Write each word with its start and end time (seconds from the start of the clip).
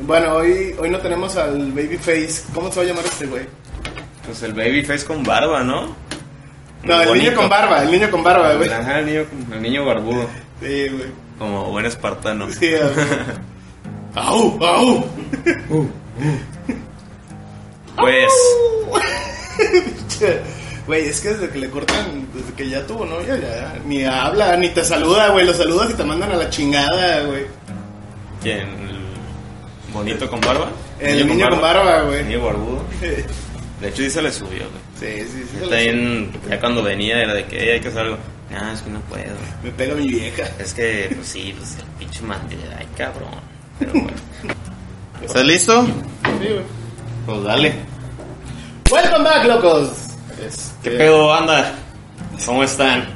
Bueno, 0.00 0.34
hoy, 0.36 0.74
hoy 0.78 0.90
no 0.90 0.98
tenemos 0.98 1.36
al 1.36 1.72
Babyface. 1.72 2.42
¿Cómo 2.54 2.70
se 2.70 2.80
va 2.80 2.82
a 2.84 2.88
llamar 2.88 3.04
este 3.04 3.26
güey? 3.26 3.44
Pues 4.26 4.42
el 4.42 4.54
babyface 4.54 5.04
con 5.04 5.22
barba, 5.22 5.62
¿no? 5.62 5.94
No, 6.82 7.00
el 7.00 7.08
Bonito. 7.08 7.14
niño 7.30 7.36
con 7.36 7.48
barba, 7.48 7.82
el 7.82 7.90
niño 7.90 8.10
con 8.10 8.22
barba, 8.22 8.54
güey. 8.54 8.70
Ajá, 8.70 9.00
el 9.00 9.06
niño, 9.06 9.24
el 9.52 9.62
niño 9.62 9.84
barbudo. 9.84 10.26
Sí, 10.60 10.88
güey. 10.88 11.08
Como 11.38 11.70
buen 11.70 11.86
espartano. 11.86 12.50
Sí, 12.50 12.74
a 12.74 12.86
ver. 12.88 13.06
¡Au! 14.14 14.58
¡Au! 14.64 15.04
Pues, 17.96 18.32
Güey, 20.86 21.08
es 21.08 21.20
que 21.20 21.28
desde 21.30 21.48
que 21.48 21.58
le 21.58 21.70
cortan, 21.70 22.26
desde 22.34 22.52
que 22.52 22.68
ya 22.68 22.86
tuvo 22.86 23.06
novia, 23.06 23.36
ya 23.38 23.74
ni 23.86 24.04
habla, 24.04 24.56
ni 24.56 24.68
te 24.68 24.84
saluda, 24.84 25.28
güey. 25.30 25.46
Lo 25.46 25.54
saludas 25.54 25.90
y 25.90 25.94
te 25.94 26.04
mandan 26.04 26.32
a 26.32 26.36
la 26.36 26.50
chingada, 26.50 27.22
güey. 27.22 27.46
¿quién? 28.42 28.68
¿El 29.94 29.98
bonito 30.00 30.28
con 30.30 30.40
barba? 30.40 30.70
El 30.98 31.26
niño 31.28 31.48
con 31.50 31.60
barba, 31.60 32.02
güey. 32.02 32.24
Niño 32.24 32.44
barbudo. 32.44 32.84
Sí, 33.00 33.06
De 33.80 33.88
hecho, 33.88 34.02
sí 34.02 34.10
se 34.10 34.22
le 34.22 34.32
subió, 34.32 34.62
güey. 34.68 35.24
sí, 35.24 35.28
sí. 35.30 35.58
sé. 35.68 35.76
bien, 35.82 36.32
ya 36.48 36.58
cuando 36.60 36.82
venía 36.82 37.20
era 37.22 37.34
de 37.34 37.44
que 37.44 37.58
"Ey, 37.58 37.70
hay 37.70 37.80
que 37.80 37.88
hacer 37.88 38.00
algo. 38.02 38.18
Ah, 38.56 38.72
es 38.72 38.82
que 38.82 38.90
no 38.90 39.00
puedo. 39.02 39.34
Me 39.62 39.70
pega 39.70 39.94
mi 39.94 40.06
vieja. 40.08 40.44
Es 40.58 40.74
que, 40.74 41.10
pues 41.14 41.28
sí, 41.28 41.54
pues 41.56 41.76
el 41.78 41.84
pinche 41.98 42.22
mate. 42.22 42.56
Ay, 42.78 42.86
cabrón. 42.96 43.30
Pero 43.78 43.92
bueno. 43.94 44.10
¿Estás 45.24 45.44
listo? 45.44 45.84
Sí, 45.86 45.90
güey. 46.40 46.62
Pues 47.26 47.42
dale. 47.44 47.74
Welcome 48.90 49.24
back, 49.24 49.44
locos. 49.46 49.90
¿Qué 50.82 50.90
pedo, 50.90 51.28
banda? 51.28 51.72
¿Cómo 52.44 52.62
están? 52.64 53.06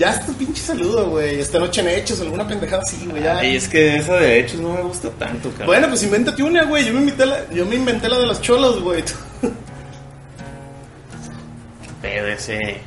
Ya 0.00 0.12
es 0.12 0.24
tu 0.24 0.32
pinche 0.32 0.62
saludo, 0.62 1.10
güey. 1.10 1.40
Esta 1.40 1.58
noche 1.58 1.82
en 1.82 1.88
hechos, 1.88 2.22
alguna 2.22 2.48
pendejada 2.48 2.80
así, 2.80 3.06
güey. 3.06 3.22
Ya. 3.22 3.36
Ay, 3.36 3.56
es 3.56 3.68
que 3.68 3.96
esa 3.96 4.14
de 4.14 4.40
hechos 4.40 4.58
no 4.58 4.72
me 4.72 4.80
gusta 4.80 5.10
tanto, 5.10 5.50
cabrón. 5.50 5.66
Bueno, 5.66 5.88
pues 5.88 6.02
invéntate 6.02 6.42
una, 6.42 6.64
güey. 6.64 6.86
Yo 6.86 6.94
me 6.94 7.00
inventé 7.00 7.26
la, 7.26 7.50
yo 7.50 7.66
me 7.66 7.74
inventé 7.74 8.08
la 8.08 8.18
de 8.18 8.24
los 8.24 8.40
cholos, 8.40 8.80
güey. 8.80 9.04
pedo 12.00 12.28
ese. 12.28 12.80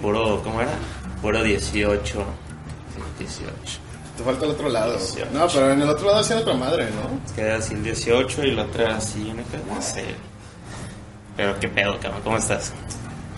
Puro, 0.00 0.40
¿cómo 0.42 0.62
era? 0.62 0.70
Puro 1.20 1.42
18. 1.42 2.24
18. 3.18 3.52
Te 4.16 4.24
falta 4.24 4.46
el 4.46 4.52
otro 4.52 4.70
lado. 4.70 4.98
No, 5.34 5.46
pero 5.48 5.70
en 5.70 5.82
el 5.82 5.88
otro 5.90 6.06
lado 6.06 6.20
hacía 6.20 6.38
otra 6.38 6.54
madre, 6.54 6.86
¿no? 6.92 7.20
Es 7.26 7.32
que 7.32 7.42
era 7.42 7.56
así 7.56 7.74
el 7.74 7.84
18 7.84 8.42
y 8.42 8.52
la 8.52 8.62
otra 8.62 8.96
así, 8.96 9.20
una 9.20 9.42
cosa, 9.42 9.58
no 9.68 9.82
sé. 9.82 10.04
Pero 11.36 11.60
qué 11.60 11.68
pedo, 11.68 12.00
cabrón, 12.00 12.22
¿cómo 12.24 12.38
estás? 12.38 12.72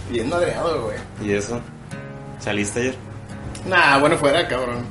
Bien 0.09 0.29
madreado, 0.29 0.85
güey. 0.85 1.29
¿Y 1.29 1.33
eso? 1.33 1.61
¿Saliste 2.41 2.81
ayer? 2.81 2.95
Nah, 3.67 3.99
bueno, 3.99 4.17
fuera, 4.17 4.47
cabrón. 4.47 4.85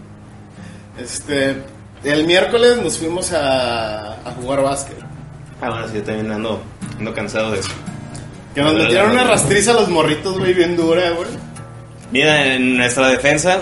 Este. 0.99 1.55
El 2.03 2.25
miércoles 2.25 2.77
nos 2.81 2.97
fuimos 2.97 3.31
a, 3.33 4.13
a 4.13 4.31
jugar 4.39 4.61
básquet. 4.61 4.97
Ah, 5.61 5.69
bueno, 5.69 5.87
sí, 5.87 5.95
yo 5.95 6.03
también 6.03 6.31
ando, 6.31 6.61
ando 6.99 7.13
cansado 7.13 7.51
de 7.51 7.59
eso. 7.59 7.71
Que 8.53 8.61
nos 8.61 8.73
metieron 8.73 9.11
una 9.11 9.23
rastriza 9.23 9.71
a 9.71 9.73
los 9.75 9.89
morritos, 9.89 10.37
güey, 10.37 10.53
bien 10.53 10.77
dura, 10.77 11.11
güey. 11.11 11.27
Mira, 12.11 12.53
en 12.53 12.77
nuestra 12.77 13.09
defensa, 13.09 13.59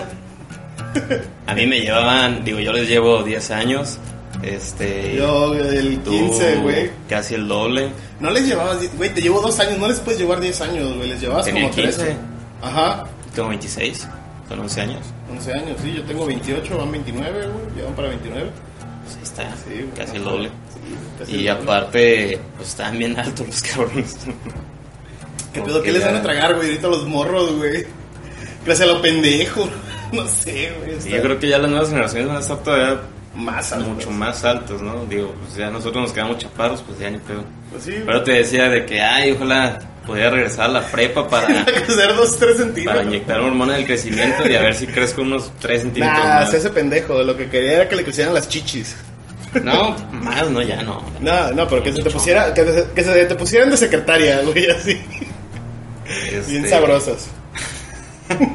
a 1.47 1.53
mí 1.53 1.65
me 1.65 1.79
llevaban, 1.79 2.43
digo, 2.43 2.59
yo 2.59 2.71
les 2.73 2.87
llevo 2.87 3.23
10 3.23 3.51
años. 3.51 3.97
Este. 4.43 5.15
Yo, 5.15 5.53
el 5.55 5.99
tú 5.99 6.11
15, 6.11 6.55
güey. 6.57 6.91
Casi 7.09 7.35
el 7.35 7.47
doble. 7.47 7.89
No 8.19 8.29
les 8.29 8.45
llevabas, 8.45 8.77
güey, 8.97 9.13
te 9.13 9.21
llevo 9.21 9.41
dos 9.41 9.59
años, 9.59 9.79
no 9.79 9.87
les 9.87 9.99
puedes 9.99 10.19
llevar 10.19 10.39
10 10.39 10.61
años, 10.61 10.95
güey, 10.95 11.09
les 11.09 11.21
llevabas 11.21 11.45
Tenía 11.45 11.63
como 11.63 11.75
13. 11.75 11.97
15. 11.97 12.17
Ajá, 12.61 13.05
Tengo 13.35 13.49
26, 13.49 14.07
con 14.49 14.59
11 14.59 14.81
años. 14.81 15.01
11 15.31 15.51
años, 15.53 15.77
sí, 15.83 15.93
yo 15.93 16.03
tengo 16.03 16.25
28, 16.25 16.77
van 16.77 16.91
29, 16.91 17.47
güey, 17.47 17.65
ya 17.77 17.83
van 17.85 17.93
para 17.95 18.07
29. 18.09 18.49
Pues 19.03 19.15
ahí 19.17 19.23
está, 19.23 19.55
Sí, 19.57 19.89
casi 19.95 20.15
el 20.17 20.23
doble. 20.23 20.49
sí, 20.49 20.95
casi 21.19 21.31
Y 21.31 21.35
el 21.47 21.53
doble. 21.57 21.63
aparte, 21.71 22.39
pues 22.55 22.69
estaban 22.69 22.97
bien 22.97 23.19
altos 23.19 23.45
los 23.47 23.61
cabrones. 23.61 24.17
¿Qué 25.53 25.61
pedo? 25.61 25.81
¿Qué 25.83 25.91
les 25.91 26.03
van 26.05 26.15
a 26.15 26.21
tragar, 26.21 26.55
güey, 26.55 26.69
ahorita 26.69 26.87
los 26.87 27.05
morros, 27.07 27.55
güey? 27.57 27.85
Gracias 28.65 28.89
a 28.89 28.91
lo 28.93 29.01
pendejo, 29.01 29.69
no 30.13 30.27
sé, 30.27 30.73
güey. 30.79 30.99
Sí, 31.01 31.09
yo 31.09 31.21
creo 31.21 31.39
que 31.39 31.47
ya 31.49 31.57
las 31.59 31.69
nuevas 31.69 31.89
generaciones 31.89 32.27
van 32.27 32.37
a 32.37 32.39
estar 32.39 32.57
todavía 32.63 33.01
más 33.35 33.71
altos. 33.73 33.89
mucho 33.89 34.11
más 34.11 34.43
altos, 34.45 34.81
¿no? 34.81 35.05
Digo, 35.05 35.33
pues 35.43 35.55
ya 35.57 35.69
nosotros 35.69 36.01
nos 36.03 36.11
quedamos 36.13 36.37
chaparros, 36.37 36.81
pues 36.81 36.99
ya 36.99 37.09
ni 37.09 37.17
pedo. 37.19 37.43
Pues 37.71 37.83
sí, 37.83 37.93
Pero 38.05 38.23
te 38.23 38.31
decía 38.33 38.69
de 38.69 38.85
que, 38.85 39.01
ay, 39.01 39.31
ojalá 39.33 39.79
pudiera 40.05 40.29
regresar 40.29 40.65
a 40.65 40.73
la 40.73 40.81
prepa 40.81 41.27
para, 41.27 41.47
que 41.65 41.71
hacer 41.91 42.15
2, 42.15 42.37
3 42.39 42.51
para 42.51 42.55
centímetros. 42.65 43.05
inyectar 43.05 43.39
hormona 43.39 43.73
del 43.73 43.85
crecimiento 43.85 44.47
y 44.47 44.55
a 44.55 44.61
ver 44.61 44.75
si 44.75 44.87
crezco 44.87 45.21
unos 45.21 45.51
3 45.59 45.81
centímetros 45.81 46.23
Nah, 46.23 46.39
más. 46.41 46.51
se 46.51 46.57
hace 46.57 46.69
pendejo. 46.69 47.21
Lo 47.23 47.35
que 47.35 47.49
quería 47.49 47.73
era 47.73 47.89
que 47.89 47.95
le 47.95 48.03
crecieran 48.03 48.33
las 48.33 48.47
chichis. 48.47 48.95
No, 49.63 49.95
más, 50.11 50.49
no, 50.49 50.61
ya 50.61 50.81
no. 50.83 51.01
No, 51.21 51.51
no, 51.53 51.67
pero 51.67 51.81
que 51.81 51.93
se 51.93 52.03
te 52.03 52.09
pusiera, 52.09 52.53
que, 52.53 52.63
se- 52.65 52.87
que 52.93 53.03
se 53.03 53.25
te 53.25 53.35
pusieran 53.35 53.69
de 53.69 53.77
secretaria, 53.77 54.41
güey, 54.41 54.69
así. 54.69 54.99
Este, 56.31 56.51
Bien 56.51 56.69
sabrosas. 56.69 57.27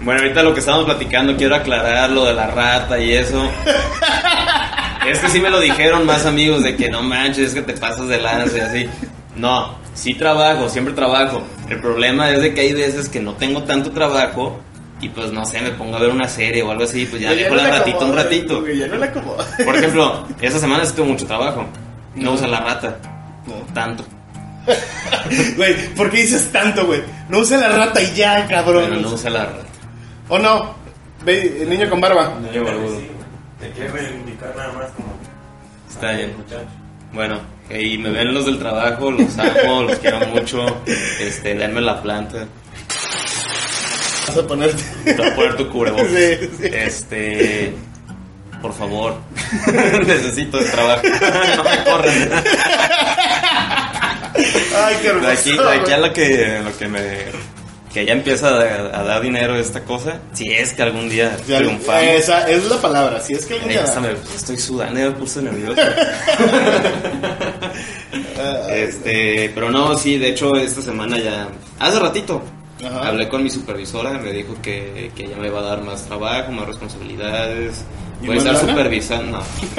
Bueno, 0.00 0.20
ahorita 0.20 0.42
lo 0.44 0.54
que 0.54 0.60
estábamos 0.60 0.86
platicando, 0.86 1.36
quiero 1.36 1.56
aclarar 1.56 2.10
lo 2.10 2.24
de 2.24 2.32
la 2.32 2.46
rata 2.46 2.98
y 3.00 3.12
eso. 3.14 3.50
Es 5.08 5.20
que 5.20 5.28
sí 5.30 5.40
me 5.40 5.48
lo 5.48 5.58
dijeron 5.58 6.04
más 6.04 6.26
amigos 6.26 6.62
de 6.62 6.76
que 6.76 6.90
no 6.90 7.02
manches, 7.02 7.48
es 7.48 7.54
que 7.54 7.62
te 7.62 7.72
pasas 7.72 8.08
de 8.08 8.20
lanza 8.20 8.58
y 8.58 8.60
así. 8.60 8.88
No, 9.36 9.74
sí 9.98 10.14
trabajo, 10.14 10.68
siempre 10.68 10.94
trabajo. 10.94 11.42
El 11.68 11.80
problema 11.80 12.30
es 12.30 12.40
de 12.40 12.54
que 12.54 12.60
hay 12.62 12.72
veces 12.72 13.08
que 13.08 13.20
no 13.20 13.34
tengo 13.34 13.62
tanto 13.64 13.90
trabajo 13.90 14.60
y 15.00 15.08
pues 15.08 15.32
no 15.32 15.44
sé, 15.44 15.60
me 15.60 15.70
pongo 15.72 15.96
a 15.96 16.00
ver 16.00 16.10
una 16.10 16.28
serie 16.28 16.62
o 16.62 16.70
algo 16.70 16.84
así, 16.84 17.06
pues 17.06 17.22
ya 17.22 17.28
Güey, 17.30 17.42
dejo 17.44 17.54
no 17.54 17.62
la 17.62 17.68
le 17.70 17.78
ratita 17.78 18.04
un 18.04 18.16
ratito. 18.16 18.66
ya 18.68 18.86
no 18.86 18.96
la. 18.96 19.12
Por 19.12 19.76
ejemplo, 19.76 20.26
esta 20.40 20.58
semana 20.58 20.84
sí 20.84 20.92
tengo 20.94 21.08
mucho 21.10 21.26
trabajo. 21.26 21.64
No 22.14 22.22
No. 22.24 22.32
usa 22.32 22.46
la 22.48 22.60
rata, 22.60 22.96
No. 23.46 23.54
tanto. 23.74 24.04
Güey, 25.56 25.94
¿por 25.94 26.10
qué 26.10 26.18
dices 26.18 26.50
tanto, 26.52 26.86
güey? 26.86 27.02
No 27.28 27.38
use 27.38 27.56
la 27.56 27.68
rata 27.70 28.00
y 28.02 28.12
ya, 28.14 28.46
cabrón. 28.46 28.84
Pero 28.88 29.00
no 29.00 29.08
usa 29.10 29.30
la 29.30 29.44
rata. 29.46 29.64
¿O 30.28 30.38
no? 30.38 30.74
Ve, 31.24 31.62
el 31.62 31.68
niño 31.70 31.88
con 31.88 32.00
barba. 32.00 32.34
Niño 32.40 32.64
barbudo. 32.64 33.00
Te 33.60 33.70
quiero 33.70 33.94
reivindicar 33.94 34.54
nada 34.56 34.72
más 34.72 34.90
como 34.90 35.08
Está 35.88 36.12
bien. 36.12 36.34
muchacho. 36.36 36.66
Bueno, 37.12 37.40
y 37.70 37.98
me 37.98 38.10
ven 38.10 38.32
los 38.34 38.46
del 38.46 38.58
trabajo, 38.58 39.10
los 39.10 39.36
amo, 39.38 39.82
los 39.88 39.98
quiero 39.98 40.20
mucho. 40.28 40.64
Este, 41.20 41.54
denme 41.54 41.80
la 41.80 42.00
planta. 42.02 42.46
Vas 44.28 44.36
a 44.36 44.46
ponerte. 44.46 44.82
Te 45.04 45.14
voy 45.14 45.26
a 45.28 45.34
poner 45.34 45.56
tu 45.56 45.68
cubrebocas. 45.70 46.06
Sí, 46.08 46.50
sí. 46.58 46.64
Este, 46.72 47.72
por 48.60 48.74
favor, 48.74 49.16
necesito 50.06 50.58
de 50.58 50.64
trabajo. 50.66 51.02
no 51.56 51.64
me 51.64 51.84
corren. 51.84 52.30
Ay, 54.76 54.96
qué 55.02 55.08
De 55.08 55.08
hermoso. 55.10 55.30
aquí, 55.32 55.50
de 55.56 55.68
aquí 55.70 55.92
a 55.92 55.96
güey. 55.98 56.08
lo 56.08 56.12
que, 56.12 56.60
lo 56.64 56.76
que 56.78 56.88
me, 56.88 57.00
que 57.92 58.04
ya 58.04 58.12
empieza 58.12 58.48
a, 58.48 59.00
a 59.00 59.04
dar 59.04 59.22
dinero 59.22 59.56
esta 59.56 59.82
cosa. 59.84 60.18
Si 60.32 60.50
es 60.50 60.72
que 60.74 60.82
algún 60.82 61.08
día 61.08 61.36
Ya, 61.46 61.58
triunfamos. 61.58 62.02
Esa 62.02 62.48
es 62.48 62.64
la 62.68 62.76
palabra. 62.80 63.20
Si 63.20 63.32
es 63.34 63.46
que 63.46 63.54
algún 63.54 63.68
día. 63.70 63.84
me- 64.00 64.34
estoy 64.36 64.58
sudando, 64.58 64.98
ya 65.00 65.06
me 65.06 65.12
puse 65.12 65.42
nervioso. 65.42 65.80
Este, 68.70 69.50
pero 69.54 69.70
no, 69.70 69.96
sí, 69.96 70.16
de 70.18 70.28
hecho 70.28 70.54
esta 70.56 70.80
semana 70.80 71.18
ya, 71.18 71.48
hace 71.80 71.98
ratito, 71.98 72.40
Ajá. 72.84 73.08
hablé 73.08 73.28
con 73.28 73.42
mi 73.42 73.50
supervisora, 73.50 74.12
me 74.12 74.32
dijo 74.32 74.54
que, 74.62 75.10
que 75.16 75.24
ella 75.24 75.36
me 75.36 75.50
va 75.50 75.60
a 75.60 75.64
dar 75.64 75.82
más 75.82 76.04
trabajo, 76.04 76.52
más 76.52 76.66
responsabilidades, 76.66 77.84
¿Y 78.22 78.26
voy 78.26 78.36
a 78.36 78.38
estar 78.38 78.56
supervisando, 78.56 79.38
no. 79.38 79.42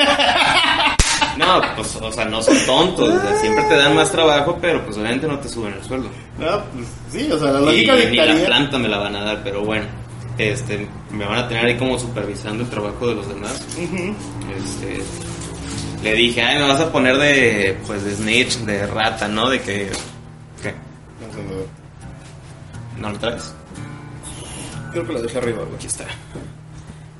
No, 1.40 1.62
pues, 1.78 1.96
o 1.96 2.12
sea, 2.12 2.26
no 2.26 2.42
son 2.44 2.58
tontos, 2.66 3.08
o 3.14 3.22
sea, 3.22 3.40
siempre 3.40 3.64
te 3.66 3.76
dan 3.78 3.96
más 3.96 4.12
trabajo, 4.12 4.58
pero 4.60 4.84
pues 4.84 4.98
obviamente 4.98 5.26
no 5.26 5.40
te 5.40 5.48
suben 5.48 5.74
el 5.74 5.84
sueldo. 5.84 6.10
No, 6.38 6.62
pues 6.74 6.88
sí, 7.12 7.32
o 7.32 7.40
sea, 7.40 7.52
la 7.52 7.60
Y 7.74 7.86
lógica 7.86 7.94
ni 7.96 8.18
la 8.18 8.26
dictaría. 8.26 8.46
planta 8.46 8.78
me 8.78 8.90
la 8.90 8.98
van 8.98 9.16
a 9.16 9.24
dar, 9.24 9.42
pero 9.44 9.64
bueno, 9.64 9.86
este, 10.38 10.86
me 11.12 11.26
van 11.26 11.40
a 11.40 11.48
tener 11.48 11.66
ahí 11.66 11.78
como 11.78 11.98
supervisando 11.98 12.64
el 12.64 12.70
trabajo 12.70 13.08
de 13.08 13.16
los 13.16 13.28
demás. 13.30 13.66
Este, 13.78 15.02
le 16.04 16.14
dije, 16.14 16.42
ay, 16.42 16.58
me 16.60 16.68
vas 16.68 16.82
a 16.82 16.92
poner 16.92 17.18
de, 17.18 17.78
pues, 17.88 18.04
de 18.04 18.16
snitch, 18.16 18.58
de 18.66 18.86
rata, 18.88 19.28
¿no? 19.30 19.50
De 19.50 19.62
que, 19.62 19.90
¿qué? 20.62 20.74
No 21.22 21.34
sé, 21.34 21.44
no. 22.98 23.02
¿No 23.02 23.14
lo 23.14 23.20
traes? 23.20 23.54
Creo 24.92 25.08
que 25.08 25.14
lo 25.14 25.22
dejé 25.22 25.38
arriba, 25.38 25.60
güey. 25.64 25.76
Aquí 25.76 25.88
está. 25.88 26.04
Ajá, 26.04 26.14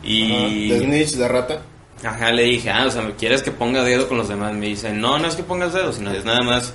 Y, 0.04 0.70
De 0.70 0.80
snitch, 0.80 1.12
de 1.16 1.28
rata. 1.28 1.62
Ajá, 2.04 2.32
le 2.32 2.44
dije, 2.44 2.70
ah, 2.70 2.86
o 2.88 2.92
sea, 2.92 3.12
¿quieres 3.18 3.44
que 3.44 3.52
ponga 3.52 3.84
dedo 3.84 4.08
con 4.08 4.18
los 4.18 4.30
demás? 4.30 4.54
Me 4.54 4.68
dice, 4.68 4.94
no, 4.94 5.20
no 5.20 5.28
es 5.28 5.36
que 5.36 5.44
pongas 5.44 5.74
dedo, 5.74 5.92
sino 5.92 6.12
es 6.12 6.24
nada 6.26 6.42
más. 6.42 6.74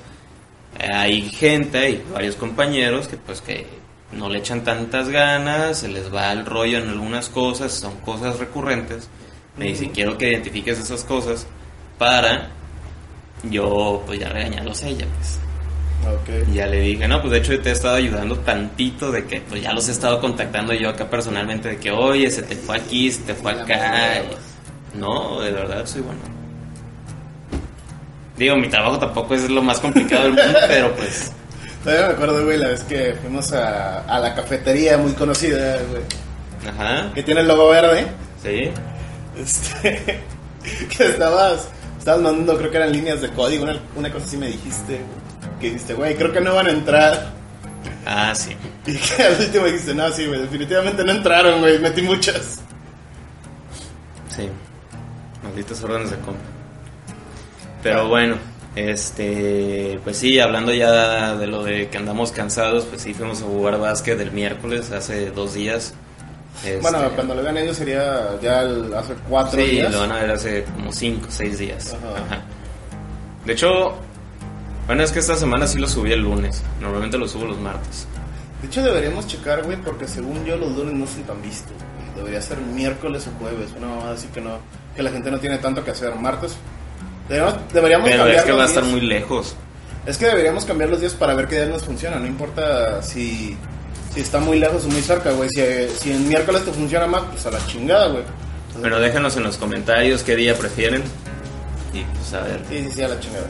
eh, 0.78 0.88
hay 0.92 1.30
gente 1.30 1.90
y 1.90 2.04
varios 2.12 2.36
compañeros 2.36 3.08
que, 3.08 3.16
pues, 3.16 3.40
que 3.40 3.66
no 4.12 4.28
le 4.28 4.38
echan 4.40 4.64
tantas 4.64 5.08
ganas, 5.08 5.78
se 5.80 5.88
les 5.88 6.12
va 6.14 6.32
el 6.32 6.44
rollo 6.46 6.78
en 6.78 6.88
algunas 6.88 7.28
cosas, 7.30 7.72
son 7.72 8.00
cosas 8.00 8.38
recurrentes. 8.38 9.08
Me 9.56 9.66
dice, 9.66 9.90
quiero 9.90 10.18
que 10.18 10.30
identifiques 10.30 10.78
esas 10.78 11.04
cosas 11.04 11.46
para 11.98 12.50
yo, 13.42 14.02
pues, 14.06 14.20
ya 14.20 14.28
regañarlos 14.30 14.82
a 14.84 14.88
ella, 14.88 15.06
pues. 15.16 15.40
Ok. 16.02 16.28
Y 16.46 16.54
ya 16.54 16.66
le 16.66 16.80
dije, 16.80 17.08
no, 17.08 17.20
pues 17.20 17.32
de 17.32 17.38
hecho 17.38 17.60
te 17.62 17.70
he 17.70 17.72
estado 17.72 17.96
ayudando 17.96 18.38
tantito 18.40 19.10
de 19.10 19.26
que 19.26 19.40
pues 19.40 19.62
ya 19.62 19.72
los 19.72 19.88
he 19.88 19.92
estado 19.92 20.20
contactando 20.20 20.74
yo 20.74 20.90
acá 20.90 21.08
personalmente 21.08 21.68
de 21.70 21.78
que, 21.78 21.90
oye, 21.90 22.30
se 22.30 22.42
te 22.42 22.56
fue 22.56 22.76
aquí, 22.76 23.10
se 23.10 23.22
te 23.22 23.34
fue 23.34 23.52
acá. 23.52 24.22
No, 24.94 25.40
de 25.40 25.50
verdad 25.52 25.86
soy 25.86 26.02
bueno. 26.02 26.20
Digo, 28.36 28.56
mi 28.56 28.68
trabajo 28.68 28.98
tampoco 28.98 29.34
es 29.34 29.48
lo 29.48 29.62
más 29.62 29.78
complicado 29.80 30.24
del 30.24 30.32
mundo, 30.34 30.58
pero 30.68 30.94
pues... 30.94 31.32
Todavía 31.82 32.06
me 32.08 32.12
acuerdo, 32.14 32.44
güey, 32.44 32.58
la 32.58 32.68
vez 32.68 32.82
que 32.84 33.14
fuimos 33.20 33.52
a, 33.52 34.00
a 34.00 34.18
la 34.18 34.34
cafetería 34.34 34.96
muy 34.96 35.12
conocida, 35.12 35.78
güey, 35.90 36.02
Ajá, 36.66 37.12
que 37.14 37.22
tiene 37.22 37.42
el 37.42 37.48
logo 37.48 37.68
verde. 37.68 38.06
sí. 38.42 38.70
Este, 39.36 40.22
que 40.96 41.04
estabas, 41.08 41.68
estabas 41.98 42.22
mandando, 42.22 42.56
creo 42.56 42.70
que 42.70 42.76
eran 42.76 42.92
líneas 42.92 43.20
de 43.20 43.28
código, 43.30 43.64
una, 43.64 43.76
una 43.96 44.10
cosa 44.12 44.24
así 44.26 44.36
me 44.36 44.46
dijiste, 44.46 45.00
que 45.60 45.66
dijiste, 45.66 45.92
güey, 45.94 46.14
creo 46.16 46.32
que 46.32 46.40
no 46.40 46.54
van 46.54 46.68
a 46.68 46.70
entrar. 46.70 47.32
Ah, 48.06 48.32
sí. 48.34 48.56
Y 48.86 48.96
que 48.96 49.22
al 49.22 49.40
último 49.40 49.66
dijiste, 49.66 49.94
no, 49.94 50.10
sí, 50.12 50.26
güey, 50.26 50.40
definitivamente 50.42 51.04
no 51.04 51.12
entraron, 51.12 51.60
güey, 51.60 51.78
metí 51.80 52.00
muchas. 52.02 52.60
Sí. 54.34 54.48
Malditas 55.44 55.82
órdenes 55.84 56.10
de 56.10 56.16
compra. 56.16 56.42
Pero 57.82 58.08
bueno, 58.08 58.36
este, 58.76 60.00
pues 60.02 60.16
sí, 60.16 60.40
hablando 60.40 60.72
ya 60.72 61.36
de 61.36 61.46
lo 61.46 61.62
de 61.62 61.88
que 61.88 61.98
andamos 61.98 62.32
cansados, 62.32 62.84
pues 62.86 63.02
sí, 63.02 63.14
fuimos 63.14 63.42
a 63.42 63.44
jugar 63.44 63.78
básquet 63.78 64.18
el 64.20 64.32
miércoles, 64.32 64.90
hace 64.90 65.30
dos 65.30 65.54
días. 65.54 65.94
Este, 66.64 66.78
Bueno, 66.80 66.98
cuando 67.14 67.34
lo 67.34 67.42
vean 67.42 67.58
ellos 67.58 67.76
sería 67.76 68.40
ya 68.40 68.62
el- 68.62 68.92
hace 68.94 69.14
cuatro 69.28 69.60
sí, 69.60 69.66
días. 69.72 69.92
lo 69.92 70.00
van 70.00 70.12
a 70.12 70.20
ver 70.20 70.30
hace 70.30 70.64
como 70.64 70.92
cinco, 70.92 71.26
seis 71.28 71.58
días. 71.58 71.94
Ajá. 71.94 72.24
Ajá. 72.24 72.42
De 73.44 73.52
hecho, 73.52 73.94
bueno, 74.86 75.02
es 75.02 75.12
que 75.12 75.18
esta 75.18 75.36
semana 75.36 75.66
sí 75.66 75.78
lo 75.78 75.86
subí 75.88 76.12
el 76.12 76.20
lunes. 76.20 76.62
Normalmente 76.80 77.18
lo 77.18 77.28
subo 77.28 77.44
los 77.46 77.58
martes. 77.58 78.06
De 78.62 78.68
hecho, 78.68 78.82
deberíamos 78.82 79.26
checar, 79.26 79.62
güey, 79.62 79.76
porque 79.76 80.08
según 80.08 80.42
yo 80.46 80.56
los 80.56 80.74
lunes 80.74 80.94
no 80.94 81.06
son 81.06 81.22
tan 81.24 81.42
vistos. 81.42 81.74
Debería 82.16 82.40
ser 82.40 82.56
miércoles 82.58 83.26
o 83.28 83.38
jueves, 83.42 83.70
una 83.76 83.88
mamada 83.88 84.12
así 84.14 84.28
que 84.28 84.40
no, 84.40 84.58
que 84.94 85.02
la 85.02 85.10
gente 85.10 85.30
no 85.30 85.38
tiene 85.38 85.58
tanto 85.58 85.84
que 85.84 85.90
hacer. 85.90 86.14
Martes. 86.16 86.56
Deberíamos, 87.28 87.72
deberíamos 87.72 88.08
Pero 88.08 88.18
cambiar 88.18 88.38
es 88.40 88.44
que 88.44 88.52
va 88.52 88.62
a 88.64 88.66
estar 88.66 88.84
muy 88.84 89.00
lejos. 89.00 89.56
Es 90.06 90.18
que 90.18 90.26
deberíamos 90.26 90.64
cambiar 90.64 90.90
los 90.90 91.00
días 91.00 91.14
para 91.14 91.34
ver 91.34 91.48
qué 91.48 91.56
días 91.56 91.68
nos 91.68 91.84
funciona. 91.84 92.18
No 92.18 92.26
importa 92.26 93.02
si, 93.02 93.56
si 94.12 94.20
está 94.20 94.38
muy 94.38 94.58
lejos 94.58 94.84
o 94.84 94.88
muy 94.88 95.00
cerca, 95.00 95.30
güey. 95.32 95.48
Si, 95.48 95.62
si 95.98 96.12
en 96.12 96.28
miércoles 96.28 96.64
te 96.64 96.72
funciona 96.72 97.06
más, 97.06 97.22
pues 97.22 97.46
a 97.46 97.50
la 97.50 97.66
chingada, 97.66 98.08
güey. 98.08 98.24
Pero 98.82 99.00
déjanos 99.00 99.36
en 99.36 99.44
los 99.44 99.56
comentarios 99.56 100.22
qué 100.22 100.36
día 100.36 100.56
prefieren. 100.56 101.02
Y 101.92 102.02
pues 102.02 102.34
a 102.34 102.40
ver. 102.42 102.60
Sí, 102.68 102.84
sí, 102.84 102.90
sí, 102.96 103.02
a 103.02 103.08
la 103.08 103.20
chingada. 103.20 103.46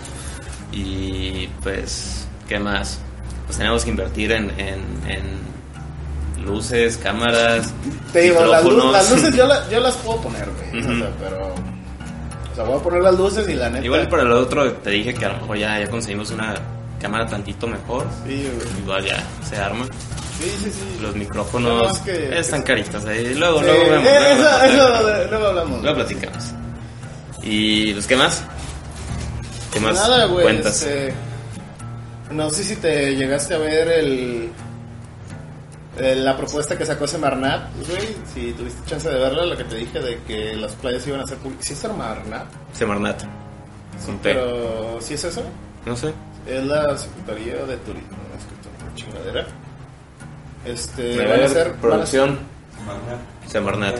Y 0.70 1.48
pues, 1.62 2.26
¿qué 2.48 2.58
más? 2.58 2.98
Pues 3.46 3.58
tenemos 3.58 3.84
que 3.84 3.90
invertir 3.90 4.32
en, 4.32 4.50
en, 4.50 4.80
en 5.08 5.53
luces, 6.38 6.96
cámaras, 6.98 7.72
Te 8.12 8.20
digo, 8.22 8.44
las, 8.44 8.64
lu- 8.64 8.90
las 8.92 9.10
luces 9.10 9.34
yo, 9.34 9.46
la- 9.46 9.68
yo 9.70 9.80
las 9.80 9.94
puedo 9.96 10.20
poner, 10.22 10.48
güey. 10.50 10.82
O 10.84 10.98
sea, 10.98 11.10
pero. 11.20 11.54
O 12.52 12.54
sea, 12.54 12.64
voy 12.64 12.78
a 12.78 12.82
poner 12.82 13.02
las 13.02 13.16
luces 13.16 13.48
y 13.48 13.54
la 13.54 13.68
neta. 13.70 13.84
Igual 13.84 14.08
para 14.08 14.22
el 14.22 14.32
otro 14.32 14.72
te 14.74 14.90
dije 14.90 15.12
que 15.14 15.24
a 15.24 15.30
lo 15.30 15.40
mejor 15.40 15.58
ya, 15.58 15.80
ya 15.80 15.88
conseguimos 15.90 16.30
una 16.30 16.54
cámara 17.00 17.26
tantito 17.26 17.66
mejor. 17.66 18.06
Sí, 18.26 18.48
güey. 18.54 18.78
Igual 18.82 19.04
ya 19.04 19.22
se 19.48 19.56
arma. 19.56 19.84
Sí, 20.38 20.50
sí, 20.62 20.70
sí. 20.70 20.98
Los 21.00 21.12
No, 21.14 21.18
micrófonos 21.18 21.98
que- 22.00 22.38
están 22.38 22.60
que- 22.62 22.66
caritas 22.74 23.04
ahí. 23.06 23.34
Luego, 23.34 23.58
Sí, 23.60 23.64
luego 23.66 23.90
vemos. 23.90 24.06
eh, 24.06 24.32
eso, 24.32 24.64
eso, 24.64 25.28
luego- 25.30 25.46
hablamos. 25.48 25.82
luego 25.82 25.96
platicamos. 25.96 26.44
Y 27.42 27.92
pues, 27.92 28.06
¿qué 28.06 28.16
más? 28.16 28.42
¿Qué 29.72 29.80
más 29.80 29.94
Nada, 29.94 30.26
güey. 30.26 30.44
cuentas? 30.44 30.82
este, 30.82 31.12
no 32.30 32.50
sé 32.50 32.62
si 32.64 32.76
te 32.76 33.16
llegaste 33.16 33.54
a 33.54 33.58
ver 33.58 33.88
el, 33.88 34.50
el- 35.98 36.24
la 36.24 36.36
propuesta 36.36 36.76
que 36.76 36.84
sacó 36.86 37.06
Semarnat, 37.06 37.70
güey. 37.88 38.16
Si 38.32 38.52
tuviste 38.52 38.80
chance 38.88 39.08
de 39.08 39.18
verla, 39.18 39.46
lo 39.46 39.56
que 39.56 39.64
te 39.64 39.76
dije 39.76 40.00
de 40.00 40.18
que 40.26 40.54
las 40.56 40.72
playas 40.72 41.06
iban 41.06 41.20
a 41.20 41.26
ser 41.26 41.38
públicas. 41.38 41.64
¿Sí 41.66 41.72
es 41.72 41.78
Semarnat? 41.78 42.46
Semarnat. 42.72 43.20
Sí, 43.20 43.26
Con 44.06 44.18
pero 44.18 44.98
¿sí 45.00 45.14
es 45.14 45.24
eso? 45.24 45.42
No 45.86 45.96
sé. 45.96 46.12
Es 46.46 46.62
la 46.64 46.96
Secretaría 46.98 47.54
de 47.64 47.76
Turismo, 47.78 48.16
no 48.30 48.38
es 48.38 48.44
que 48.44 48.84
una 48.84 48.94
chingadera. 48.94 49.46
Este, 50.66 51.16
Me 51.16 51.26
van 51.26 51.40
va 51.40 51.44
a 51.44 51.48
ser 51.48 51.72
producción 51.74 52.38
Magna. 52.86 53.18
Semarnat. 53.46 53.96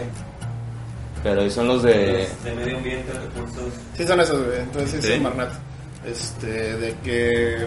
Pero 1.23 1.41
ahí 1.41 1.51
son 1.51 1.69
los 1.69 1.83
de... 1.83 2.29
De 2.45 2.55
medio 2.55 2.77
ambiente, 2.77 3.13
recursos. 3.13 3.73
Sí, 3.97 4.07
son 4.07 4.21
esos, 4.21 4.45
güey. 4.47 4.59
Entonces 4.61 4.91
Sí. 4.91 4.97
es 4.99 5.15
Semarnat. 5.17 5.53
Este, 6.07 6.77
de 6.77 6.95
que 7.03 7.67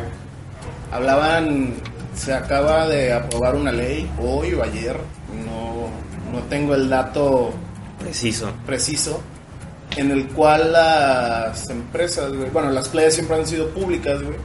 hablaban, 0.91 1.73
se 2.17 2.33
acaba 2.33 2.87
de 2.87 3.13
aprobar 3.13 3.55
una 3.55 3.71
ley 3.71 4.09
hoy 4.19 4.53
o 4.53 4.63
ayer, 4.63 4.97
no, 5.45 5.89
no 6.37 6.43
tengo 6.49 6.75
el 6.75 6.89
dato 6.89 7.53
Preciso. 7.99 8.51
preciso, 8.65 9.21
en 9.95 10.11
el 10.11 10.27
cual 10.27 10.71
las 10.73 11.69
empresas, 11.69 12.33
güey, 12.33 12.49
bueno, 12.49 12.71
las 12.71 12.89
playas 12.89 13.13
siempre 13.13 13.37
han 13.37 13.45
sido 13.47 13.69
públicas, 13.69 14.21
güey, 14.21 14.37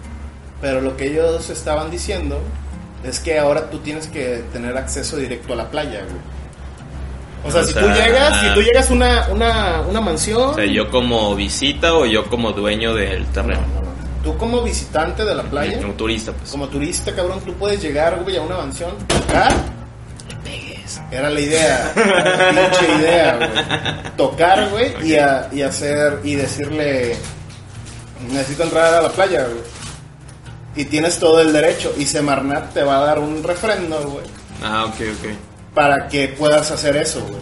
pero 0.61 0.81
lo 0.81 0.97
que 0.97 1.07
ellos 1.07 1.51
estaban 1.51 1.91
diciendo 1.91 2.39
es 3.05 3.19
que 3.19 3.39
ahora 3.39 3.69
tú 3.71 3.79
tienes 3.79 4.07
que 4.07 4.45
tener 4.53 4.77
acceso 4.77 5.17
directo 5.17 5.55
a 5.55 5.57
la 5.57 5.71
playa, 5.71 6.03
güey. 6.05 6.33
O 7.45 7.51
sea, 7.51 7.63
O 7.63 7.65
si 7.65 7.73
sea, 7.73 7.83
tú 7.83 7.89
llegas, 7.89 8.41
si 8.41 8.55
tú 8.55 8.63
llegas 8.63 8.91
a 8.91 8.93
una, 8.93 9.27
una, 9.33 9.81
una 9.81 10.01
mansión... 10.01 10.51
O 10.51 10.55
sea, 10.55 10.65
yo 10.67 10.89
como 10.91 11.35
visita 11.35 11.93
o 11.95 12.07
yo 12.07 12.27
como 12.27 12.53
dueño 12.53 12.95
del 12.95 13.27
terreno. 13.27 13.63
No, 13.63 13.81
no, 13.81 13.87
no. 13.87 13.92
Tú 14.23 14.37
como 14.39 14.63
visitante 14.63 15.25
de 15.25 15.35
la 15.35 15.43
playa, 15.43 15.79
Como 15.81 15.95
turista, 15.95 16.33
pues. 16.33 16.51
como 16.51 16.69
turista, 16.69 17.13
cabrón, 17.15 17.41
tú 17.45 17.53
puedes 17.55 17.83
llegar, 17.83 18.21
güey, 18.23 18.37
a 18.37 18.43
una 18.43 18.57
mansión, 18.59 18.93
tocar. 19.09 19.53
Era 21.11 21.31
la 21.31 21.41
idea, 21.41 21.93
era 21.97 22.53
la 22.53 22.71
pinche 22.71 22.95
idea, 22.99 23.37
güey. 23.37 24.13
Tocar, 24.17 24.69
güey, 24.71 24.95
y, 25.09 25.17
a- 25.17 25.49
y 25.51 25.63
hacer, 25.63 26.21
y 26.23 26.35
decirle, 26.35 27.17
necesito 28.31 28.63
entrar 28.65 28.95
a 28.95 29.01
la 29.03 29.09
playa, 29.11 29.45
güey. 29.45 29.61
Y 30.77 30.85
tienes 30.87 31.19
todo 31.19 31.41
el 31.41 31.53
derecho. 31.53 31.93
Y 31.99 32.07
Semarnat 32.07 32.73
te 32.73 32.83
va 32.83 32.99
a 32.99 33.05
dar 33.05 33.19
un 33.19 33.43
refrendo, 33.43 34.01
güey, 34.09 34.27
Ah, 34.63 34.85
ok, 34.87 34.95
ok. 35.19 35.29
para 35.75 36.09
que 36.09 36.29
puedas 36.29 36.71
hacer 36.71 36.97
eso, 36.97 37.21
güey. 37.27 37.41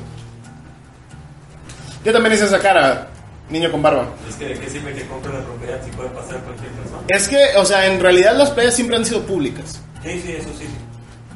Yo 2.05 2.13
también 2.13 2.35
hice 2.35 2.47
esa 2.47 2.59
cara, 2.59 3.10
niño 3.51 3.71
con 3.71 3.83
barba. 3.83 4.09
Es 4.29 4.37
que 4.37 4.47
de 4.47 4.55
qué 4.55 4.71
sirve 4.71 4.95
que 4.95 5.07
compre 5.07 5.33
la 5.33 5.41
propiedad 5.41 5.81
si 5.85 5.91
puede 5.91 6.09
pasar 6.11 6.41
cualquier 6.41 6.71
persona. 6.73 7.03
Es 7.09 7.29
que, 7.29 7.59
o 7.59 7.65
sea, 7.65 7.87
en 7.87 8.01
realidad 8.01 8.37
las 8.37 8.51
playas 8.51 8.75
siempre 8.75 8.97
han 8.97 9.05
sido 9.05 9.23
públicas. 9.23 9.81
Sí, 10.03 10.23
sí, 10.25 10.33
eso 10.33 10.49
sí. 10.59 10.67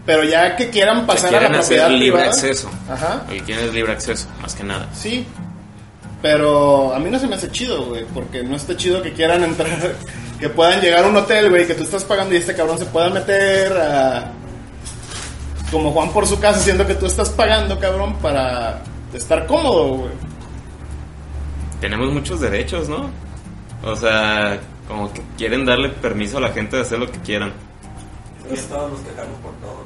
Pero 0.06 0.22
ya 0.24 0.54
que 0.56 0.68
quieran 0.70 1.06
pasar 1.06 1.34
a 1.34 1.40
la 1.40 1.58
propiedad 1.58 1.88
libre 1.88 2.10
privada. 2.10 2.26
acceso. 2.26 2.70
Ajá. 2.90 3.22
Lo 3.28 3.44
que 3.44 3.52
es 3.52 3.72
libre 3.72 3.92
acceso, 3.92 4.28
más 4.40 4.54
que 4.54 4.64
nada. 4.64 4.88
Sí. 4.94 5.26
Pero 6.20 6.94
a 6.94 6.98
mí 6.98 7.10
no 7.10 7.18
se 7.18 7.26
me 7.26 7.36
hace 7.36 7.50
chido, 7.50 7.84
güey. 7.86 8.04
Porque 8.12 8.42
no 8.42 8.56
está 8.56 8.76
chido 8.76 9.02
que 9.02 9.12
quieran 9.12 9.42
entrar. 9.44 9.70
Que 10.34 10.48
puedan 10.48 10.80
llegar 10.80 11.04
a 11.04 11.08
un 11.08 11.16
hotel, 11.16 11.48
güey. 11.48 11.64
Que 11.64 11.74
tú 11.74 11.84
estás 11.84 12.02
pagando 12.04 12.34
y 12.34 12.38
este 12.38 12.54
cabrón 12.54 12.76
se 12.76 12.86
pueda 12.86 13.08
meter 13.08 13.72
a. 13.72 14.32
Como 15.70 15.92
Juan 15.92 16.10
por 16.10 16.26
su 16.26 16.40
casa, 16.40 16.58
siendo 16.58 16.84
que 16.86 16.94
tú 16.96 17.06
estás 17.06 17.30
pagando, 17.30 17.78
cabrón, 17.78 18.16
para 18.16 18.82
estar 19.14 19.46
cómodo, 19.46 19.86
güey. 19.94 20.10
Tenemos 21.84 22.10
muchos 22.14 22.40
derechos, 22.40 22.88
¿no? 22.88 23.10
O 23.84 23.94
sea, 23.94 24.58
como 24.88 25.12
que 25.12 25.20
quieren 25.36 25.66
darle 25.66 25.90
permiso 25.90 26.38
a 26.38 26.40
la 26.40 26.48
gente 26.50 26.76
de 26.76 26.82
hacer 26.82 26.98
lo 26.98 27.12
que 27.12 27.18
quieran. 27.18 27.52
Es 28.50 28.62
que 28.62 28.68
todos 28.68 28.90
nos 28.92 29.00
quejamos 29.00 29.38
por 29.42 29.52
todo. 29.56 29.84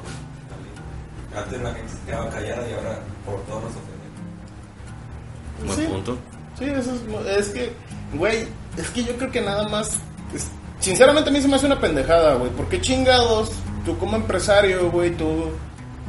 Antes 1.35 1.61
la 1.61 1.73
gente 1.73 1.91
se 1.91 2.05
quedaba 2.05 2.29
callada 2.29 2.69
y 2.69 2.73
ahora 2.73 2.99
por 3.25 3.41
todo 3.41 3.59
nos 3.59 3.71
ofenden. 3.71 5.65
Buen 5.65 5.77
Sí. 5.77 5.85
punto. 5.93 6.17
Sí, 6.57 6.65
eso 6.67 6.91
es, 6.93 7.37
es 7.37 7.49
que, 7.49 7.73
güey, 8.13 8.47
es 8.77 8.89
que 8.91 9.03
yo 9.03 9.17
creo 9.17 9.31
que 9.31 9.41
nada 9.41 9.67
más, 9.67 9.97
es- 10.33 10.47
sinceramente 10.79 11.29
a 11.29 11.33
mí 11.33 11.41
se 11.41 11.49
me 11.49 11.55
hace 11.57 11.65
una 11.65 11.81
pendejada, 11.81 12.35
güey, 12.35 12.49
¿por 12.51 12.69
qué 12.69 12.79
chingados, 12.79 13.51
tú 13.83 13.97
como 13.97 14.15
empresario, 14.15 14.89
güey, 14.89 15.11
tú, 15.17 15.49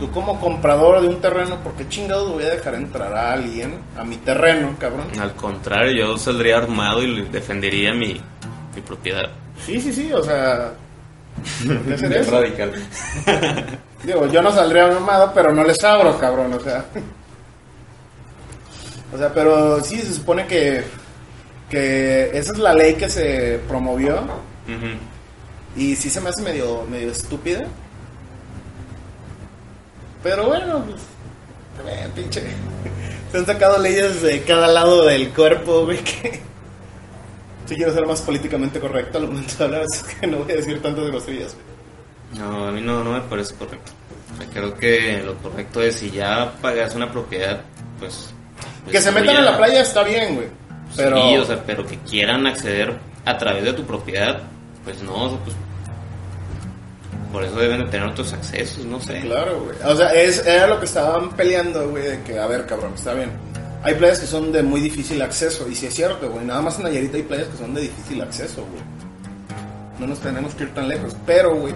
tú 0.00 0.11
como 0.11 0.40
comprador 0.40 1.02
de 1.02 1.09
un 1.09 1.21
terreno, 1.21 1.57
¿por 1.62 1.75
qué 1.75 1.87
chingados 1.88 2.33
voy 2.33 2.42
a 2.45 2.50
dejar 2.50 2.75
entrar 2.75 3.12
a 3.14 3.33
alguien 3.35 3.78
a 3.97 4.02
mi 4.02 4.16
terreno, 4.16 4.75
cabrón? 4.80 5.07
Al 5.21 5.35
contrario, 5.35 5.92
yo 5.92 6.19
saldría 6.19 6.57
armado 6.57 7.02
y 7.02 7.23
defendería 7.28 7.92
mi, 7.92 8.21
mi 8.75 8.80
propiedad. 8.80 9.30
Sí, 9.64 9.78
sí, 9.80 9.92
sí, 9.92 10.11
o 10.12 10.23
sea, 10.25 10.73
¿por 11.66 11.80
qué 11.83 11.95
hacer 11.95 12.12
eso? 12.16 12.30
radical. 12.30 12.73
Digo, 14.02 14.26
yo 14.28 14.40
no 14.40 14.50
saldría 14.50 14.88
mamado, 14.88 15.30
pero 15.35 15.52
no 15.52 15.62
les 15.62 15.85
abro, 15.85 16.19
cabrón, 16.19 16.54
o 16.54 16.61
sea. 16.61 16.85
O 19.12 19.19
sea, 19.19 19.33
pero 19.35 19.83
sí, 19.83 19.99
se 19.99 20.14
supone 20.14 20.47
que, 20.47 20.83
que 21.69 22.30
esa 22.33 22.52
es 22.52 22.59
la 22.59 22.73
ley 22.73 22.95
que 22.95 23.09
se 23.09 23.61
promovió 23.69 24.23
y 25.76 25.95
sí 25.97 26.09
se 26.09 26.21
me 26.21 26.30
hace 26.30 26.42
medio, 26.42 26.85
medio 26.90 27.11
estúpida. 27.11 27.66
Pero 30.23 30.47
bueno, 30.47 30.85
pues, 30.85 31.00
también, 31.77 32.11
pinche. 32.12 32.43
Se 33.33 33.39
han 33.39 33.47
sacado 33.47 33.79
leyes 33.79 34.23
de 34.23 34.43
cada 34.43 34.69
lado 34.69 35.05
del 35.07 35.31
cuerpo, 35.31 35.85
güey, 35.85 35.99
que... 35.99 36.41
Sí 37.67 37.77
quiero 37.77 37.93
ser 37.95 38.05
más 38.05 38.21
políticamente 38.23 38.81
correcto 38.81 39.19
al 39.19 39.29
momento 39.29 39.55
de 39.59 39.65
hablar, 39.65 39.83
así 39.83 40.03
que 40.17 40.27
no 40.27 40.39
voy 40.39 40.53
a 40.53 40.57
decir 40.57 40.83
tantas 40.83 41.07
groserías, 41.07 41.55
güey. 41.55 42.43
No, 42.43 42.67
a 42.67 42.73
mí 42.73 42.81
no, 42.81 43.05
no 43.05 43.12
me 43.12 43.21
parece 43.21 43.55
correcto. 43.55 43.93
O 44.35 44.37
sea, 44.37 44.47
creo 44.53 44.75
que 44.75 45.23
lo 45.25 45.37
correcto 45.37 45.81
es 45.81 45.97
si 45.97 46.11
ya 46.11 46.53
pagas 46.61 46.95
una 46.97 47.11
propiedad, 47.11 47.61
pues... 48.00 48.31
pues 48.83 48.97
Que 48.97 49.00
se 49.00 49.12
metan 49.12 49.37
a 49.37 49.43
la 49.43 49.57
playa 49.57 49.83
está 49.83 50.03
bien, 50.03 50.35
güey. 50.35 50.49
Pero... 50.97 51.17
Sí, 51.17 51.37
o 51.37 51.45
sea, 51.45 51.62
pero 51.65 51.87
que 51.87 51.99
quieran 51.99 52.47
acceder 52.47 52.99
a 53.25 53.39
través 53.39 53.65
de 53.65 53.73
tu 53.73 53.85
propiedad, 53.85 54.43
pues 54.85 55.00
no, 55.03 55.39
pues... 55.45 55.57
Por 57.32 57.44
eso 57.44 57.56
deben 57.56 57.84
de 57.84 57.90
tener 57.90 58.08
otros 58.08 58.32
accesos, 58.32 58.84
no 58.84 59.00
sé. 59.00 59.20
Claro, 59.20 59.62
güey. 59.64 59.76
O 59.84 59.96
sea, 59.96 60.08
es, 60.14 60.44
era 60.44 60.66
lo 60.66 60.80
que 60.80 60.87
estaban 60.87 61.30
peleando, 61.30 61.88
güey, 61.90 62.02
de 62.02 62.22
que, 62.22 62.38
a 62.38 62.46
ver, 62.46 62.66
cabrón, 62.66 62.92
está 62.94 63.14
bien. 63.14 63.30
Hay 63.82 63.94
playas 63.94 64.18
que 64.18 64.26
son 64.26 64.52
de 64.52 64.62
muy 64.62 64.80
difícil 64.80 65.22
acceso, 65.22 65.68
y 65.68 65.75
si 65.75 65.87
es 65.87 65.94
cierto, 65.94 66.28
güey, 66.28 66.44
nada 66.44 66.60
más 66.60 66.76
en 66.78 66.84
Nayarit 66.84 67.14
hay 67.14 67.22
playas 67.22 67.49
que 67.49 67.56
son 67.56 67.75
de 67.75 67.82
difícil 67.82 68.20
acceso, 68.20 68.62
güey. 68.62 68.82
No 69.99 70.06
nos 70.06 70.18
tenemos 70.18 70.54
que 70.54 70.64
ir 70.64 70.75
tan 70.75 70.88
lejos, 70.88 71.16
pero, 71.25 71.54
güey, 71.54 71.75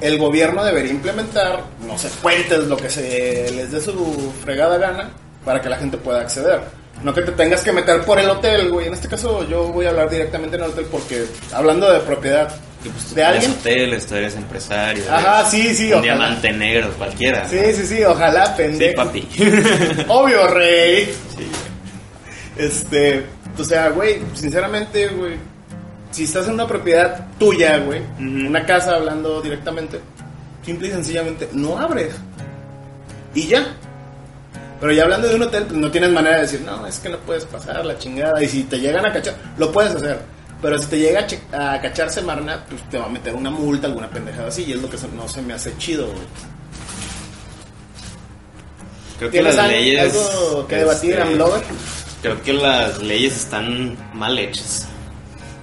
el 0.00 0.18
gobierno 0.18 0.64
debería 0.64 0.92
implementar, 0.92 1.60
no 1.86 1.98
sé, 1.98 2.08
puentes, 2.22 2.64
lo 2.64 2.76
que 2.76 2.88
se 2.88 3.50
les 3.50 3.72
dé 3.72 3.80
su 3.80 4.32
fregada 4.44 4.78
gana, 4.78 5.10
para 5.44 5.60
que 5.60 5.68
la 5.68 5.76
gente 5.76 5.96
pueda 5.98 6.20
acceder. 6.20 6.60
No 7.02 7.12
que 7.12 7.22
te 7.22 7.32
tengas 7.32 7.62
que 7.62 7.72
meter 7.72 8.02
por 8.02 8.18
el 8.18 8.30
hotel, 8.30 8.70
güey. 8.70 8.86
En 8.86 8.94
este 8.94 9.08
caso 9.08 9.46
yo 9.48 9.68
voy 9.68 9.86
a 9.86 9.90
hablar 9.90 10.08
directamente 10.08 10.56
en 10.56 10.62
el 10.62 10.70
hotel 10.70 10.86
porque, 10.90 11.26
hablando 11.52 11.90
de 11.92 12.00
propiedad 12.00 12.54
Que, 12.84 12.90
pues, 12.90 13.04
tú 13.06 13.14
de 13.16 13.24
alguien... 13.24 13.50
hoteles, 13.50 14.06
tú 14.06 14.14
eres 14.14 14.36
empresario. 14.36 15.02
Ajá, 15.10 15.40
eres 15.40 15.50
sí, 15.50 15.74
sí, 15.74 15.86
Un 15.86 15.92
ojalá. 15.94 16.02
diamante 16.02 16.52
negro, 16.52 16.90
cualquiera. 16.98 17.48
Sí, 17.48 17.58
sí, 17.74 17.86
sí, 17.86 18.04
ojalá, 18.04 18.46
Sí, 18.48 18.52
pendejo. 18.58 18.94
papi. 19.04 19.28
Obvio, 20.08 20.46
rey. 20.48 21.06
Sí. 21.36 21.46
Este, 22.56 23.24
o 23.58 23.64
sea, 23.64 23.88
güey, 23.88 24.20
sinceramente, 24.34 25.08
güey, 25.08 25.34
si 26.10 26.24
estás 26.24 26.46
en 26.46 26.54
una 26.54 26.66
propiedad 26.66 27.26
tuya, 27.38 27.78
güey, 27.78 28.02
una 28.18 28.64
casa 28.64 28.94
hablando 28.94 29.40
directamente, 29.42 29.98
simple 30.64 30.88
y 30.88 30.90
sencillamente 30.92 31.48
no 31.52 31.78
abres. 31.78 32.14
Y 33.34 33.48
ya. 33.48 33.66
Pero 34.80 34.92
ya 34.92 35.04
hablando 35.04 35.26
de 35.28 35.36
un 35.36 35.42
hotel, 35.42 35.64
pues 35.64 35.76
no 35.78 35.90
tienes 35.90 36.10
manera 36.10 36.36
de 36.36 36.42
decir, 36.42 36.60
no, 36.60 36.86
es 36.86 36.98
que 36.98 37.08
no 37.08 37.16
puedes 37.18 37.44
pasar 37.46 37.84
la 37.86 37.96
chingada. 37.98 38.42
Y 38.42 38.48
si 38.48 38.64
te 38.64 38.78
llegan 38.78 39.06
a 39.06 39.12
cachar, 39.12 39.34
lo 39.56 39.72
puedes 39.72 39.94
hacer. 39.94 40.18
Pero 40.64 40.78
si 40.78 40.86
te 40.86 40.98
llega 40.98 41.20
a, 41.20 41.26
che- 41.26 41.42
a 41.52 41.78
cachar 41.78 42.08
Semarnat, 42.10 42.66
pues 42.68 42.88
te 42.88 42.96
va 42.96 43.04
a 43.04 43.08
meter 43.10 43.34
una 43.34 43.50
multa, 43.50 43.86
alguna 43.86 44.08
pendejada 44.08 44.48
así. 44.48 44.64
Y 44.66 44.72
es 44.72 44.80
lo 44.80 44.88
que 44.88 44.96
se- 44.96 45.08
no 45.08 45.28
se 45.28 45.42
me 45.42 45.52
hace 45.52 45.76
chido, 45.76 46.06
güey. 46.06 46.18
Creo 49.18 49.30
que 49.30 49.36
¿Tienes 49.38 49.56
las 49.56 49.68
leyes. 49.68 50.14
algo 50.16 50.66
que 50.66 50.76
debatir, 50.76 51.10
este, 51.10 51.22
Amlover? 51.22 51.62
Creo 52.22 52.42
que 52.42 52.52
las 52.54 52.98
leyes 53.02 53.36
están 53.36 53.94
mal 54.14 54.38
hechas. 54.38 54.88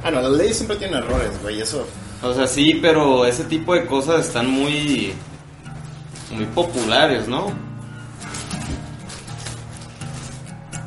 Ah, 0.03 0.11
no, 0.11 0.21
las 0.21 0.31
leyes 0.33 0.55
siempre 0.57 0.77
tienen 0.77 0.97
errores, 0.97 1.31
güey, 1.41 1.59
eso. 1.61 1.87
O 2.21 2.33
sea, 2.35 2.45
sí, 2.45 2.75
pero 2.79 3.25
ese 3.25 3.43
tipo 3.45 3.73
de 3.73 3.87
cosas 3.87 4.27
están 4.27 4.47
muy. 4.47 5.13
muy 6.31 6.45
populares, 6.45 7.27
¿no? 7.27 7.51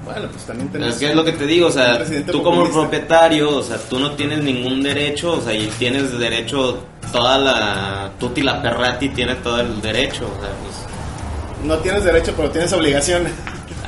Bueno, 0.05 0.29
pues 0.31 0.45
también 0.45 0.67
Es 0.69 0.73
tenemos. 0.73 0.97
que 0.97 1.09
es 1.09 1.15
lo 1.15 1.25
que 1.25 1.33
te 1.33 1.47
digo, 1.47 1.69
o 1.69 1.71
sea, 1.71 2.05
tú 2.27 2.43
como 2.43 2.57
populista. 2.65 2.81
propietario, 2.81 3.57
o 3.59 3.63
sea, 3.63 3.79
tú 3.79 3.99
no 3.99 4.13
tienes 4.13 4.43
ningún 4.43 4.83
derecho, 4.83 5.33
o 5.33 5.41
sea, 5.41 5.55
y 5.55 5.67
tienes 5.79 6.19
derecho 6.19 6.85
toda 7.13 7.39
la. 7.39 8.11
Tuti 8.19 8.43
la 8.43 8.61
perrati 8.63 9.09
tiene 9.11 9.35
todo 9.37 9.61
el 9.61 9.81
derecho, 9.81 10.25
o 10.27 10.41
sea, 10.41 10.51
pues. 10.63 11.67
No 11.67 11.77
tienes 11.79 12.05
derecho, 12.05 12.33
pero 12.37 12.51
tienes 12.51 12.73
obligación. 12.73 13.27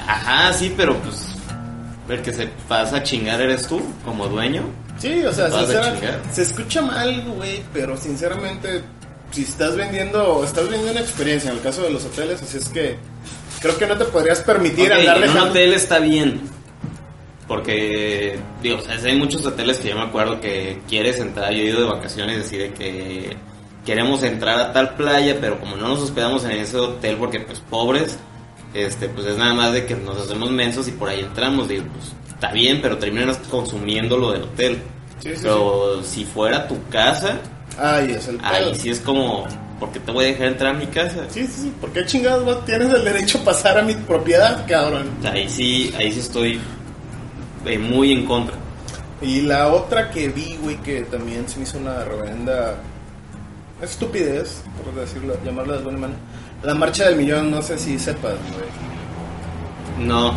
Ajá, 0.07 0.53
sí, 0.53 0.73
pero 0.77 0.97
pues. 0.99 1.27
El 2.09 2.23
que 2.23 2.33
se 2.33 2.47
pasa 2.69 2.99
a 2.99 3.03
chingar 3.03 3.41
eres 3.41 3.67
tú, 3.67 3.83
como 4.05 4.29
dueño. 4.29 4.63
Sí, 4.99 5.23
o 5.25 5.33
sea, 5.33 5.45
Vas 5.49 5.55
a 5.55 5.59
sincera- 5.67 5.95
chingar. 5.95 6.21
se 6.33 6.43
escucha 6.43 6.81
mal, 6.83 7.21
güey, 7.37 7.63
pero 7.75 7.97
sinceramente, 7.97 8.83
si 9.33 9.43
estás 9.43 9.75
vendiendo, 9.77 10.43
estás 10.45 10.65
vendiendo 10.65 10.93
una 10.93 11.01
experiencia, 11.01 11.51
en 11.51 11.57
el 11.57 11.63
caso 11.63 11.83
de 11.83 11.91
los 11.91 12.05
hoteles, 12.05 12.41
así 12.41 12.59
es 12.59 12.69
que 12.69 12.97
creo 13.61 13.77
que 13.79 13.87
no 13.87 13.97
te 13.97 14.05
podrías 14.07 14.41
permitir 14.41 14.91
Ok, 14.93 14.99
andar 14.99 15.17
en 15.17 15.23
un 15.23 15.29
dejando. 15.29 15.51
hotel 15.51 15.73
está 15.75 15.99
bien. 15.99 16.41
Porque, 17.49 18.39
digo, 18.61 18.79
o 18.79 18.81
sea, 18.83 18.97
hay 18.97 19.17
muchos 19.17 19.47
hoteles 19.47 19.79
que 19.79 19.91
yo 19.91 19.97
me 19.97 20.03
acuerdo 20.03 20.41
que 20.41 20.81
quieres 20.89 21.21
entrar. 21.21 21.53
Yo 21.53 21.59
he 21.63 21.67
ido 21.67 21.81
de 21.81 21.87
vacaciones 21.87 22.39
y 22.39 22.41
así 22.41 22.57
de 22.57 22.73
que 22.73 23.37
queremos 23.85 24.23
entrar 24.25 24.59
a 24.59 24.73
tal 24.73 24.95
playa, 24.97 25.37
pero 25.41 25.61
como 25.61 25.77
no 25.77 25.87
nos 25.89 26.01
hospedamos 26.03 26.45
en 26.45 26.51
ese 26.53 26.77
hotel 26.77 27.17
porque, 27.19 27.39
pues, 27.41 27.61
pobres, 27.61 28.19
este, 28.75 29.09
pues 29.09 29.27
es 29.27 29.37
nada 29.39 29.55
más 29.55 29.73
de 29.73 29.87
que 29.87 29.95
nos 29.95 30.19
hacemos 30.19 30.51
mensos 30.51 30.89
y 30.89 30.93
por 30.93 31.09
ahí 31.09 31.21
entramos. 31.21 31.69
Digo, 31.69 31.85
pues, 31.97 32.13
está 32.35 32.51
bien, 32.51 32.81
pero 32.83 32.99
terminas 32.99 33.39
consumiendo 33.49 34.17
lo 34.19 34.33
del 34.33 34.43
hotel. 34.43 34.83
Sí, 35.21 35.31
sí, 35.31 35.41
pero 35.43 36.03
si 36.03 36.25
fuera 36.25 36.67
tu 36.67 36.77
casa, 36.89 37.39
Ay, 37.79 38.11
es 38.13 38.27
el 38.27 38.41
ahí 38.43 38.75
sí 38.75 38.91
es 38.91 39.01
como, 39.01 39.47
¿por 39.79 39.91
qué 39.93 40.01
te 40.01 40.13
voy 40.13 40.25
a 40.25 40.29
dejar 40.29 40.47
entrar 40.49 40.75
a 40.75 40.79
mi 40.79 40.87
casa? 40.87 41.27
Sí, 41.29 41.47
sí, 41.47 41.63
sí, 41.63 41.75
¿por 41.81 41.91
qué 41.91 42.05
chingados 42.05 42.45
güey, 42.45 42.57
tienes 42.65 42.93
el 42.93 43.05
derecho 43.05 43.39
a 43.39 43.45
pasar 43.45 43.79
a 43.79 43.83
mi 43.83 43.95
propiedad, 43.95 44.67
cabrón? 44.67 45.09
Ahí 45.25 45.49
sí, 45.49 45.95
ahí 45.97 46.13
sí 46.13 46.21
estoy 46.21 46.61
eh, 47.65 47.79
muy 47.79 48.13
en 48.13 48.25
contra. 48.27 48.57
Y 49.21 49.43
la 49.43 49.69
otra 49.69 50.11
que 50.11 50.29
vi, 50.29 50.57
güey, 50.63 50.77
que 50.79 51.03
también 51.03 51.49
se 51.49 51.59
me 51.59 51.65
hizo 51.65 51.79
una 51.79 52.05
reverenda 52.05 52.77
estupidez, 53.81 54.63
por 54.85 54.95
decirlo, 54.95 55.37
llamarla 55.45 55.75
de 55.75 55.79
alguna 55.79 55.99
manera. 55.99 56.21
La 56.63 56.75
marcha 56.75 57.09
del 57.09 57.17
millón, 57.17 57.51
no 57.51 57.63
sé 57.63 57.79
si 57.79 57.99
sepas, 57.99 58.35
güey. 58.35 60.07
No. 60.07 60.35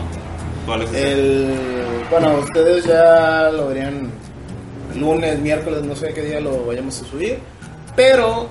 ¿Cuál 0.66 0.84
es? 0.84 0.94
El, 0.94 1.54
bueno, 2.10 2.40
ustedes 2.40 2.86
ya 2.86 3.50
lo 3.52 3.68
verían 3.68 4.12
lunes, 4.96 5.40
miércoles, 5.40 5.84
no 5.84 5.96
sé 5.96 6.14
qué 6.14 6.22
día 6.22 6.40
lo 6.40 6.66
vayamos 6.66 7.02
a 7.02 7.06
subir. 7.06 7.40
Pero 7.96 8.50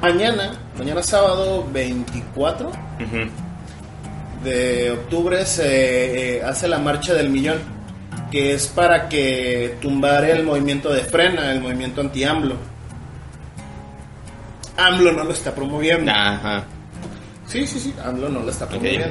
mañana, 0.00 0.52
mañana 0.78 1.02
sábado 1.02 1.66
24 1.72 2.68
Ujú. 2.68 2.74
de 4.44 4.90
octubre 4.92 5.44
se 5.46 6.36
eh, 6.38 6.42
hace 6.42 6.68
la 6.68 6.78
marcha 6.78 7.14
del 7.14 7.30
millón, 7.30 7.58
que 8.30 8.54
es 8.54 8.66
para 8.66 9.08
que 9.08 9.76
tumbar 9.80 10.24
el 10.24 10.44
movimiento 10.44 10.92
de 10.92 11.02
frena, 11.02 11.52
el 11.52 11.60
movimiento 11.60 12.00
anti-AMLO. 12.00 12.56
AMLO 14.76 15.12
no 15.12 15.24
lo 15.24 15.32
está 15.32 15.54
promoviendo. 15.54 16.10
Ajá. 16.12 16.64
Sí, 17.46 17.66
sí, 17.66 17.80
sí, 17.80 17.94
AMLO 18.04 18.28
no 18.28 18.40
lo 18.40 18.50
está 18.50 18.68
promoviendo. 18.68 19.08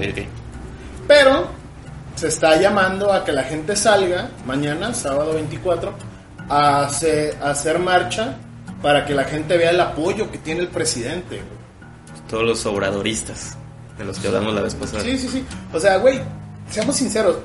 Pero 1.07 1.47
se 2.15 2.27
está 2.27 2.59
llamando 2.59 3.11
a 3.11 3.25
que 3.25 3.31
la 3.31 3.43
gente 3.43 3.75
salga 3.75 4.29
mañana, 4.45 4.93
sábado 4.93 5.33
24, 5.33 5.93
a 6.49 6.81
hacer, 6.83 7.37
a 7.41 7.49
hacer 7.51 7.79
marcha 7.79 8.37
para 8.81 9.05
que 9.05 9.13
la 9.13 9.23
gente 9.25 9.57
vea 9.57 9.71
el 9.71 9.79
apoyo 9.81 10.31
que 10.31 10.37
tiene 10.37 10.61
el 10.61 10.67
presidente. 10.67 11.37
güey. 11.37 12.25
Todos 12.29 12.43
los 12.43 12.65
obradoristas 12.65 13.57
de 13.97 14.05
los 14.05 14.19
que 14.19 14.27
hablamos 14.27 14.53
la 14.53 14.61
vez 14.61 14.75
pasada. 14.75 15.03
Sí, 15.03 15.17
sí, 15.17 15.27
sí. 15.29 15.45
O 15.73 15.79
sea, 15.79 15.97
güey, 15.97 16.19
seamos 16.69 16.95
sinceros. 16.95 17.37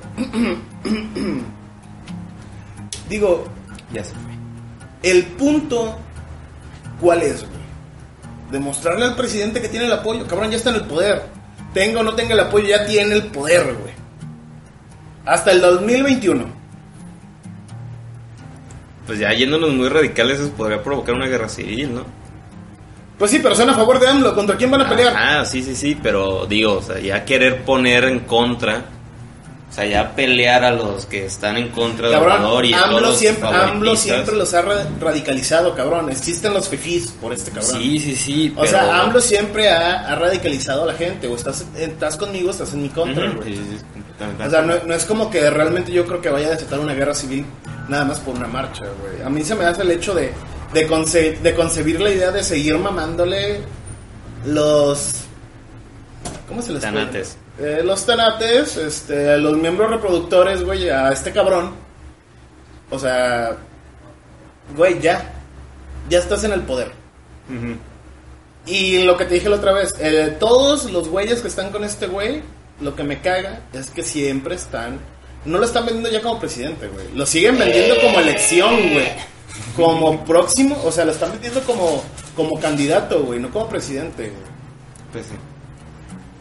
Digo, 3.08 3.44
Ya 3.92 4.04
se 4.04 4.12
fue. 4.14 5.10
el 5.10 5.24
punto, 5.26 5.96
¿cuál 7.00 7.22
es, 7.22 7.40
güey? 7.40 7.60
Demostrarle 8.52 9.04
al 9.04 9.16
presidente 9.16 9.60
que 9.60 9.68
tiene 9.68 9.86
el 9.86 9.92
apoyo. 9.92 10.26
Cabrón, 10.26 10.50
ya 10.50 10.56
está 10.56 10.70
en 10.70 10.76
el 10.76 10.84
poder. 10.84 11.22
Tenga 11.74 12.00
o 12.00 12.02
no 12.02 12.14
tenga 12.14 12.34
el 12.34 12.40
apoyo, 12.40 12.66
ya 12.66 12.84
tiene 12.86 13.14
el 13.14 13.26
poder, 13.26 13.74
güey. 13.74 13.94
Hasta 15.24 15.52
el 15.52 15.60
2021. 15.60 16.44
Pues 19.10 19.18
ya 19.18 19.32
yéndonos 19.32 19.70
muy 19.70 19.88
radicales, 19.88 20.38
eso 20.38 20.50
podría 20.52 20.80
provocar 20.84 21.16
una 21.16 21.26
guerra 21.26 21.48
civil, 21.48 21.92
¿no? 21.96 22.04
Pues 23.18 23.32
sí, 23.32 23.40
pero 23.42 23.56
son 23.56 23.68
a 23.68 23.74
favor 23.74 23.98
de 23.98 24.06
AMLO. 24.06 24.32
¿Contra 24.36 24.56
quién 24.56 24.70
van 24.70 24.82
a 24.82 24.88
pelear? 24.88 25.12
Ah, 25.16 25.44
sí, 25.44 25.64
sí, 25.64 25.74
sí, 25.74 25.98
pero 26.00 26.46
digo, 26.46 26.74
o 26.74 26.82
sea, 26.82 27.00
ya 27.00 27.24
querer 27.24 27.64
poner 27.64 28.04
en 28.04 28.20
contra, 28.20 28.84
o 29.68 29.72
sea, 29.74 29.84
ya 29.84 30.14
pelear 30.14 30.62
a 30.62 30.70
los 30.70 31.06
que 31.06 31.26
están 31.26 31.56
en 31.56 31.70
contra 31.70 32.08
de 32.08 32.14
Obrador 32.14 32.64
y 32.64 32.70
todos 32.70 32.84
AMLO 32.84 33.00
los 33.00 33.16
siempre, 33.16 33.48
AMLO 33.48 33.96
siempre 33.96 34.36
los 34.36 34.54
ha 34.54 34.62
ra- 34.62 34.86
radicalizado, 35.00 35.74
cabrón. 35.74 36.08
Existen 36.08 36.54
los 36.54 36.68
fifís 36.68 37.08
por 37.20 37.32
este 37.32 37.50
cabrón. 37.50 37.72
Sí, 37.82 37.98
sí, 37.98 38.14
sí, 38.14 38.52
O 38.56 38.60
pero... 38.60 38.70
sea, 38.70 39.02
AMLO 39.02 39.20
siempre 39.20 39.68
ha, 39.70 40.06
ha 40.08 40.14
radicalizado 40.14 40.84
a 40.84 40.86
la 40.86 40.94
gente. 40.94 41.26
O 41.26 41.34
estás, 41.34 41.66
estás 41.76 42.16
conmigo, 42.16 42.52
estás 42.52 42.72
en 42.74 42.82
mi 42.84 42.88
contra, 42.90 43.28
güey. 43.32 43.54
sí, 43.56 43.60
sí. 43.70 43.99
O 44.46 44.50
sea, 44.50 44.62
no, 44.62 44.74
no 44.84 44.94
es 44.94 45.04
como 45.04 45.30
que 45.30 45.48
realmente 45.50 45.90
yo 45.92 46.04
creo 46.06 46.20
que 46.20 46.28
vaya 46.28 46.48
a 46.48 46.50
desatar 46.50 46.78
una 46.80 46.94
guerra 46.94 47.14
civil 47.14 47.44
nada 47.88 48.04
más 48.04 48.20
por 48.20 48.34
una 48.36 48.46
marcha, 48.46 48.84
güey. 49.00 49.22
A 49.24 49.30
mí 49.30 49.42
se 49.44 49.54
me 49.54 49.64
hace 49.64 49.82
el 49.82 49.90
hecho 49.90 50.14
de, 50.14 50.32
de, 50.72 50.88
conce- 50.88 51.38
de 51.40 51.54
concebir 51.54 52.00
la 52.00 52.10
idea 52.10 52.30
de 52.30 52.42
seguir 52.44 52.78
mamándole 52.78 53.60
los... 54.46 55.22
¿Cómo 56.48 56.62
se 56.62 56.72
les? 56.72 56.82
Tanates. 56.82 57.36
eh, 57.58 57.82
los 57.84 58.04
tanates, 58.04 58.76
este, 58.76 59.38
los 59.38 59.56
miembros 59.56 59.90
reproductores, 59.90 60.64
güey, 60.64 60.88
a 60.88 61.10
este 61.10 61.30
cabrón. 61.32 61.72
O 62.90 62.98
sea, 62.98 63.56
güey, 64.76 65.00
ya. 65.00 65.32
Ya 66.08 66.18
estás 66.18 66.42
en 66.44 66.52
el 66.52 66.62
poder. 66.62 66.90
Y 68.66 69.02
lo 69.04 69.16
que 69.16 69.24
te 69.24 69.34
dije 69.34 69.48
la 69.48 69.56
otra 69.56 69.72
vez, 69.72 69.94
eh, 70.00 70.36
todos 70.38 70.90
los 70.92 71.08
güeyes 71.08 71.40
que 71.40 71.48
están 71.48 71.70
con 71.70 71.82
este 71.84 72.06
güey, 72.06 72.42
lo 72.80 72.94
que 72.94 73.02
me 73.04 73.20
caga 73.20 73.60
es 73.72 73.90
que 73.90 74.02
siempre 74.02 74.54
están. 74.54 74.98
No 75.44 75.58
lo 75.58 75.64
están 75.64 75.86
vendiendo 75.86 76.10
ya 76.10 76.20
como 76.20 76.38
presidente, 76.38 76.88
güey. 76.88 77.06
Lo 77.14 77.24
siguen 77.26 77.58
vendiendo 77.58 77.94
como 78.00 78.20
elección, 78.20 78.74
güey. 78.92 79.08
Como 79.76 80.24
próximo, 80.24 80.80
o 80.84 80.92
sea, 80.92 81.04
lo 81.04 81.12
están 81.12 81.32
vendiendo 81.32 81.60
como, 81.62 82.02
como 82.36 82.58
candidato, 82.60 83.22
güey, 83.24 83.40
no 83.40 83.50
como 83.50 83.68
presidente, 83.68 84.24
güey. 84.24 84.50
Pues 85.12 85.26
sí. 85.26 85.34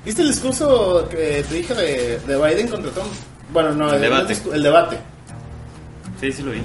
¿Viste 0.05 0.21
el 0.21 0.29
discurso 0.29 1.07
que 1.09 1.43
te 1.47 1.55
dije 1.55 1.73
de, 1.73 2.19
de 2.19 2.37
Biden 2.37 2.67
contra 2.67 2.91
Trump? 2.91 3.09
Bueno, 3.51 3.71
no, 3.73 3.93
El 3.93 4.01
debate. 4.01 4.37
el 4.53 4.63
debate. 4.63 4.97
Sí, 6.19 6.31
sí 6.31 6.43
lo 6.43 6.51
vi. 6.51 6.61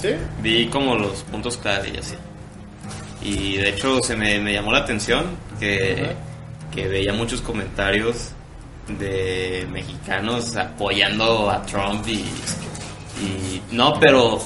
¿Sí? 0.00 0.08
Vi 0.40 0.66
como 0.68 0.94
los 0.96 1.22
puntos 1.24 1.56
clave 1.58 1.92
y 1.94 1.98
así. 1.98 2.14
Y 3.22 3.56
de 3.56 3.68
hecho 3.70 4.00
se 4.02 4.16
me, 4.16 4.40
me 4.40 4.52
llamó 4.52 4.72
la 4.72 4.78
atención 4.78 5.26
que, 5.60 6.12
que 6.74 6.88
veía 6.88 7.12
muchos 7.12 7.40
comentarios 7.40 8.30
de 8.88 9.66
mexicanos 9.70 10.56
apoyando 10.56 11.50
a 11.50 11.62
Trump 11.62 12.06
y, 12.08 12.24
y 13.22 13.62
no, 13.70 13.98
pero 14.00 14.40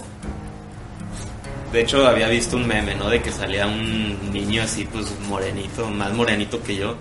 de 1.73 1.81
hecho 1.81 2.07
había 2.07 2.29
visto 2.29 2.57
un 2.57 2.67
meme, 2.67 2.95
¿no? 2.95 3.09
De 3.11 3.21
que 3.21 3.33
salía 3.33 3.67
un 3.67 4.33
niño 4.33 4.63
así 4.63 4.85
pues 4.85 5.07
morenito, 5.29 5.89
más 5.91 6.13
morenito 6.13 6.63
que 6.63 6.77
yo 6.77 6.97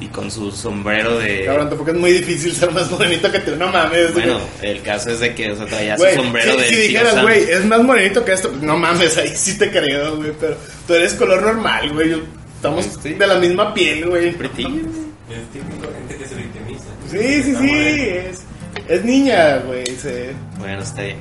y 0.00 0.06
con 0.06 0.30
su 0.30 0.50
sombrero 0.50 1.18
de... 1.18 1.44
Cabrón, 1.44 1.68
tampoco 1.68 1.90
es 1.90 1.96
muy 1.98 2.12
difícil 2.12 2.54
ser 2.54 2.70
más 2.70 2.90
morenito 2.90 3.30
que 3.30 3.40
tú, 3.40 3.54
no 3.56 3.68
mames. 3.68 4.14
Bueno, 4.14 4.38
el 4.62 4.80
caso 4.80 5.10
es 5.10 5.20
de 5.20 5.34
que 5.34 5.50
o 5.52 5.56
sea, 5.56 5.66
traía 5.66 5.96
Güey, 5.96 6.16
su 6.16 6.22
sombrero 6.22 6.52
si, 6.52 6.58
de... 6.58 6.68
si 6.68 6.76
dijeras, 6.76 7.22
güey, 7.22 7.42
es 7.42 7.64
más 7.66 7.82
morenito 7.82 8.24
que 8.24 8.32
esto, 8.32 8.48
pues 8.48 8.62
no 8.62 8.78
mames, 8.78 9.18
ahí 9.18 9.32
sí 9.34 9.58
te 9.58 9.70
creo, 9.70 10.16
güey, 10.16 10.32
pero 10.40 10.56
tú 10.86 10.94
eres 10.94 11.12
color 11.14 11.42
normal, 11.42 11.92
güey. 11.92 12.14
Estamos 12.56 12.86
Sí. 13.02 13.14
de 13.14 13.26
la 13.26 13.36
misma 13.36 13.72
piel, 13.74 14.06
güey. 14.08 14.32
Pretty. 14.32 14.62
Es 14.62 15.50
típico 15.52 15.92
gente 15.92 16.16
que 16.16 16.26
se 16.26 16.34
victimiza. 16.34 16.84
Sí, 17.10 17.42
sí, 17.42 17.54
sí, 17.60 17.70
es, 17.72 18.40
es 18.88 19.04
niña, 19.04 19.56
güey. 19.66 19.84
se- 19.86 20.32
Bueno, 20.58 20.82
está 20.82 21.02
bien. 21.02 21.18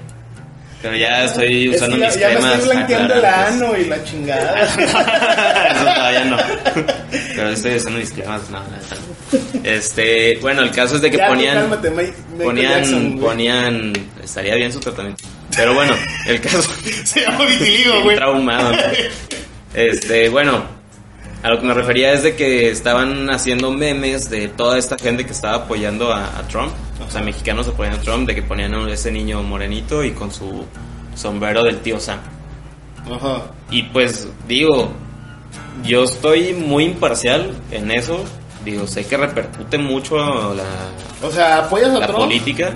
Pero 0.82 0.96
ya 0.96 1.26
estoy 1.26 1.70
Es 1.70 1.76
usando 1.76 1.96
que 1.98 2.02
ya, 2.02 2.08
mis 2.08 2.18
ya 2.20 2.28
me 2.30 2.34
cremas. 2.36 2.54
estoy 2.54 2.70
blanqueando 2.76 3.14
el 3.16 3.26
ano 3.26 3.78
y 3.78 3.86
la 3.86 4.04
chingada. 4.06 4.62
Eso 4.64 5.84
todavía 5.84 6.24
no. 6.26 6.38
Pero 7.36 7.50
estoy 7.50 7.76
usando 7.76 8.00
mis 8.00 8.12
cremas, 8.12 8.50
no, 8.50 8.60
no. 8.60 9.60
Este, 9.64 10.38
bueno, 10.42 10.62
el 10.62 10.72
caso 10.72 10.96
es 10.96 11.02
de 11.02 11.12
que 11.12 11.18
Ya, 11.18 11.28
ponían. 11.28 11.56
cálmate, 11.56 11.90
Mike- 11.92 12.14
Michael 12.32 12.44
ponían, 12.46 12.72
Jackson, 12.84 13.20
ponían. 13.20 13.94
Estaría 14.24 14.56
bien 14.56 14.72
su 14.72 14.80
tratamiento. 14.80 15.24
Pero 15.56 15.74
bueno, 15.74 15.94
el 16.28 16.40
caso. 16.40 16.62
Se 17.04 17.22
llama 17.22 17.46
vitiligo, 17.46 18.02
güey. 18.04 18.16
traumado. 18.16 18.72
Este, 19.74 20.30
bueno, 20.30 20.64
a 21.42 21.50
lo 21.50 21.60
que 21.60 21.66
me 21.66 21.74
refería 21.74 22.12
es 22.14 22.24
de 22.24 22.36
que 22.36 22.70
estaban 22.70 23.30
haciendo 23.30 23.72
memes 23.72 24.30
de 24.30 24.48
toda 24.50 24.78
esta 24.78 24.98
gente 24.98 25.26
que 25.26 25.32
estaba 25.32 25.56
apoyando 25.64 26.12
a, 26.12 26.26
a 26.38 26.48
Trump, 26.48 26.72
o 27.08 27.10
sea, 27.12 27.22
mexicanos 27.22 27.68
apoyando 27.68 28.00
a 28.00 28.02
Trump, 28.04 28.28
de 28.28 28.36
que 28.36 28.44
ponían 28.44 28.74
a 28.74 28.92
ese 28.92 29.12
niño 29.12 29.42
morenito 29.44 30.04
y 30.04 30.12
con 30.12 30.32
su 30.32 30.66
sombrero 31.16 31.64
del 31.64 31.80
tío 31.80 32.00
Sam. 32.00 32.20
Ajá. 33.12 33.44
Y 33.72 33.84
pues 33.84 34.28
digo, 34.48 34.92
yo 35.84 36.04
estoy 36.04 36.54
muy 36.54 36.84
imparcial 36.86 37.52
en 37.72 37.92
eso. 37.92 38.24
Digo, 38.66 38.86
sé 38.88 39.06
que 39.08 39.16
repercute 39.16 39.78
mucho 39.78 40.18
la, 40.54 40.64
O 41.28 41.32
sea, 41.32 41.60
¿apoyas 41.60 41.90
a 41.92 42.00
la 42.00 42.08
Trump? 42.08 42.20
política. 42.20 42.74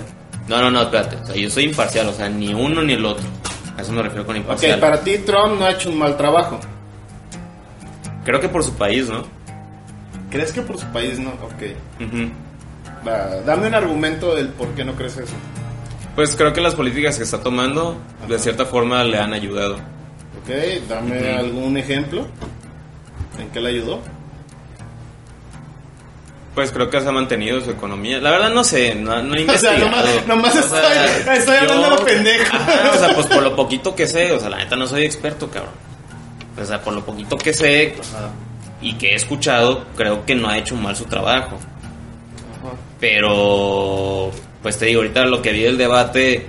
No, 0.48 0.58
no, 0.60 0.70
no, 0.70 0.82
espérate. 0.82 1.16
O 1.16 1.26
sea, 1.26 1.36
yo 1.36 1.50
soy 1.50 1.64
imparcial, 1.64 2.08
o 2.08 2.12
sea, 2.14 2.28
ni 2.28 2.52
uno 2.54 2.82
ni 2.82 2.94
el 2.94 3.04
otro. 3.04 3.24
A 3.76 3.82
eso 3.82 3.92
me 3.92 4.02
refiero 4.02 4.24
con 4.24 4.34
Ok, 4.36 4.42
imparcial. 4.42 4.80
para 4.80 5.00
ti 5.02 5.18
Trump 5.18 5.58
no 5.58 5.66
ha 5.66 5.72
hecho 5.72 5.90
un 5.90 5.98
mal 5.98 6.16
trabajo. 6.16 6.58
Creo 8.24 8.40
que 8.40 8.48
por 8.48 8.62
su 8.64 8.72
país, 8.74 9.08
¿no? 9.08 9.22
¿Crees 10.30 10.52
que 10.52 10.62
por 10.62 10.78
su 10.78 10.86
país 10.86 11.18
no? 11.18 11.30
Ok. 11.30 11.62
Va, 13.06 13.36
dame 13.44 13.68
un 13.68 13.74
argumento 13.74 14.34
del 14.34 14.48
por 14.48 14.68
qué 14.74 14.84
no 14.84 14.94
crees 14.94 15.16
eso. 15.18 15.34
Pues 16.14 16.34
creo 16.36 16.52
que 16.52 16.60
las 16.60 16.74
políticas 16.74 17.16
que 17.18 17.24
está 17.24 17.40
tomando, 17.40 17.96
de 18.28 18.38
cierta 18.38 18.64
forma, 18.66 19.04
le 19.04 19.18
han 19.18 19.32
ayudado. 19.34 19.74
Ok, 19.74 20.50
dame 20.88 21.32
algún 21.32 21.76
ejemplo. 21.76 22.26
¿En 23.38 23.48
qué 23.50 23.60
le 23.60 23.68
ayudó? 23.70 24.00
Pues 26.54 26.70
creo 26.70 26.88
que 26.88 27.00
se 27.00 27.08
ha 27.08 27.12
mantenido 27.12 27.60
su 27.60 27.70
economía. 27.72 28.20
La 28.20 28.30
verdad 28.30 28.50
no 28.50 28.62
sé, 28.62 28.94
no, 28.94 29.20
no 29.22 29.34
he 29.34 29.44
O 29.48 29.58
sea, 29.58 29.74
investigado. 29.76 29.90
nomás, 29.90 30.26
nomás 30.28 30.54
O 30.54 30.58
estoy, 30.60 30.80
sea, 31.24 31.34
estoy 31.36 31.56
hablando 31.56 31.90
yo- 31.90 31.96
de 32.04 32.12
pendejo. 32.12 32.56
Ajá, 32.56 32.90
o 32.94 32.98
sea, 32.98 33.14
pues 33.14 33.26
por 33.26 33.42
lo 33.42 33.56
poquito 33.56 33.94
que 33.94 34.06
sé, 34.06 34.30
o 34.32 34.38
sea, 34.38 34.50
la 34.50 34.58
neta 34.58 34.76
no 34.76 34.86
soy 34.86 35.04
experto, 35.04 35.50
cabrón. 35.50 35.72
O 36.60 36.64
sea, 36.64 36.80
por 36.80 36.94
lo 36.94 37.04
poquito 37.04 37.36
que 37.36 37.52
sé 37.52 37.96
Ajá, 38.00 38.30
y 38.80 38.94
que 38.94 39.08
he 39.08 39.14
escuchado, 39.14 39.84
creo 39.96 40.24
que 40.24 40.34
no 40.34 40.48
ha 40.48 40.58
hecho 40.58 40.76
mal 40.76 40.94
su 40.94 41.04
trabajo. 41.04 41.56
ajá. 41.56 42.76
Pero, 43.00 44.30
pues 44.62 44.78
te 44.78 44.86
digo, 44.86 45.00
ahorita 45.00 45.24
lo 45.24 45.42
que 45.42 45.52
vi 45.52 45.62
del 45.62 45.78
debate, 45.78 46.46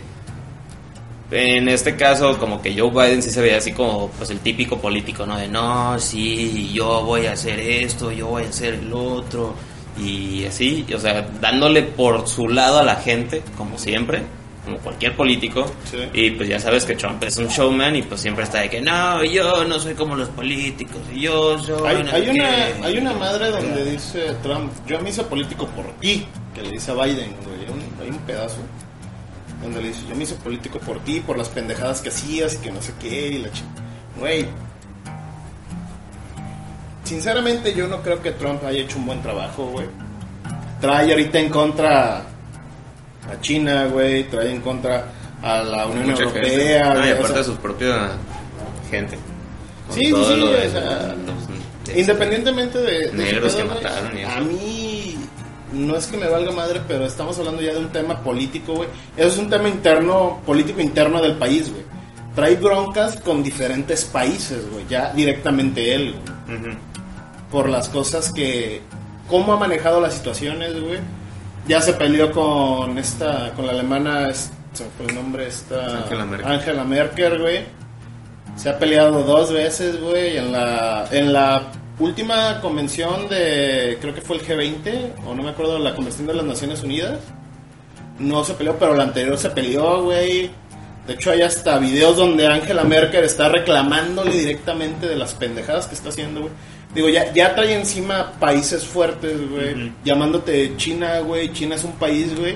en 1.31 1.67
este 1.69 1.95
caso, 1.95 2.37
como 2.37 2.61
que 2.61 2.77
Joe 2.77 2.91
Biden 2.91 3.23
sí 3.23 3.29
se 3.29 3.41
veía 3.41 3.57
así 3.57 3.71
como, 3.71 4.09
pues 4.09 4.29
el 4.29 4.39
típico 4.39 4.77
político, 4.77 5.25
¿no? 5.25 5.37
De, 5.37 5.47
no, 5.47 5.99
sí, 5.99 6.71
yo 6.73 7.03
voy 7.03 7.25
a 7.25 7.33
hacer 7.33 7.59
esto, 7.59 8.11
yo 8.11 8.27
voy 8.27 8.43
a 8.43 8.49
hacer 8.49 8.75
el 8.75 8.93
otro, 8.93 9.55
y 9.97 10.45
así, 10.45 10.85
o 10.93 10.99
sea, 10.99 11.27
dándole 11.41 11.81
por 11.83 12.27
su 12.27 12.47
lado 12.47 12.79
a 12.79 12.83
la 12.83 12.97
gente, 12.97 13.41
como 13.57 13.77
siempre, 13.77 14.23
como 14.65 14.77
cualquier 14.79 15.15
político, 15.15 15.65
Sí. 15.89 15.97
y 16.13 16.31
pues 16.31 16.49
ya 16.49 16.59
sabes 16.59 16.83
que 16.83 16.95
Trump 16.95 17.23
es 17.23 17.37
un 17.37 17.47
showman 17.47 17.95
y 17.95 18.01
pues 18.01 18.19
siempre 18.21 18.43
está 18.43 18.59
de 18.61 18.69
que, 18.69 18.81
no, 18.81 19.23
yo 19.23 19.63
no 19.63 19.79
soy 19.79 19.93
como 19.93 20.15
los 20.15 20.27
políticos, 20.29 21.01
y 21.13 21.21
yo 21.21 21.57
soy... 21.59 21.87
Hay, 21.87 21.95
hay 22.11 22.29
una, 22.29 22.43
qué". 22.43 22.73
hay 22.83 22.97
una 22.97 23.13
madre 23.13 23.51
donde 23.51 23.85
dice 23.85 24.35
Trump, 24.43 24.71
yo 24.87 24.99
me 25.01 25.09
hice 25.11 25.23
político 25.23 25.67
por 25.67 25.85
ti, 26.01 26.25
que 26.53 26.61
le 26.63 26.71
dice 26.71 26.91
a 26.91 26.95
Biden, 26.95 27.35
güey. 27.43 27.59
Hay 27.61 27.71
un, 27.71 28.01
hay 28.03 28.09
un 28.09 28.17
pedazo 28.25 28.57
donde 29.61 29.81
le 29.81 29.87
dice, 29.89 30.01
yo 30.09 30.15
me 30.15 30.23
hice 30.23 30.35
político 30.35 30.79
por 30.79 30.99
ti, 30.99 31.21
por 31.21 31.37
las 31.37 31.49
pendejadas 31.49 32.01
que 32.01 32.09
hacías 32.09 32.55
y 32.55 32.57
que 32.57 32.71
no 32.71 32.81
sé 32.81 32.93
qué, 32.99 33.27
y 33.27 33.37
la 33.39 33.49
ch... 33.49 33.61
Güey. 34.19 34.45
Sinceramente 37.03 37.73
yo 37.75 37.87
no 37.87 38.01
creo 38.01 38.21
que 38.21 38.31
Trump 38.31 38.63
haya 38.65 38.79
hecho 38.81 38.97
un 38.97 39.05
buen 39.05 39.21
trabajo, 39.21 39.65
güey. 39.67 39.87
Trae 40.81 41.11
ahorita 41.11 41.39
en 41.39 41.49
contra 41.49 42.23
a 43.31 43.39
China, 43.41 43.85
güey, 43.87 44.23
trae 44.29 44.51
en 44.51 44.61
contra 44.61 45.05
a 45.41 45.61
la 45.63 45.85
Unión 45.87 46.11
Mucha. 46.11 46.23
Europea, 46.23 46.93
No, 46.93 46.99
y 46.99 47.01
güey, 47.01 47.11
o 47.11 47.13
aparte 47.15 47.27
sea, 47.29 47.37
de 47.37 47.43
su 47.43 47.55
propia 47.57 48.11
gente. 48.89 49.17
Sí, 49.89 50.01
sí, 50.05 50.05
sí, 50.07 50.35
lo 50.37 50.51
de 50.51 50.67
o 50.67 50.71
sea, 50.71 51.15
los- 51.25 51.47
de- 51.87 51.99
Independientemente 51.99 52.79
de, 52.79 53.11
Negros 53.13 53.53
que 53.53 53.63
mataron 53.63 54.11
a 54.25 54.39
mí 54.41 55.15
no 55.71 55.95
es 55.95 56.07
que 56.07 56.17
me 56.17 56.27
valga 56.27 56.51
madre, 56.51 56.81
pero 56.87 57.05
estamos 57.05 57.37
hablando 57.37 57.61
ya 57.61 57.73
de 57.73 57.79
un 57.79 57.89
tema 57.89 58.21
político, 58.23 58.73
güey. 58.73 58.89
Eso 59.17 59.27
es 59.27 59.37
un 59.37 59.49
tema 59.49 59.67
interno, 59.69 60.41
político 60.45 60.81
interno 60.81 61.21
del 61.21 61.33
país, 61.35 61.69
güey. 61.71 61.83
Trae 62.33 62.55
broncas 62.55 63.17
con 63.17 63.43
diferentes 63.43 64.03
países, 64.05 64.69
güey, 64.71 64.85
ya 64.89 65.13
directamente 65.13 65.93
él, 65.93 66.15
güey. 66.47 66.77
Por 67.51 67.69
las 67.69 67.87
cosas 67.89 68.31
que, 68.33 68.81
cómo 69.29 69.53
ha 69.53 69.57
manejado 69.57 70.01
las 70.01 70.15
situaciones, 70.15 70.73
güey. 70.81 70.99
Ya 71.67 71.81
se 71.81 71.93
peleó 71.93 72.31
con 72.31 72.97
esta, 72.97 73.51
con 73.55 73.65
la 73.65 73.71
alemana, 73.73 74.31
se 74.33 74.85
fue 74.97 75.07
el 75.07 75.15
nombre, 75.15 75.47
esta 75.47 76.03
Angela 76.03 76.25
Merkel. 76.25 76.51
Angela 76.51 76.83
Merkel, 76.83 77.41
güey. 77.41 77.65
Se 78.55 78.69
ha 78.69 78.77
peleado 78.77 79.23
dos 79.23 79.51
veces, 79.51 79.99
güey, 79.99 80.37
en 80.37 80.51
la, 80.51 81.07
en 81.11 81.33
la 81.33 81.71
última 81.99 82.61
convención 82.61 83.27
de, 83.29 83.97
creo 83.99 84.13
que 84.13 84.21
fue 84.21 84.37
el 84.37 84.43
G20, 84.43 85.25
o 85.25 85.33
no 85.33 85.43
me 85.43 85.49
acuerdo, 85.49 85.79
la 85.79 85.95
convención 85.95 86.27
de 86.27 86.35
las 86.35 86.45
Naciones 86.45 86.83
Unidas. 86.83 87.19
No 88.19 88.43
se 88.43 88.53
peleó, 88.53 88.77
pero 88.77 88.93
la 88.93 89.03
anterior 89.03 89.37
se 89.37 89.49
peleó, 89.49 90.03
güey. 90.03 90.51
De 91.07 91.13
hecho, 91.13 91.31
hay 91.31 91.41
hasta 91.41 91.77
videos 91.79 92.15
donde 92.15 92.47
Angela 92.47 92.83
Merkel 92.83 93.23
está 93.23 93.49
reclamándole 93.49 94.31
directamente 94.31 95.07
de 95.07 95.15
las 95.15 95.33
pendejadas 95.33 95.87
que 95.87 95.95
está 95.95 96.09
haciendo, 96.09 96.41
güey. 96.41 96.53
Digo, 96.95 97.09
ya, 97.09 97.31
ya 97.33 97.53
trae 97.53 97.75
encima 97.75 98.31
países 98.39 98.85
fuertes, 98.85 99.49
güey. 99.49 99.91
Llamándote 100.05 100.75
China, 100.77 101.19
güey. 101.19 101.51
China 101.53 101.75
es 101.75 101.83
un 101.83 101.91
país, 101.93 102.33
güey, 102.39 102.55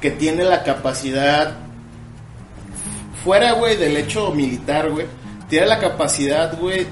que 0.00 0.10
tiene 0.10 0.44
la 0.44 0.62
capacidad, 0.62 1.56
fuera, 3.24 3.52
güey, 3.52 3.76
del 3.76 3.96
hecho 3.96 4.30
militar, 4.32 4.90
güey. 4.90 5.06
Tiene 5.48 5.66
la 5.66 5.78
capacidad, 5.78 6.56
güey, 6.58 6.86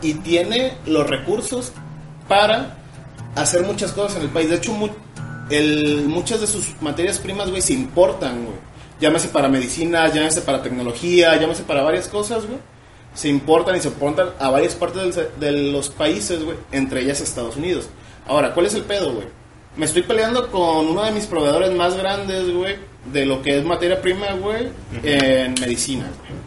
y 0.00 0.14
tiene 0.14 0.74
los 0.86 1.08
recursos 1.08 1.72
para 2.28 2.76
hacer 3.34 3.62
muchas 3.64 3.92
cosas 3.92 4.16
en 4.18 4.22
el 4.22 4.28
país. 4.28 4.48
De 4.48 4.56
hecho, 4.56 4.72
mu- 4.72 4.88
el, 5.50 6.04
muchas 6.06 6.40
de 6.40 6.46
sus 6.46 6.80
materias 6.80 7.18
primas, 7.18 7.50
güey, 7.50 7.62
se 7.62 7.72
importan, 7.72 8.44
güey. 8.44 8.56
Llámese 9.00 9.28
para 9.28 9.48
medicina, 9.48 10.08
llámese 10.08 10.40
para 10.40 10.62
tecnología, 10.62 11.36
llámese 11.36 11.62
para 11.62 11.82
varias 11.82 12.08
cosas, 12.08 12.46
güey. 12.46 12.58
Se 13.14 13.28
importan 13.28 13.76
y 13.76 13.80
se 13.80 13.88
importan 13.88 14.28
a 14.38 14.50
varias 14.50 14.74
partes 14.74 15.14
del- 15.16 15.28
de 15.40 15.52
los 15.72 15.88
países, 15.88 16.44
güey, 16.44 16.56
entre 16.72 17.00
ellas 17.02 17.20
Estados 17.20 17.56
Unidos. 17.56 17.88
Ahora, 18.26 18.54
¿cuál 18.54 18.66
es 18.66 18.74
el 18.74 18.82
pedo, 18.82 19.12
güey? 19.12 19.26
Me 19.76 19.86
estoy 19.86 20.02
peleando 20.02 20.50
con 20.50 20.88
uno 20.88 21.04
de 21.04 21.12
mis 21.12 21.26
proveedores 21.26 21.72
más 21.72 21.96
grandes, 21.96 22.52
güey, 22.52 22.76
de 23.12 23.26
lo 23.26 23.42
que 23.42 23.58
es 23.58 23.64
materia 23.64 24.00
prima, 24.02 24.32
güey, 24.34 24.68
en 25.02 25.54
medicina, 25.60 26.10
güey. 26.18 26.38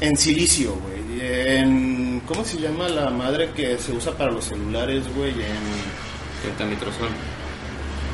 En 0.00 0.16
silicio, 0.16 0.74
güey. 0.74 1.20
En. 1.20 2.22
¿Cómo 2.26 2.44
se 2.44 2.58
llama 2.58 2.88
la 2.88 3.10
madre 3.10 3.50
que 3.54 3.78
se 3.78 3.92
usa 3.92 4.12
para 4.12 4.32
los 4.32 4.44
celulares, 4.46 5.04
güey? 5.14 5.30
En. 5.30 6.50
El 6.50 6.56
tamitrozol. 6.58 7.08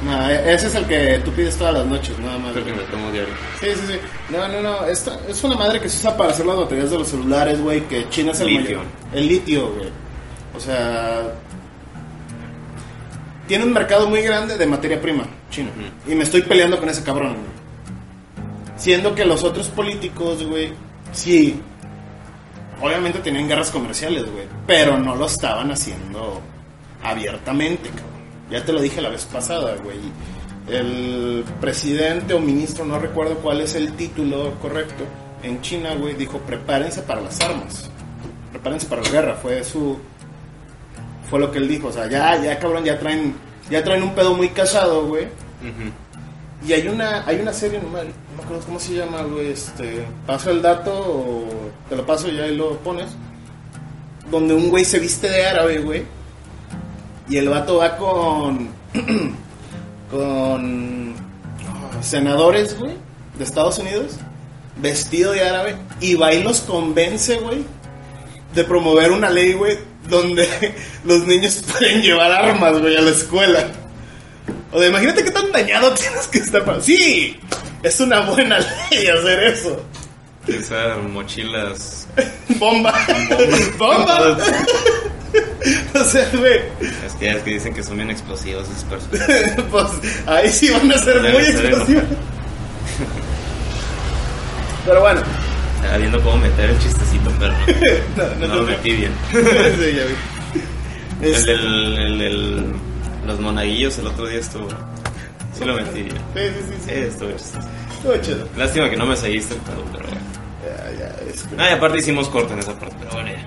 No, 0.04 0.30
e- 0.30 0.54
ese 0.54 0.68
es 0.68 0.74
el 0.76 0.86
que 0.86 1.20
tú 1.24 1.32
pides 1.32 1.56
todas 1.56 1.74
las 1.74 1.86
noches, 1.86 2.16
nada 2.20 2.38
más. 2.38 2.52
Creo 2.52 2.64
que 2.64 2.72
me 2.72 2.82
tomo 2.84 3.10
diario. 3.10 3.34
Sí, 3.60 3.66
sí, 3.74 3.80
sí. 3.88 3.98
No, 4.30 4.46
no, 4.48 4.60
no. 4.60 4.84
Esta, 4.86 5.18
es 5.28 5.42
una 5.42 5.56
madre 5.56 5.80
que 5.80 5.88
se 5.88 5.98
usa 5.98 6.16
para 6.16 6.30
hacer 6.30 6.46
las 6.46 6.56
baterías 6.56 6.90
de 6.90 6.98
los 6.98 7.08
celulares, 7.08 7.60
güey. 7.60 7.80
Que 7.88 8.08
China 8.08 8.30
es 8.32 8.40
el 8.40 8.46
Litio. 8.48 8.78
mayor. 8.78 8.84
El 9.12 9.26
litio, 9.28 9.72
güey. 9.74 9.88
O 10.56 10.60
sea. 10.60 11.22
Tiene 13.48 13.64
un 13.64 13.72
mercado 13.72 14.08
muy 14.08 14.20
grande 14.20 14.56
de 14.58 14.66
materia 14.66 15.00
prima, 15.00 15.24
China. 15.50 15.70
Y 16.06 16.14
me 16.14 16.22
estoy 16.24 16.42
peleando 16.42 16.78
con 16.78 16.88
ese 16.90 17.02
cabrón, 17.02 17.32
güey. 17.34 17.58
Siendo 18.76 19.14
que 19.14 19.24
los 19.24 19.42
otros 19.42 19.68
políticos, 19.68 20.44
güey, 20.44 20.72
sí. 21.12 21.60
Obviamente 22.80 23.18
tenían 23.18 23.48
guerras 23.48 23.70
comerciales, 23.70 24.30
güey. 24.30 24.44
Pero 24.66 24.98
no 24.98 25.16
lo 25.16 25.26
estaban 25.26 25.72
haciendo 25.72 26.40
abiertamente, 27.02 27.88
cabrón. 27.88 28.17
Ya 28.50 28.64
te 28.64 28.72
lo 28.72 28.80
dije 28.80 29.00
la 29.00 29.10
vez 29.10 29.24
pasada, 29.24 29.76
güey. 29.82 29.98
El 30.68 31.44
presidente 31.60 32.34
o 32.34 32.40
ministro, 32.40 32.84
no 32.84 32.98
recuerdo 32.98 33.36
cuál 33.36 33.60
es 33.60 33.74
el 33.74 33.92
título 33.94 34.54
correcto, 34.60 35.04
en 35.42 35.60
China, 35.62 35.94
güey, 35.94 36.14
dijo, 36.14 36.38
prepárense 36.38 37.02
para 37.02 37.20
las 37.20 37.40
armas. 37.40 37.90
Prepárense 38.50 38.86
para 38.86 39.02
la 39.02 39.10
guerra. 39.10 39.34
Fue 39.36 39.62
su... 39.64 39.98
Fue 41.30 41.38
lo 41.38 41.50
que 41.50 41.58
él 41.58 41.68
dijo. 41.68 41.88
O 41.88 41.92
sea, 41.92 42.08
ya, 42.08 42.42
ya, 42.42 42.58
cabrón, 42.58 42.84
ya 42.84 42.98
traen, 42.98 43.34
ya 43.70 43.84
traen 43.84 44.02
un 44.02 44.14
pedo 44.14 44.34
muy 44.34 44.48
casado, 44.48 45.06
güey. 45.06 45.28
Y 46.66 46.72
hay 46.72 46.88
una, 46.88 47.24
hay 47.26 47.38
una 47.40 47.52
serie, 47.52 47.78
no 47.80 47.88
me, 47.88 48.00
no 48.00 48.10
me 48.36 48.42
acuerdo 48.42 48.64
cómo 48.64 48.80
se 48.80 48.94
llama, 48.94 49.22
güey, 49.22 49.52
este, 49.52 50.04
paso 50.26 50.50
el 50.50 50.60
dato 50.60 50.92
o 50.92 51.48
te 51.88 51.94
lo 51.94 52.04
paso 52.04 52.28
y 52.28 52.36
ya 52.36 52.44
ahí 52.44 52.56
lo 52.56 52.78
pones, 52.78 53.10
donde 54.30 54.54
un 54.54 54.68
güey 54.68 54.84
se 54.84 54.98
viste 54.98 55.28
de 55.28 55.46
árabe, 55.46 55.78
güey, 55.78 56.02
y 57.28 57.36
el 57.36 57.48
vato 57.48 57.78
va 57.78 57.96
con, 57.96 58.68
con 60.10 61.14
ah, 61.66 62.02
senadores, 62.02 62.78
güey, 62.78 62.94
de 63.36 63.44
Estados 63.44 63.78
Unidos, 63.78 64.16
vestido 64.76 65.32
de 65.32 65.42
árabe, 65.42 65.76
y 66.00 66.14
va 66.14 66.32
y 66.32 66.42
los 66.42 66.60
convence, 66.60 67.36
güey, 67.36 67.64
de 68.54 68.64
promover 68.64 69.12
una 69.12 69.30
ley, 69.30 69.52
güey, 69.52 69.78
donde 70.08 70.48
los 71.04 71.26
niños 71.26 71.62
pueden 71.78 72.02
llevar 72.02 72.32
armas, 72.32 72.78
güey, 72.80 72.96
a 72.96 73.02
la 73.02 73.10
escuela. 73.10 73.68
O 74.72 74.78
sea, 74.78 74.88
imagínate 74.88 75.24
qué 75.24 75.30
tan 75.30 75.50
dañado 75.52 75.92
tienes 75.94 76.26
que 76.28 76.38
estar 76.38 76.64
para... 76.64 76.80
Sí, 76.80 77.38
es 77.82 78.00
una 78.00 78.20
buena 78.20 78.58
ley 78.58 79.06
hacer 79.06 79.44
eso. 79.44 79.82
Esas 80.46 81.02
mochilas. 81.04 82.08
Bomba. 82.58 82.94
Bomba. 83.78 84.38
o 85.94 86.04
sea, 86.04 86.28
güey, 86.34 86.60
Es 87.06 87.12
que, 87.18 87.30
es 87.30 87.42
que 87.42 87.50
dicen 87.50 87.74
que 87.74 87.82
son 87.82 87.96
bien 87.96 88.10
explosivos 88.10 88.66
esas 88.68 88.84
personas. 88.84 89.64
pues 89.70 89.86
ahí 90.26 90.50
sí 90.50 90.70
van 90.70 90.90
a 90.92 90.98
ser 90.98 91.20
Debe 91.22 91.32
muy 91.38 91.42
explosivos. 91.48 92.04
Pero 94.86 95.00
bueno, 95.00 95.20
Estaba 95.76 95.96
viendo 95.98 96.22
cómo 96.22 96.36
meter 96.38 96.70
el 96.70 96.78
chistecito, 96.78 97.30
pero 97.38 97.52
no, 98.16 98.34
no, 98.40 98.46
no 98.48 98.54
lo 98.56 98.62
metí 98.64 98.92
bien. 98.92 99.12
sí, 99.32 99.38
ya 99.96 100.04
vi. 100.04 101.26
El 101.26 101.34
Este. 101.34 101.52
El, 101.52 102.18
del- 102.18 102.72
los 103.26 103.40
monaguillos 103.40 103.98
el 103.98 104.06
otro 104.06 104.26
día 104.26 104.40
estuvo. 104.40 104.68
Sí 105.56 105.64
lo 105.64 105.74
metí 105.74 106.02
bien. 106.02 106.16
Sí, 106.34 106.40
sí, 106.40 106.64
sí, 106.68 106.74
Sí, 106.78 106.84
sí. 106.86 106.92
estuvo 107.00 107.30
chistoso. 107.32 107.68
Estuvo 107.96 108.16
chido. 108.18 108.48
Lástima 108.56 108.88
que 108.88 108.96
no 108.96 109.06
me 109.06 109.16
seguiste 109.16 109.54
el 109.54 109.60
pedo, 109.60 109.84
pero 109.92 110.04
bueno. 110.06 110.20
Ya, 110.64 110.98
ya, 110.98 111.30
es 111.30 111.42
que- 111.42 111.54
Ah, 111.58 111.70
y 111.70 111.72
aparte 111.74 111.98
hicimos 111.98 112.28
corte 112.28 112.52
en 112.54 112.60
esa 112.60 112.78
parte, 112.78 112.96
pero 112.98 113.10
bueno, 113.12 113.28
ya. 113.30 113.46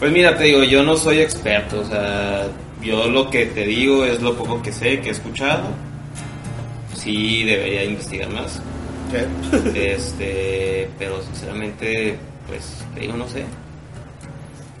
Pues 0.00 0.12
mira, 0.12 0.34
te 0.34 0.44
digo, 0.44 0.64
yo 0.64 0.82
no 0.82 0.96
soy 0.96 1.20
experto, 1.20 1.80
o 1.80 1.84
sea, 1.84 2.46
yo 2.82 3.06
lo 3.08 3.28
que 3.28 3.44
te 3.44 3.66
digo 3.66 4.06
es 4.06 4.22
lo 4.22 4.34
poco 4.34 4.62
que 4.62 4.72
sé, 4.72 4.98
que 5.00 5.08
he 5.08 5.12
escuchado. 5.12 5.64
Sí, 6.94 7.44
debería 7.44 7.84
investigar 7.84 8.30
más. 8.30 8.62
¿Qué? 9.12 9.26
Este, 9.94 10.88
pero 10.98 11.22
sinceramente, 11.22 12.16
pues, 12.46 12.82
te 12.94 13.00
digo, 13.00 13.12
no 13.14 13.28
sé. 13.28 13.44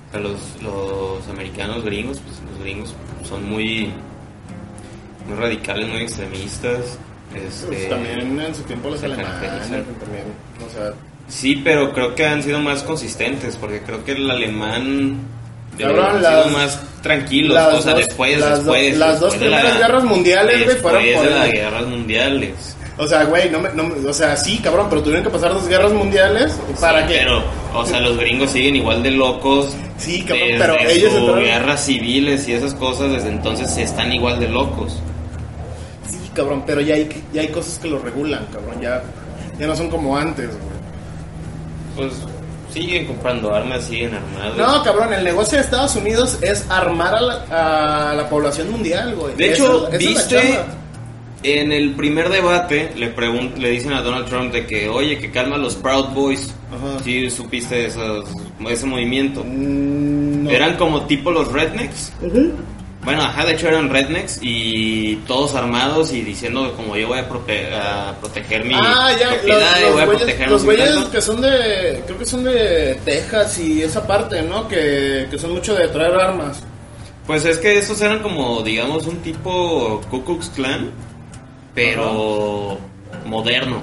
O 0.08 0.12
sea, 0.12 0.20
los, 0.20 0.40
los 0.62 1.28
americanos 1.28 1.84
gringos, 1.84 2.18
pues 2.20 2.40
los 2.50 2.58
gringos 2.62 2.94
son 3.28 3.48
muy, 3.48 3.92
muy 5.28 5.36
radicales, 5.36 5.86
muy 5.86 6.00
extremistas. 6.00 6.98
Este, 7.34 7.66
Pues 7.66 7.88
también 7.90 8.40
en 8.40 8.54
su 8.54 8.62
tiempo 8.62 8.88
los 8.88 9.02
alemanes 9.02 9.38
también, 9.38 10.24
o 10.66 10.70
sea, 10.72 10.92
Sí, 11.30 11.60
pero 11.64 11.92
creo 11.94 12.14
que 12.14 12.26
han 12.26 12.42
sido 12.42 12.58
más 12.60 12.82
consistentes, 12.82 13.56
porque 13.56 13.80
creo 13.80 14.04
que 14.04 14.12
el 14.12 14.30
alemán 14.30 15.18
Cabrón, 15.78 16.04
han 16.16 16.22
las- 16.22 16.44
sido 16.44 16.58
más 16.58 16.80
tranquilos, 17.02 17.54
las 17.54 17.74
o 17.74 17.80
sea, 17.82 17.92
dos- 17.94 18.06
después, 18.06 18.38
las 18.38 18.64
do- 18.64 18.72
después, 18.72 18.98
las 18.98 19.20
dos 19.20 19.32
la- 19.34 19.38
primeras 19.40 19.78
guerras 19.78 20.04
mundiales, 20.04 20.64
güey, 20.64 20.76
fueron 20.78 21.02
después 21.02 21.28
por 21.28 21.28
de 21.32 21.38
las 21.40 21.52
guerras 21.52 21.86
mundiales. 21.86 22.76
O 22.98 23.06
sea, 23.06 23.24
güey, 23.24 23.48
no 23.48 23.60
me, 23.60 23.70
no 23.72 23.90
o 24.10 24.12
sea, 24.12 24.36
sí, 24.36 24.58
cabrón, 24.58 24.88
pero 24.90 25.02
tuvieron 25.02 25.24
que 25.24 25.30
pasar 25.30 25.54
dos 25.54 25.66
guerras 25.68 25.92
mundiales 25.92 26.52
para 26.80 27.06
Sí, 27.06 27.14
que... 27.14 27.18
Pero, 27.20 27.42
o 27.72 27.86
sea, 27.86 27.98
los 28.00 28.18
gringos 28.18 28.50
siguen 28.50 28.76
igual 28.76 29.02
de 29.02 29.12
locos. 29.12 29.74
Sí, 29.96 30.20
cabrón, 30.22 30.48
desde 30.48 30.58
pero 30.58 30.78
ellos 30.80 31.14
entraron- 31.14 31.40
guerras 31.44 31.86
civiles 31.86 32.46
y 32.48 32.52
esas 32.52 32.74
cosas, 32.74 33.10
desde 33.12 33.28
entonces 33.30 33.74
están 33.78 34.12
igual 34.12 34.38
de 34.38 34.48
locos. 34.48 34.98
Sí, 36.08 36.18
cabrón, 36.34 36.62
pero 36.66 36.80
ya 36.82 36.94
hay, 36.96 37.08
ya 37.32 37.40
hay 37.42 37.48
cosas 37.48 37.78
que 37.78 37.88
lo 37.88 37.98
regulan, 38.00 38.46
cabrón, 38.52 38.80
ya, 38.82 39.02
ya 39.58 39.66
no 39.66 39.74
son 39.76 39.88
como 39.88 40.16
antes, 40.18 40.48
güey. 40.48 40.69
Pues 41.96 42.12
siguen 42.72 43.06
comprando 43.06 43.52
armas, 43.54 43.84
siguen 43.84 44.14
armados. 44.14 44.56
No, 44.56 44.82
cabrón, 44.84 45.12
el 45.12 45.24
negocio 45.24 45.58
de 45.58 45.64
Estados 45.64 45.96
Unidos 45.96 46.38
es 46.40 46.64
armar 46.70 47.14
a 47.14 47.20
la, 47.20 48.10
a 48.10 48.14
la 48.14 48.28
población 48.28 48.70
mundial, 48.70 49.14
güey. 49.16 49.34
De 49.34 49.52
hecho, 49.52 49.88
viste, 49.98 50.60
en 51.42 51.72
el 51.72 51.92
primer 51.94 52.28
debate 52.28 52.92
le 52.96 53.14
le 53.58 53.70
dicen 53.70 53.92
a 53.94 54.02
Donald 54.02 54.26
Trump 54.26 54.52
de 54.52 54.66
que, 54.66 54.88
oye, 54.88 55.18
que 55.18 55.30
calma 55.30 55.56
a 55.56 55.58
los 55.58 55.74
Proud 55.74 56.08
Boys. 56.14 56.54
Ajá. 56.70 57.02
Sí, 57.02 57.28
supiste 57.30 57.86
esos- 57.86 58.26
ese 58.68 58.86
movimiento. 58.86 59.42
Mm, 59.44 60.44
no. 60.44 60.50
Eran 60.50 60.76
como 60.76 61.06
tipo 61.06 61.30
los 61.30 61.50
rednecks. 61.50 62.12
Bueno, 63.02 63.22
ajá, 63.22 63.46
de 63.46 63.54
hecho 63.54 63.68
eran 63.68 63.88
rednecks 63.88 64.40
y 64.42 65.16
todos 65.26 65.54
armados 65.54 66.12
y 66.12 66.20
diciendo 66.20 66.68
que 66.70 66.76
como 66.76 66.96
yo 66.96 67.08
voy 67.08 67.18
a, 67.18 67.28
prote- 67.30 67.72
a 67.74 68.14
proteger 68.20 68.64
mi 68.66 68.74
Ah, 68.74 69.10
ya, 69.18 69.26
los, 69.30 69.34
propiedad 69.36 69.76
y 69.80 69.92
voy 69.92 70.02
a 70.02 70.04
güeyes- 70.06 70.08
proteger 70.18 70.50
los 70.50 70.50
los 70.50 70.64
güeyes 70.64 71.04
que 71.10 71.20
son 71.22 71.40
de, 71.40 72.02
creo 72.06 72.18
que 72.18 72.26
son 72.26 72.44
de 72.44 73.00
Texas 73.04 73.58
y 73.58 73.82
esa 73.82 74.06
parte, 74.06 74.42
¿no? 74.42 74.68
Que, 74.68 75.26
que 75.30 75.38
son 75.38 75.52
mucho 75.52 75.74
de 75.74 75.88
traer 75.88 76.12
armas. 76.14 76.62
Pues 77.26 77.44
es 77.46 77.56
que 77.58 77.78
esos 77.78 78.00
eran 78.02 78.18
como, 78.20 78.60
digamos, 78.62 79.06
un 79.06 79.16
tipo 79.22 80.02
Ku 80.10 80.22
Klux 80.24 80.50
Klan, 80.50 80.90
pero 81.74 82.76
moderno. 83.24 83.82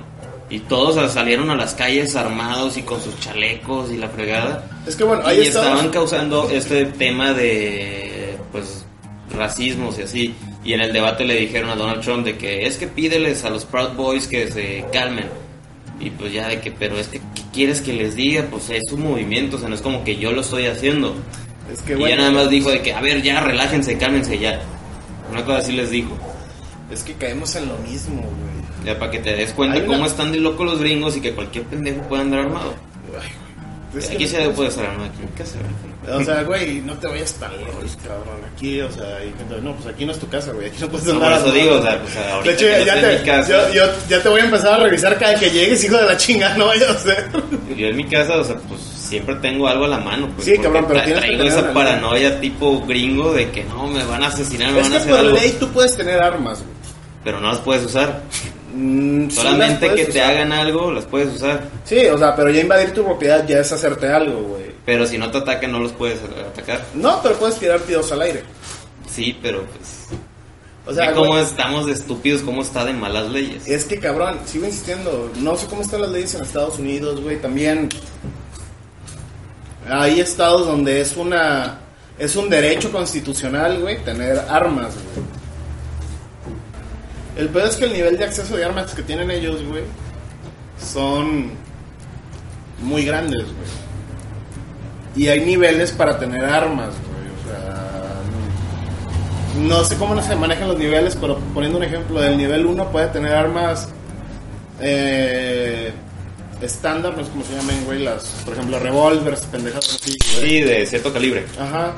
Y 0.50 0.60
todos 0.60 1.12
salieron 1.12 1.50
a 1.50 1.56
las 1.56 1.74
calles 1.74 2.16
armados 2.16 2.78
y 2.78 2.84
con 2.84 3.02
sus 3.02 3.20
chalecos 3.20 3.92
y 3.92 3.98
la 3.98 4.08
fregada. 4.10 4.64
Es 4.86 4.96
que 4.96 5.04
bueno, 5.04 5.24
ahí 5.26 5.40
y 5.40 5.48
estaban 5.48 5.90
causando 5.90 6.50
este 6.50 6.86
tema 6.86 7.34
de, 7.34 8.38
pues, 8.52 8.86
racismos 9.36 9.98
y 10.00 10.02
así. 10.04 10.36
Y 10.64 10.74
en 10.74 10.82
el 10.82 10.92
debate 10.94 11.26
le 11.26 11.36
dijeron 11.36 11.70
a 11.70 11.76
Donald 11.76 12.02
Trump 12.02 12.26
de 12.26 12.38
que 12.38 12.66
es 12.66 12.78
que 12.78 12.88
pídeles 12.88 13.44
a 13.46 13.50
los 13.50 13.66
Proud 13.66 13.94
Boys 13.96 14.28
que 14.28 14.52
se 14.52 14.86
calmen. 14.92 15.26
Y 16.00 16.10
pues 16.12 16.32
ya 16.34 16.48
de 16.48 16.60
que, 16.62 16.72
pero 16.72 16.98
es 16.98 17.08
que, 17.08 17.20
¿qué 17.20 17.42
quieres 17.54 17.82
que 17.82 17.94
les 17.94 18.16
diga? 18.16 18.46
Pues 18.52 18.70
es 18.70 18.84
un 18.92 19.02
movimiento, 19.02 19.58
o 19.58 19.60
sea, 19.60 19.68
no 19.70 19.76
es 19.76 19.82
como 19.82 20.04
que 20.04 20.18
yo 20.18 20.32
lo 20.32 20.42
estoy 20.42 20.68
haciendo. 20.68 21.16
Es 21.72 21.82
que 21.82 21.94
y 21.94 21.96
bueno, 21.96 22.10
ya 22.16 22.22
nada 22.22 22.32
más 22.32 22.50
dijo 22.50 22.70
de 22.70 22.82
que, 22.82 22.94
a 22.94 23.02
ver, 23.02 23.22
ya 23.22 23.40
relájense, 23.42 23.98
cálmense 23.98 24.38
ya. 24.38 24.62
Una 25.32 25.44
cosa 25.44 25.58
así 25.60 25.72
les 25.74 25.90
dijo. 25.90 26.16
es 26.92 27.04
que 27.04 27.14
caemos 27.14 27.56
en 27.56 27.68
lo 27.68 27.78
mismo, 27.80 28.22
güey. 28.22 28.86
Ya 28.86 28.98
para 29.00 29.12
que 29.12 29.20
te 29.20 29.36
des 29.36 29.52
cuenta 29.54 29.78
una- 29.80 29.88
cómo 29.88 30.06
están 30.06 30.32
de 30.32 30.40
locos 30.40 30.66
los 30.66 30.80
gringos 30.80 31.18
y 31.18 31.22
que 31.22 31.34
cualquier 31.34 31.66
pendejo 31.66 32.02
puede 32.04 32.22
andar 32.22 32.42
armado. 32.42 32.76
Ay. 33.20 33.28
Es 33.96 34.08
que- 34.08 34.16
Aquí 34.16 34.28
se 34.28 34.50
puede 34.50 34.70
estar 34.70 34.86
en 34.86 35.02
mi 35.02 35.28
casa. 35.38 35.54
güey. 35.60 36.18
O 36.22 36.24
sea, 36.24 36.44
güey, 36.44 36.82
no 36.82 36.94
te 36.94 37.08
vayas 37.08 37.34
tan 37.34 37.52
lejos, 37.58 37.98
cabrón. 38.06 38.40
Aquí, 38.56 38.80
o 38.82 38.90
sea, 38.92 39.18
ahí- 39.18 39.34
no, 39.62 39.74
pues 39.76 39.94
aquí 39.94 40.06
no 40.06 40.12
es 40.14 40.20
tu 40.20 40.28
casa, 40.30 40.52
güey. 40.54 40.68
Aquí 40.68 40.78
no 40.80 40.88
puedes 40.90 41.06
No, 41.08 41.14
andar 41.16 41.40
por 41.42 41.48
eso 41.50 41.52
digo, 41.58 41.76
o 41.76 41.82
sea, 41.82 42.02
pues, 42.02 42.16
ahorita 42.16 42.44
De 42.44 42.52
hecho, 42.54 42.66
que 42.66 42.86
ya, 42.86 42.96
no 42.96 43.02
ya 43.02 43.44
te, 43.46 43.52
yo, 43.52 43.74
yo- 43.74 43.92
ya 44.10 44.24
te 44.24 44.30
voy 44.30 44.42
a 44.42 44.46
empezar 44.46 44.74
a 44.74 44.84
revisar 44.84 45.18
cada 45.20 45.36
que 45.36 45.50
llegues, 45.50 45.84
hijo 45.84 45.98
de 45.98 46.06
la 46.06 46.16
chinga, 46.18 46.56
no 46.58 46.68
vayas 46.68 46.90
a 46.90 46.94
hacer. 46.94 47.28
Yo 47.76 47.88
en 47.88 47.96
mi 47.98 48.06
casa, 48.06 48.38
o 48.38 48.44
sea, 48.44 48.56
pues 48.56 48.80
siempre 48.82 49.36
tengo 49.36 49.68
algo 49.68 49.86
a 49.86 49.90
la 49.90 50.00
mano. 50.00 50.30
Pues, 50.36 50.46
Sí, 50.48 50.58
cabrón, 50.58 50.86
pero 50.88 51.02
tienes 51.04 51.22
que 51.24 51.28
traigo 51.28 51.44
tener 51.46 51.60
esa 51.60 51.74
paranoia 51.74 52.40
tipo 52.40 52.86
gringo 52.86 53.34
de 53.34 53.52
que 53.52 53.64
no, 53.66 53.88
me 53.88 54.04
van 54.06 54.24
a 54.24 54.28
asesinar, 54.28 54.72
me 54.72 54.80
Es 54.80 54.84
van 54.90 54.94
a 54.94 54.96
que 54.96 55.02
hacer 55.04 55.12
por 55.12 55.20
algo. 55.20 55.36
ley 55.38 55.58
tú 55.60 55.68
puedes 55.70 55.96
tener 55.98 56.22
armas, 56.22 56.60
güey. 56.60 56.78
Pero 57.26 57.42
no 57.42 57.50
las 57.50 57.60
puedes 57.60 57.84
usar. 57.84 58.22
Mm, 58.80 59.32
Solamente 59.32 59.92
que 59.96 60.06
te 60.06 60.22
hagan 60.22 60.52
algo, 60.52 60.92
las 60.92 61.06
puedes 61.06 61.34
usar. 61.36 61.64
Sí, 61.84 62.06
o 62.06 62.18
sea, 62.18 62.36
pero 62.36 62.52
ya 62.52 62.62
invadir 62.62 62.94
tu 62.94 63.04
propiedad 63.04 63.46
ya 63.48 63.60
es 63.60 63.72
hacerte 63.72 64.08
algo, 64.08 64.40
güey. 64.40 64.68
Pero 64.86 65.08
si 65.08 65.18
no 65.18 65.32
te 65.32 65.40
atacan, 65.40 65.72
no 65.72 65.80
los 65.80 65.94
puedes 65.94 66.20
atacar. 66.22 66.86
No, 66.94 67.20
pero 67.24 67.36
puedes 67.36 67.58
tirar 67.58 67.80
tiros 67.80 68.12
al 68.12 68.22
aire. 68.22 68.44
Sí, 69.10 69.36
pero 69.42 69.64
pues. 69.64 70.20
O 70.86 70.94
sea, 70.94 71.12
cómo 71.14 71.32
güey, 71.32 71.44
estamos 71.44 71.88
de 71.88 71.94
estúpidos, 71.94 72.42
cómo 72.44 72.62
está 72.62 72.86
de 72.86 72.94
malas 72.94 73.30
leyes. 73.30 73.68
es 73.68 73.84
que 73.84 74.00
cabrón, 74.00 74.40
sigo 74.46 74.68
insistiendo, 74.68 75.32
no 75.40 75.58
sé 75.58 75.66
cómo 75.66 75.82
están 75.82 76.02
las 76.02 76.12
leyes 76.12 76.36
en 76.36 76.44
Estados 76.44 76.78
Unidos, 76.78 77.20
güey, 77.20 77.42
también 77.42 77.90
hay 79.90 80.22
estados 80.22 80.66
donde 80.68 81.02
es 81.02 81.18
una 81.18 81.80
es 82.18 82.36
un 82.36 82.50
derecho 82.50 82.92
constitucional, 82.92 83.82
güey, 83.82 83.98
tener 84.04 84.40
armas, 84.48 84.94
güey. 84.94 85.28
El 87.38 87.50
peor 87.50 87.68
es 87.68 87.76
que 87.76 87.86
el 87.86 87.94
nivel 87.94 88.18
de 88.18 88.26
acceso 88.26 88.58
de 88.58 88.66
armas 88.66 88.94
que 88.94 89.04
tienen 89.04 89.30
ellos, 89.32 89.64
güey, 89.64 89.84
son 90.84 91.52
muy 92.82 93.06
grandes, 93.06 93.44
güey. 93.44 93.68
Y 95.16 95.28
hay 95.30 95.42
niveles 95.42 95.92
para 95.92 96.18
tener 96.20 96.44
armas, 96.44 96.90
güey. 96.90 97.28
O 97.32 97.50
sea, 97.50 98.22
no 99.68 99.84
sé 99.84 99.96
cómo 99.98 100.14
no 100.16 100.22
se 100.22 100.36
manejan 100.36 100.68
los 100.68 100.78
niveles, 100.78 101.16
pero 101.20 101.38
poniendo 101.54 101.78
un 101.80 101.84
ejemplo, 101.84 102.22
del 102.22 102.38
nivel 102.38 102.66
1 102.66 102.92
puede 102.92 103.08
tener 103.08 103.34
armas 103.34 103.90
eh, 104.80 105.92
estándar, 106.62 107.16
no 107.18 107.24
sé 107.24 107.32
cómo 107.32 107.44
se 107.46 107.56
llaman, 107.56 107.84
güey, 107.86 108.04
las, 108.04 108.24
por 108.46 108.54
ejemplo, 108.54 108.80
revólveres, 108.80 109.42
pendejadas 109.42 109.96
así, 110.02 110.18
güey. 110.36 110.50
Sí, 110.50 110.62
de 110.62 110.86
cierto 110.86 111.12
calibre. 111.14 111.46
Ajá. 111.60 111.94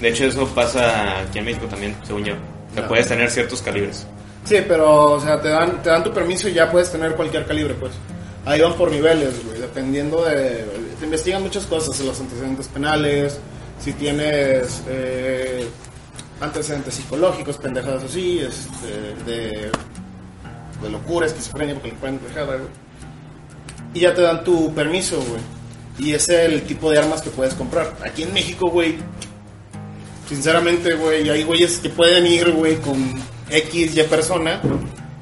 De 0.00 0.08
hecho, 0.08 0.24
eso 0.24 0.46
pasa 0.48 1.20
aquí 1.20 1.38
en 1.38 1.44
México 1.44 1.66
también, 1.66 1.94
según 2.02 2.24
yo. 2.24 2.34
Que 2.74 2.80
Ah. 2.80 2.88
puedes 2.88 3.06
tener 3.08 3.30
ciertos 3.30 3.62
calibres. 3.62 4.06
Sí, 4.44 4.56
pero, 4.66 5.12
o 5.12 5.20
sea, 5.20 5.40
te 5.40 5.48
dan, 5.48 5.82
te 5.82 5.90
dan 5.90 6.02
tu 6.02 6.12
permiso 6.12 6.48
y 6.48 6.52
ya 6.52 6.70
puedes 6.70 6.90
tener 6.90 7.14
cualquier 7.14 7.46
calibre, 7.46 7.74
pues. 7.74 7.92
Ahí 8.44 8.60
van 8.60 8.74
por 8.74 8.90
niveles, 8.90 9.44
güey, 9.44 9.60
dependiendo 9.60 10.24
de... 10.24 10.64
Te 10.98 11.04
investigan 11.04 11.42
muchas 11.42 11.64
cosas, 11.66 11.98
los 12.00 12.18
antecedentes 12.20 12.66
penales, 12.68 13.38
si 13.80 13.92
tienes 13.92 14.82
eh, 14.88 15.68
antecedentes 16.40 16.94
psicológicos, 16.94 17.56
pendejadas 17.58 18.04
así, 18.04 18.40
este, 18.40 19.30
de, 19.30 19.70
de 20.82 20.90
locura, 20.90 21.26
esquizofrenia, 21.26 21.74
porque 21.74 21.90
le 21.90 21.94
pueden 21.94 22.18
pendejada, 22.18 22.56
güey. 22.56 22.68
Y 23.94 24.00
ya 24.00 24.14
te 24.14 24.22
dan 24.22 24.42
tu 24.42 24.74
permiso, 24.74 25.16
güey. 25.18 25.42
Y 25.98 26.14
es 26.14 26.28
el 26.28 26.62
tipo 26.62 26.90
de 26.90 26.98
armas 26.98 27.22
que 27.22 27.30
puedes 27.30 27.54
comprar. 27.54 27.94
Aquí 28.04 28.22
en 28.22 28.32
México, 28.32 28.70
güey, 28.70 28.98
Sinceramente, 30.32 30.94
güey, 30.94 31.28
hay 31.28 31.42
güeyes 31.42 31.78
que 31.78 31.90
pueden 31.90 32.26
ir, 32.26 32.52
güey, 32.52 32.76
con 32.76 32.96
X, 33.52 33.96
Y 33.96 34.02
persona 34.04 34.60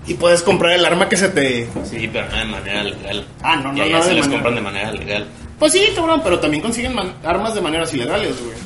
y 0.07 0.15
puedes 0.15 0.43
comprar 0.43 0.73
el 0.73 0.85
arma 0.85 1.09
que 1.09 1.17
se 1.17 1.29
te... 1.29 1.69
Sí, 1.85 2.09
pero 2.13 2.27
no 2.31 2.37
de 2.39 2.45
manera 2.47 2.85
legal. 2.85 3.25
Ah, 3.43 3.57
no, 3.57 3.73
no, 3.73 3.79
Y 3.79 3.81
allá 3.83 3.99
no 3.99 4.03
se 4.05 4.15
les 4.15 4.21
manera- 4.27 4.33
compran 4.33 4.55
de 4.55 4.61
manera 4.61 4.93
legal. 4.93 5.27
Pues 5.59 5.73
sí, 5.73 5.83
cabrón, 5.95 6.21
pero 6.25 6.39
también 6.41 6.63
consiguen 6.63 6.95
man- 6.95 7.15
armas 7.25 7.55
de 7.55 7.61
maneras 7.61 7.93
ilegales, 7.93 8.35
güey. 8.43 8.57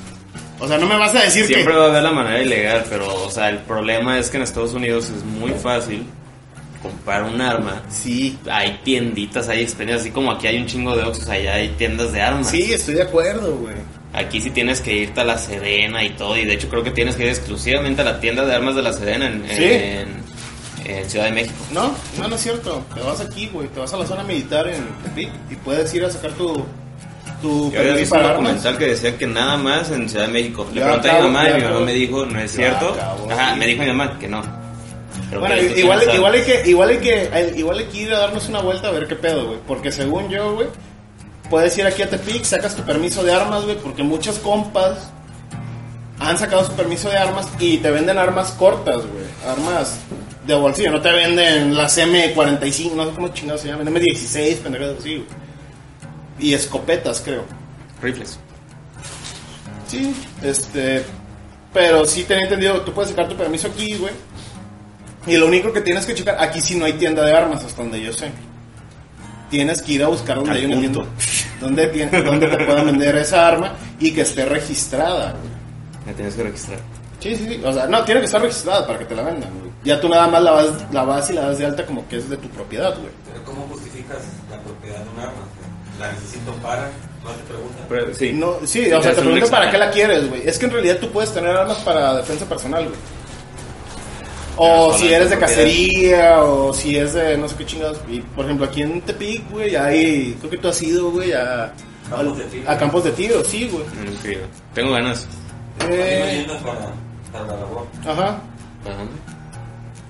O 0.61 0.69
sea, 0.69 0.79
no 0.79 0.87
me 0.87 0.97
vas 0.97 1.15
a 1.15 1.23
decir 1.23 1.45
Siempre 1.47 1.73
que... 1.73 1.79
va 1.79 1.87
a 1.87 1.89
haber 1.91 2.03
la 2.05 2.13
manera 2.13 2.41
ilegal, 2.41 2.85
pero, 2.89 3.25
o 3.25 3.31
sea, 3.31 3.49
el 3.51 3.59
problema 3.59 4.19
es 4.19 4.31
que 4.31 4.37
en 4.37 4.45
Estados 4.45 4.73
Unidos 4.73 5.11
es 5.11 5.25
muy 5.25 5.51
fácil 5.53 6.07
comprar 6.81 7.25
un 7.25 7.41
arma. 7.41 7.83
Sí, 7.89 8.39
Hay 8.51 8.79
tienditas, 8.85 9.49
hay 9.49 9.63
experiencias, 9.63 10.03
así 10.03 10.11
como 10.13 10.31
aquí 10.31 10.47
hay 10.47 10.59
un 10.59 10.67
chingo 10.67 10.95
de 10.97 11.03
Oxxos, 11.03 11.29
allá 11.29 11.55
hay 11.55 11.69
tiendas 11.71 12.13
de 12.13 12.23
armas. 12.23 12.49
sí, 12.51 12.73
estoy 12.73 12.95
de 12.95 13.03
acuerdo, 13.03 13.57
güey. 13.57 13.75
Aquí 14.15 14.41
sí 14.41 14.51
tienes 14.51 14.81
que 14.81 14.93
irte 14.95 15.21
a 15.21 15.25
la 15.25 15.37
Sedena 15.39 16.05
y 16.05 16.11
todo, 16.11 16.37
y 16.37 16.45
de 16.45 16.55
hecho 16.55 16.69
creo 16.69 16.83
que 16.85 16.93
tienes 16.93 17.17
que 17.17 17.25
ir 17.25 17.31
exclusivamente 17.31 18.03
a 18.03 18.05
la 18.05 18.21
tienda 18.21 18.45
de 18.45 18.55
armas 18.55 18.77
de 18.77 18.83
la 18.83 18.93
Sedena 18.93 19.27
en, 19.27 19.45
Sí. 19.49 19.65
en, 19.65 20.09
en 20.87 21.11
Ciudad 21.11 21.25
de 21.27 21.33
México. 21.33 21.55
No, 21.73 21.93
no, 22.19 22.29
no 22.29 22.37
es 22.37 22.41
cierto. 22.43 22.85
Te 22.95 23.01
vas 23.01 23.21
aquí, 23.21 23.49
güey, 23.53 23.67
te 23.69 23.81
vas 23.81 23.93
a 23.93 23.97
la 23.97 24.07
zona 24.07 24.23
militar 24.23 24.69
en 24.69 24.85
Tepic 25.03 25.31
y 25.51 25.57
puedes 25.57 25.93
ir 25.95 26.05
a 26.05 26.11
sacar 26.11 26.33
tu... 26.33 26.65
Tu 27.43 27.73
Yo 27.73 27.81
había 27.81 27.95
visto 27.95 28.15
un 28.17 28.23
documental 28.23 28.79
que 28.79 28.87
decía 28.87 29.19
que 29.19 29.27
nada 29.27 29.57
más 29.59 29.91
en 29.91 30.09
Ciudad 30.09 30.27
de 30.27 30.33
México. 30.33 30.67
Le 30.73 30.81
pregunté 30.81 31.11
a 31.11 31.15
mi 31.17 31.21
mamá 31.23 31.51
y 31.51 31.55
mi 31.55 31.63
mamá 31.63 31.81
me 31.81 31.93
dijo, 31.93 32.25
no 32.25 32.39
es 32.41 32.53
cierto. 32.53 32.97
Ajá, 33.31 33.55
me 33.57 33.67
dijo 33.67 33.83
mi 33.83 33.89
mamá 33.89 34.19
que 34.19 34.29
no. 34.29 34.43
Pero 35.29 35.41
Bueno, 35.41 35.57
que 35.57 35.81
igual, 35.81 36.03
igual, 36.15 36.35
hay 36.35 36.43
que, 36.43 36.71
igual, 36.71 36.89
hay 36.91 36.99
que, 36.99 37.31
igual 37.57 37.79
hay 37.79 37.85
que 37.87 37.99
ir 37.99 38.15
a 38.15 38.19
darnos 38.21 38.49
una 38.49 38.61
vuelta 38.61 38.89
a 38.89 38.93
ver 38.93 39.07
qué 39.09 39.17
pedo, 39.17 39.47
güey. 39.47 39.59
Porque 39.67 39.91
según 39.93 40.29
yo, 40.31 40.55
güey, 40.55 40.69
puedes 41.55 41.79
ir 41.79 41.87
aquí 41.87 42.03
a 42.03 42.11
Tepic, 42.11 42.43
sacas 42.43 42.75
tu 42.75 42.83
permiso 42.83 43.23
de 43.23 43.33
armas, 43.33 43.63
güey, 43.63 43.77
porque 43.77 44.03
muchos 44.03 44.41
compas 44.41 44.99
han 46.19 46.37
sacado 46.37 46.65
su 46.65 46.73
permiso 46.73 47.09
de 47.09 47.17
armas 47.17 47.47
y 47.61 47.79
te 47.79 47.93
venden 47.93 48.19
armas 48.19 48.51
cortas, 48.59 49.07
güey. 49.07 49.25
Armas 49.49 49.99
de 50.45 50.55
bolsillo, 50.57 50.91
no 50.91 51.01
te 51.01 51.13
venden 51.13 51.77
las 51.77 51.97
M45, 51.97 52.95
no 52.95 53.05
sé 53.05 53.11
cómo 53.13 53.29
chingados 53.29 53.61
se 53.61 53.69
llaman, 53.69 53.87
M16, 53.87 54.57
pendejadas 54.57 54.99
así, 54.99 55.15
güey. 55.15 55.29
Y 56.41 56.55
escopetas, 56.55 57.23
creo. 57.25 57.45
Rifles. 58.03 58.37
Sí, 59.87 60.13
este. 60.43 61.05
Pero 61.73 62.05
sí 62.05 62.25
tenía 62.25 62.47
entendido, 62.47 62.81
tú 62.81 62.93
puedes 62.93 63.13
sacar 63.13 63.29
tu 63.29 63.37
permiso 63.37 63.69
aquí, 63.69 63.95
güey. 63.95 64.13
Y 65.29 65.37
lo 65.37 65.47
único 65.47 65.73
que 65.73 65.83
tienes 65.83 66.05
que 66.05 66.17
checar, 66.17 66.37
aquí 66.41 66.61
sí 66.61 66.75
no 66.75 66.85
hay 66.85 66.95
tienda 66.95 67.25
de 67.25 67.33
armas, 67.33 67.63
hasta 67.63 67.81
donde 67.81 68.03
yo 68.03 68.13
sé. 68.13 68.33
Tienes 69.51 69.81
que 69.83 69.93
ir 69.93 70.03
a 70.03 70.09
buscar 70.09 70.39
donde 70.39 70.51
hay 70.51 70.65
una 70.65 70.75
punto. 70.75 71.03
tienda. 71.03 71.34
Donde, 71.65 71.87
tiene- 71.89 72.23
donde 72.23 72.47
te 72.47 72.65
puedan 72.65 72.87
vender 72.87 73.17
esa 73.17 73.49
arma 73.49 73.73
y 73.99 74.13
que 74.13 74.21
esté 74.23 74.45
registrada, 74.45 75.31
güey. 75.33 75.55
Me 76.07 76.13
tienes 76.13 76.35
que 76.35 76.43
registrar. 76.43 76.79
Sí, 77.21 77.35
sí, 77.37 77.47
sí. 77.49 77.63
O 77.65 77.73
sea, 77.73 77.87
no, 77.87 78.05
tiene 78.05 78.21
que 78.21 78.27
estar 78.27 78.43
registrada 78.43 78.87
para 78.87 78.99
que 78.99 79.07
te 79.07 79.15
la 79.15 79.23
vendan, 79.23 79.51
güey. 79.59 79.71
Ya 79.83 80.01
tú 80.01 80.09
nada 80.09 80.29
más 80.29 80.43
la 80.43 80.51
vas, 80.53 80.67
la 80.93 81.03
vas 81.05 81.31
y 81.31 81.33
la 81.33 81.43
das 81.49 81.59
de 81.59 81.67
alta 81.67 81.87
como 81.87 82.07
que 82.09 82.17
es 82.19 82.29
de 82.29 82.37
tu 82.37 82.49
propiedad, 82.49 82.95
güey. 82.99 83.11
Pero 83.33 83.45
¿cómo 83.45 83.67
justificas 83.69 84.19
la 84.51 84.59
propiedad 84.61 84.99
de 84.99 85.11
un 85.11 85.21
arma? 85.21 85.33
La 86.01 86.13
necesito 86.13 86.53
para, 86.57 86.91
no 87.23 87.31
te 87.31 87.43
preguntan. 87.45 87.87
Pero, 87.89 88.15
sí. 88.15 88.33
No, 88.33 88.55
sí, 88.67 88.93
o 88.93 89.01
sea, 89.03 89.13
te 89.15 89.21
un 89.21 89.27
pregunto 89.29 89.51
para 89.51 89.71
qué 89.71 89.79
la 89.79 89.91
quieres, 89.91 90.29
güey. 90.29 90.43
Es 90.47 90.59
que 90.59 90.67
en 90.67 90.73
realidad 90.73 90.99
tú 91.01 91.09
puedes 91.11 91.33
tener 91.33 91.57
armas 91.57 91.79
para 91.79 92.15
defensa 92.17 92.45
personal, 92.47 92.85
güey. 92.85 92.97
O 94.57 94.97
si 94.97 95.13
eres 95.13 95.31
de 95.31 95.39
cacería, 95.39 96.43
o 96.43 96.73
si 96.73 96.97
es 96.97 97.15
de 97.15 97.37
no 97.37 97.49
sé 97.49 97.57
qué 97.57 97.67
chingados. 97.67 98.01
Y, 98.09 98.21
por 98.21 98.45
ejemplo, 98.45 98.67
aquí 98.67 98.83
en 98.83 99.01
Tepic, 99.01 99.51
güey, 99.51 99.75
hay. 99.77 100.37
Creo 100.39 100.51
que 100.51 100.59
tú 100.59 100.69
has 100.69 100.83
ido, 100.83 101.11
güey, 101.11 101.33
a. 101.33 101.73
Campos 102.09 102.39
de 102.39 102.45
tiro. 102.45 102.71
A 102.71 102.79
campos 102.79 103.05
de 103.05 103.11
tiro, 103.13 103.45
sí, 103.45 103.69
güey. 103.69 103.85
No 103.85 104.21
creo. 104.23 104.47
Tengo 104.75 104.93
ganas. 104.93 105.27
Eh, 105.89 106.47
para, 106.63 106.93
para 107.33 107.47
la 107.47 107.61
labor. 107.61 107.87
ajá, 108.07 108.41
¿Para 108.85 108.97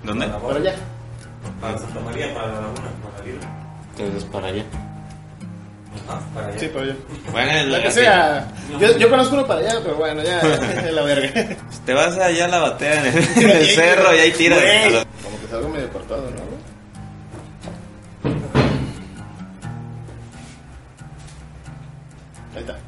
dónde? 0.04 0.26
Para 0.26 0.59
allá. 0.59 0.74
Para 1.61 1.78
Santa 1.78 2.00
María, 2.00 2.35
para 2.35 2.48
la 2.48 2.61
laguna, 2.61 2.90
para 3.02 3.24
la. 3.26 3.85
Entonces, 3.96 4.24
para 4.24 4.46
allá. 4.48 4.64
Ah, 6.09 6.20
para 6.35 6.48
allá. 6.48 6.59
Sí, 6.59 6.68
para 6.68 6.85
allá. 6.85 6.94
Bueno, 7.33 7.70
La 7.70 7.83
que 7.83 7.90
sea. 7.90 8.48
Yo, 8.80 8.98
yo 8.98 9.11
conozco 9.11 9.35
uno 9.35 9.46
para 9.46 9.61
allá, 9.61 9.80
pero 9.83 9.96
bueno, 9.96 10.22
ya, 10.22 10.42
la 10.92 11.02
verga. 11.02 11.57
Te 11.87 11.94
vas 11.94 12.16
allá 12.18 12.44
a 12.44 12.48
la 12.48 12.59
batea 12.59 13.00
en 13.00 13.07
el, 13.07 13.24
en 13.44 13.50
el 13.50 13.66
cerro 13.68 14.14
y 14.14 14.18
ahí 14.18 14.33
tiras. 14.33 14.59
Como 15.22 15.38
que 15.40 15.46
es 15.46 15.52
algo 15.52 15.68
medio 15.68 15.88
cortado, 15.90 16.30
¿no? 16.30 16.54
Ahí 22.54 22.61
está. 22.61 22.78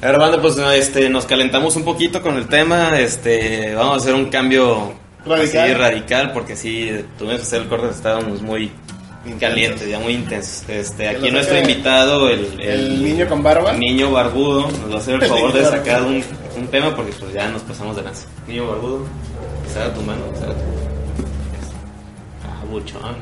Hermano, 0.00 0.40
pues 0.42 0.56
este, 0.58 1.08
nos 1.08 1.26
calentamos 1.26 1.76
un 1.76 1.84
poquito 1.84 2.20
con 2.22 2.36
el 2.36 2.48
tema. 2.48 2.98
Este, 2.98 3.74
vamos 3.74 3.94
a 3.94 3.96
hacer 3.98 4.14
un 4.14 4.26
cambio 4.30 4.94
Radical. 5.24 5.64
así 5.64 5.74
radical 5.74 6.32
porque 6.32 6.56
sí, 6.56 6.90
tuvimos 7.18 7.38
que 7.40 7.42
hacer 7.46 7.62
el 7.62 7.68
corte, 7.68 7.88
estábamos 7.90 8.42
muy 8.42 8.72
Intensos. 9.24 9.40
calientes, 9.40 9.88
ya 9.88 9.98
muy 10.00 10.14
intensos. 10.14 10.68
Este, 10.68 11.08
aquí 11.08 11.30
nuestro 11.30 11.58
invitado, 11.58 12.28
el, 12.28 12.60
El 12.60 13.04
niño 13.04 13.28
con 13.28 13.42
barba. 13.42 13.72
niño 13.72 14.10
barbudo, 14.10 14.62
nos 14.70 14.90
va 14.90 14.94
a 14.94 14.98
hacer 14.98 15.14
el 15.14 15.22
favor 15.28 15.52
de 15.52 15.64
sacar 15.64 16.02
un, 16.02 16.24
un 16.56 16.66
tema 16.68 16.94
porque 16.96 17.12
pues 17.12 17.32
ya 17.32 17.48
nos 17.48 17.62
pasamos 17.62 17.94
de 17.96 18.02
lanza. 18.02 18.26
Niño 18.48 18.66
barbudo, 18.68 19.06
saca 19.72 19.94
tu 19.94 20.02
mano, 20.02 20.22
saca 20.34 20.52
tu 20.52 20.60
Ah, 22.44 22.64
buchón. 22.68 23.16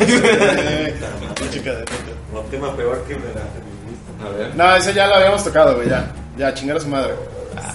Eh, 0.00 0.94
chica 1.50 1.72
de 1.72 1.84
puta. 1.84 2.40
Un 2.40 2.50
tema 2.50 2.76
peor 2.76 3.02
que 3.06 3.14
el 3.14 3.22
de 3.22 3.28
la 3.28 3.40
feminista. 3.40 4.26
A 4.26 4.28
ver. 4.30 4.54
No, 4.56 4.76
ese 4.76 4.92
ya 4.92 5.06
lo 5.06 5.14
habíamos 5.14 5.42
tocado, 5.44 5.76
güey, 5.76 5.88
ya. 5.88 6.12
Ya, 6.36 6.52
chingar 6.54 6.76
a 6.76 6.80
su 6.80 6.88
madre. 6.88 7.14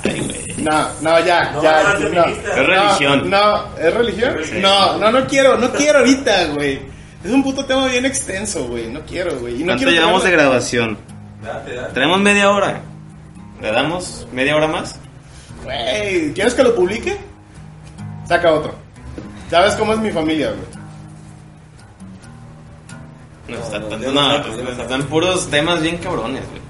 Ay, 0.03 0.19
güey. 0.19 0.63
No, 0.63 0.88
no, 1.01 1.19
ya, 1.25 1.51
No, 1.53 1.63
ya. 1.63 1.83
no, 1.83 1.89
es 1.89 1.97
feminista. 2.03 2.49
Es 2.62 2.67
religión. 2.67 3.29
No, 3.29 3.39
no, 3.39 3.77
¿es 3.79 3.93
religión? 3.93 4.36
Sí. 4.43 4.59
No, 4.62 4.97
no, 4.99 5.12
no 5.12 5.25
quiero, 5.27 5.57
no 5.57 5.71
quiero 5.71 5.99
ahorita, 5.99 6.45
güey. 6.53 6.79
Es 7.23 7.31
un 7.31 7.41
puto 7.43 7.65
tema 7.65 7.88
bien 7.88 8.05
extenso, 8.05 8.65
güey. 8.67 8.88
No 8.89 9.01
quiero, 9.05 9.39
güey. 9.39 9.59
No 9.59 9.67
¿Cuánto 9.67 9.89
llevamos 9.89 10.23
de 10.23 10.31
grabación? 10.31 10.97
Date, 11.41 11.73
date. 11.75 11.93
Tenemos 11.93 12.19
media 12.19 12.51
hora. 12.51 12.81
¿Le 13.62 13.71
damos 13.71 14.27
media 14.33 14.55
hora 14.55 14.67
más? 14.67 14.95
Güey, 15.63 16.33
¿quieres 16.33 16.53
que 16.53 16.63
lo 16.63 16.75
publique? 16.75 17.17
Saca 18.27 18.51
otro. 18.51 18.75
¿Sabes 19.49 19.75
cómo 19.75 19.93
es 19.93 19.99
mi 19.99 20.12
familia, 20.12 20.49
güey? 20.49 20.83
No, 23.47 23.63
está 23.63 23.79
no, 23.79 23.88
tanto- 23.88 24.05
ya 24.05 24.12
no, 24.13 24.63
no, 24.63 24.81
están 24.81 25.03
puros 25.03 25.49
temas 25.49 25.81
bien 25.81 25.97
cabrones, 25.97 26.43
güey. 26.49 26.62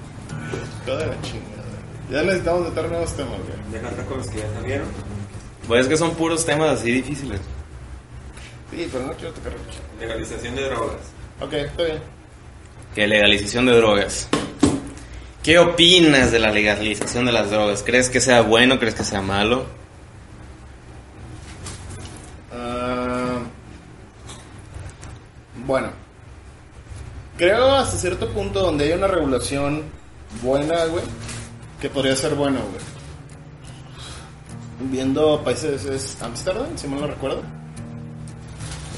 Toda 0.86 1.06
la 1.06 1.20
chingada, 1.22 1.62
güey. 2.08 2.12
Ya 2.12 2.22
necesitamos 2.22 2.68
meter 2.68 2.88
nuevos 2.90 3.12
temas, 3.14 3.32
güey. 3.38 3.72
Deja 3.72 3.88
estar 3.88 4.04
con 4.06 4.18
los 4.18 4.26
que 4.28 4.38
ya 4.38 4.52
salieron. 4.60 4.86
Pues 5.66 5.82
es 5.82 5.88
que 5.88 5.96
son 5.96 6.10
puros 6.12 6.44
temas 6.44 6.70
así 6.80 6.90
difíciles. 6.92 7.40
Sí, 8.74 8.88
pero 8.90 9.06
no 9.06 9.12
quiero 9.12 9.32
tocar 9.32 9.52
mucho. 9.52 9.78
Legalización 10.00 10.56
de 10.56 10.64
drogas. 10.64 11.00
Ok, 11.40 11.52
está 11.52 11.82
bien. 11.84 11.98
Que 12.94 13.06
legalización 13.06 13.66
de 13.66 13.76
drogas. 13.76 14.28
¿Qué 15.44 15.58
opinas 15.58 16.32
de 16.32 16.40
la 16.40 16.50
legalización 16.50 17.26
de 17.26 17.32
las 17.32 17.50
drogas? 17.50 17.84
¿Crees 17.84 18.10
que 18.10 18.20
sea 18.20 18.40
bueno? 18.40 18.80
¿Crees 18.80 18.94
que 18.94 19.04
sea 19.04 19.20
malo? 19.20 19.66
Ah, 22.52 23.38
bueno, 25.66 25.90
creo 27.36 27.74
hasta 27.74 27.96
cierto 27.96 28.28
punto 28.30 28.60
donde 28.60 28.86
hay 28.86 28.92
una 28.92 29.06
regulación 29.06 29.84
buena, 30.42 30.84
güey, 30.86 31.04
que 31.80 31.90
podría 31.90 32.16
ser 32.16 32.34
bueno, 32.34 32.60
güey. 32.60 32.82
Viendo 34.90 35.42
países 35.44 35.84
es 35.84 36.20
Ámsterdam, 36.22 36.76
si 36.76 36.88
mal 36.88 37.02
no 37.02 37.06
recuerdo. 37.06 37.42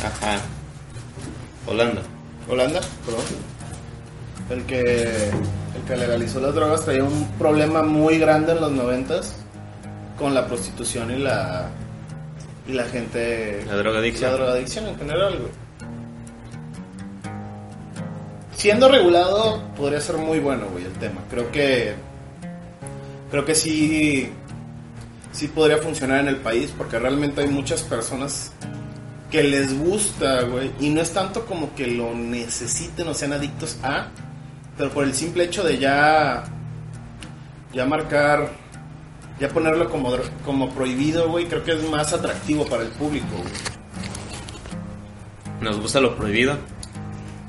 Ajá. 0.04 0.40
Holanda. 1.66 2.02
Holanda, 2.48 2.80
perdón. 3.04 3.24
El 4.50 4.64
que, 4.64 4.80
el 4.82 5.82
que 5.88 5.96
legalizó 5.96 6.40
las 6.40 6.54
drogas 6.54 6.84
traía 6.84 7.02
un 7.02 7.26
problema 7.38 7.82
muy 7.82 8.18
grande 8.18 8.52
en 8.52 8.60
los 8.60 8.70
noventas 8.70 9.34
con 10.18 10.34
la 10.34 10.46
prostitución 10.46 11.10
y 11.10 11.18
la 11.18 11.68
y 12.68 12.72
la 12.72 12.84
gente 12.84 13.62
La 13.66 13.76
drogadicción. 13.76 14.30
la 14.30 14.36
drogadicción 14.38 14.86
en 14.86 14.96
general, 14.98 15.38
güey. 15.38 15.50
Siendo 18.56 18.88
regulado 18.88 19.62
podría 19.76 20.00
ser 20.00 20.16
muy 20.16 20.38
bueno, 20.38 20.66
güey, 20.72 20.84
el 20.84 20.92
tema. 20.94 21.20
Creo 21.30 21.50
que 21.52 21.94
creo 23.30 23.44
que 23.44 23.54
sí 23.54 24.30
sí 25.32 25.48
podría 25.48 25.78
funcionar 25.78 26.20
en 26.20 26.28
el 26.28 26.36
país 26.36 26.72
porque 26.76 26.98
realmente 26.98 27.42
hay 27.42 27.48
muchas 27.48 27.82
personas 27.82 28.52
que 29.36 29.42
les 29.42 29.78
gusta, 29.78 30.44
güey, 30.44 30.70
y 30.80 30.88
no 30.88 31.02
es 31.02 31.12
tanto 31.12 31.44
como 31.44 31.74
que 31.74 31.86
lo 31.86 32.14
necesiten 32.14 33.06
o 33.06 33.12
sean 33.12 33.34
adictos 33.34 33.76
a, 33.82 34.06
pero 34.78 34.88
por 34.88 35.04
el 35.04 35.12
simple 35.12 35.44
hecho 35.44 35.62
de 35.62 35.76
ya 35.76 36.44
ya 37.70 37.84
marcar 37.84 38.48
ya 39.38 39.50
ponerlo 39.50 39.90
como 39.90 40.16
como 40.42 40.70
prohibido, 40.70 41.28
güey, 41.28 41.44
creo 41.44 41.62
que 41.62 41.72
es 41.72 41.82
más 41.90 42.14
atractivo 42.14 42.64
para 42.64 42.84
el 42.84 42.88
público, 42.88 43.26
güey. 43.36 43.52
¿Nos 45.60 45.82
gusta 45.82 46.00
lo 46.00 46.16
prohibido? 46.16 46.56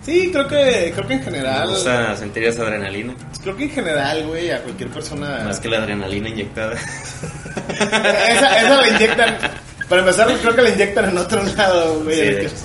Sí, 0.01 0.29
creo 0.33 0.45
que 0.45 0.91
creo 0.93 1.07
que 1.07 1.13
en 1.13 1.23
general 1.23 1.67
¿Nos 1.67 1.75
gusta 1.75 2.17
sentir 2.17 2.43
esa 2.43 2.63
adrenalina? 2.63 3.13
creo 3.43 3.55
que 3.55 3.63
en 3.63 3.71
general, 3.71 4.27
güey, 4.27 4.51
a 4.51 4.61
cualquier 4.61 4.89
persona 4.89 5.43
Más 5.45 5.61
que 5.61 5.69
la 5.69 5.77
adrenalina 5.77 6.27
inyectada. 6.27 6.73
esa, 7.69 8.59
esa 8.59 8.81
la 8.81 8.87
inyectan 8.89 9.37
para 9.89 10.01
empezar, 10.01 10.27
creo 10.41 10.55
que 10.55 10.61
la 10.61 10.69
inyectan 10.69 11.09
en 11.09 11.17
otro 11.17 11.43
lado, 11.43 12.03
güey. 12.03 12.15
Sí, 12.15 12.21
de 12.21 12.41
hecho. 12.41 12.55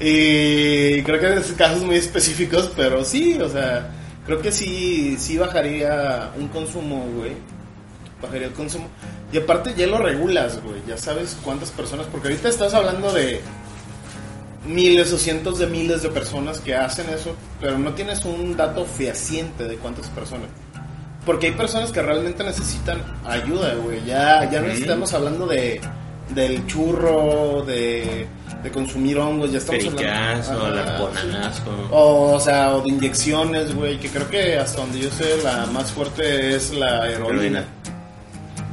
Y 0.00 1.02
creo 1.02 1.20
que 1.20 1.34
es 1.40 1.52
casos 1.52 1.82
muy 1.82 1.96
específicos, 1.96 2.72
pero 2.74 3.04
sí, 3.04 3.38
o 3.40 3.48
sea, 3.48 3.90
creo 4.26 4.40
que 4.40 4.50
sí, 4.50 5.16
sí 5.18 5.38
bajaría 5.38 6.30
un 6.36 6.48
consumo, 6.48 7.06
güey. 7.14 7.32
Bajaría 8.20 8.48
el 8.48 8.52
consumo. 8.52 8.88
Y 9.32 9.38
aparte 9.38 9.74
ya 9.76 9.86
lo 9.86 9.98
regulas, 9.98 10.60
güey. 10.62 10.80
Ya 10.88 10.96
sabes 10.96 11.36
cuántas 11.44 11.70
personas, 11.70 12.06
porque 12.10 12.28
ahorita 12.28 12.48
estás 12.48 12.74
hablando 12.74 13.12
de 13.12 13.40
miles 14.66 15.12
o 15.12 15.18
cientos 15.18 15.58
de 15.58 15.66
miles 15.66 16.02
de 16.02 16.08
personas 16.08 16.60
que 16.60 16.74
hacen 16.74 17.08
eso, 17.10 17.36
pero 17.60 17.78
no 17.78 17.92
tienes 17.94 18.24
un 18.24 18.56
dato 18.56 18.84
fehaciente 18.84 19.64
de 19.64 19.76
cuántas 19.76 20.08
personas. 20.08 20.48
Porque 21.24 21.46
hay 21.46 21.52
personas 21.52 21.92
que 21.92 22.02
realmente 22.02 22.42
necesitan 22.42 23.00
ayuda, 23.24 23.74
güey. 23.74 24.04
Ya, 24.04 24.50
ya 24.50 24.60
no 24.60 24.66
estamos 24.66 25.12
hablando 25.14 25.46
de 25.46 25.80
del 26.34 26.66
churro, 26.66 27.62
de, 27.62 28.26
de 28.62 28.70
consumir 28.70 29.18
hongos, 29.18 29.52
ya 29.52 29.58
estamos 29.58 29.84
Pericazo, 29.84 30.52
hablando... 30.52 31.10
sí. 31.14 31.60
O, 31.90 32.32
o 32.34 32.40
sea, 32.40 32.74
o 32.74 32.82
de 32.82 32.88
inyecciones, 32.90 33.74
güey, 33.74 33.98
que 33.98 34.08
creo 34.08 34.28
que 34.28 34.58
hasta 34.58 34.80
donde 34.80 35.00
yo 35.00 35.10
sé 35.10 35.42
la 35.42 35.66
más 35.66 35.92
fuerte 35.92 36.54
es 36.54 36.72
la 36.72 37.08
heroína. 37.10 37.34
Heroína. 37.34 37.64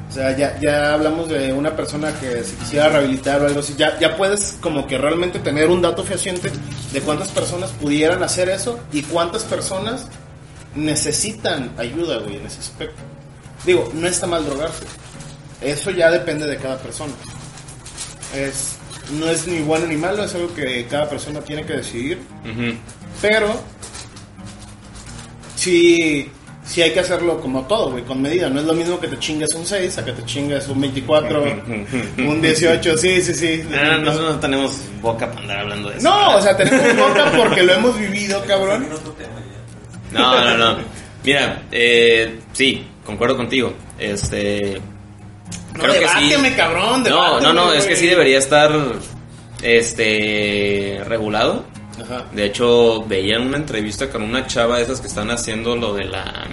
O 0.10 0.12
sea, 0.12 0.36
ya, 0.36 0.60
ya 0.60 0.94
hablamos 0.96 1.30
de 1.30 1.54
una 1.54 1.76
persona 1.76 2.12
que 2.20 2.44
se 2.44 2.56
quisiera 2.56 2.90
rehabilitar 2.90 3.42
o 3.44 3.46
algo 3.46 3.60
así. 3.60 3.76
Ya, 3.78 4.00
ya 4.00 4.18
puedes 4.18 4.58
como 4.60 4.88
que 4.88 4.98
realmente 4.98 5.38
tener 5.38 5.70
un 5.70 5.84
dato 5.84 6.04
fehaciente 6.04 6.50
de 6.92 7.02
cuántas 7.02 7.28
personas 7.28 7.70
pudieran 7.74 8.24
hacer 8.24 8.50
eso 8.50 8.80
y 8.92 9.04
cuántas 9.04 9.44
personas 9.44 10.08
necesitan 10.76 11.72
ayuda, 11.78 12.18
güey, 12.20 12.38
en 12.38 12.48
ese 12.48 12.60
aspecto. 12.60 13.02
Digo, 13.66 13.92
no 13.94 14.08
está 14.08 14.26
mal 14.26 14.44
drogarse. 14.46 14.86
Eso 15.62 15.92
ya 15.92 16.10
depende 16.10 16.48
de 16.48 16.58
cada 16.58 16.78
persona. 16.78 17.14
Es, 18.36 18.78
no 19.20 19.28
es 19.30 19.48
ni 19.48 19.60
bueno 19.60 19.88
ni 19.88 19.98
malo, 19.98 20.24
es 20.24 20.36
algo 20.36 20.54
que 20.54 20.86
cada 20.90 21.10
persona 21.10 21.42
tiene 21.42 21.66
que 21.66 21.74
decidir. 21.74 22.20
Pero 23.22 23.60
sí, 25.56 26.30
sí 26.66 26.82
hay 26.82 26.92
que 26.92 27.00
hacerlo 27.00 27.40
como 27.42 27.66
todo, 27.66 27.92
güey, 27.92 28.04
con 28.04 28.22
medida. 28.22 28.50
No 28.50 28.60
es 28.60 28.66
lo 28.66 28.74
mismo 28.74 29.00
que 29.00 29.08
te 29.08 29.18
chingues 29.20 29.54
un 29.56 29.66
6 29.66 29.98
a 29.98 30.06
que 30.06 30.12
te 30.14 30.24
chingues 30.26 30.68
un 30.68 30.82
24, 30.82 31.44
un 32.20 32.42
18. 32.42 32.98
Sí, 32.98 33.22
sí, 33.22 33.34
sí. 33.34 33.64
Ah, 33.74 33.98
nosotros 33.98 34.36
no 34.36 34.40
tenemos 34.40 34.78
boca 35.02 35.28
para 35.28 35.42
andar 35.42 35.60
hablando 35.60 35.90
de 35.90 35.98
eso. 35.98 36.10
No, 36.10 36.38
o 36.38 36.42
sea, 36.42 36.56
tenemos 36.56 36.96
boca 36.96 37.32
porque 37.36 37.64
lo 37.64 37.74
hemos 37.74 38.00
vivido, 38.00 38.44
cabrón. 38.46 38.88
No, 40.12 40.44
no, 40.44 40.58
no. 40.58 40.78
Mira, 41.24 41.64
eh, 41.72 42.40
sí, 42.54 42.86
concuerdo 43.06 43.36
contigo. 43.36 43.74
Este. 43.98 44.80
No, 45.88 45.94
debáteme, 45.94 46.56
cabrón. 46.56 47.04
No, 47.04 47.40
no, 47.40 47.54
no, 47.54 47.74
es 47.74 47.86
que 47.86 47.96
sí 47.96 48.08
debería 48.08 48.38
estar. 48.38 48.72
Este. 49.62 51.02
regulado. 51.06 51.66
Ajá. 52.02 52.26
De 52.32 52.46
hecho, 52.46 53.04
veía 53.04 53.40
una 53.40 53.58
entrevista 53.58 54.10
con 54.10 54.22
una 54.22 54.48
chava 54.48 54.78
de 54.78 54.84
esas 54.84 55.02
que 55.02 55.08
están 55.08 55.30
haciendo 55.32 55.76
lo 55.76 55.94
de 55.94 56.06
la. 56.06 56.48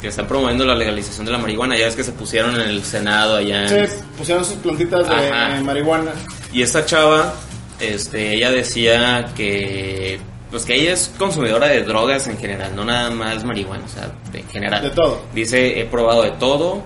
que 0.00 0.08
están 0.08 0.26
promoviendo 0.28 0.64
la 0.64 0.74
legalización 0.74 1.26
de 1.26 1.32
la 1.32 1.38
marihuana. 1.38 1.76
Ya 1.76 1.88
es 1.88 1.96
que 1.96 2.04
se 2.04 2.12
pusieron 2.12 2.54
en 2.54 2.68
el 2.68 2.84
Senado 2.84 3.36
allá. 3.36 3.68
Sí, 3.68 3.96
pusieron 4.16 4.44
sus 4.44 4.56
plantitas 4.56 5.08
de 5.08 5.60
marihuana. 5.62 6.12
Y 6.52 6.62
esta 6.62 6.84
chava, 6.86 7.34
este, 7.80 8.34
ella 8.34 8.50
decía 8.52 9.26
que, 9.36 10.20
pues 10.50 10.64
que 10.64 10.76
ella 10.76 10.92
es 10.92 11.12
consumidora 11.18 11.66
de 11.66 11.82
drogas 11.82 12.28
en 12.28 12.38
general, 12.38 12.74
no 12.76 12.84
nada 12.84 13.10
más 13.10 13.44
marihuana, 13.44 13.84
o 13.84 13.88
sea, 13.88 14.12
en 14.32 14.48
general. 14.48 14.82
De 14.82 14.90
todo. 14.90 15.22
Dice, 15.34 15.80
he 15.80 15.84
probado 15.84 16.22
de 16.22 16.30
todo, 16.32 16.84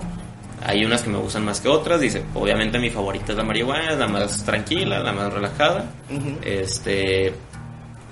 hay 0.63 0.85
unas 0.85 1.01
que 1.01 1.09
me 1.09 1.17
gustan 1.17 1.45
más 1.45 1.59
que 1.59 1.67
otras, 1.67 1.99
dice, 1.99 2.23
obviamente 2.33 2.79
mi 2.79 2.89
favorita 2.89 3.31
es 3.31 3.37
la 3.37 3.43
marihuana, 3.43 3.95
la 3.95 4.07
más 4.07 4.43
tranquila, 4.43 4.99
la 4.99 5.11
más 5.11 5.33
relajada. 5.33 5.91
Ujú. 6.09 6.37
Este, 6.43 7.33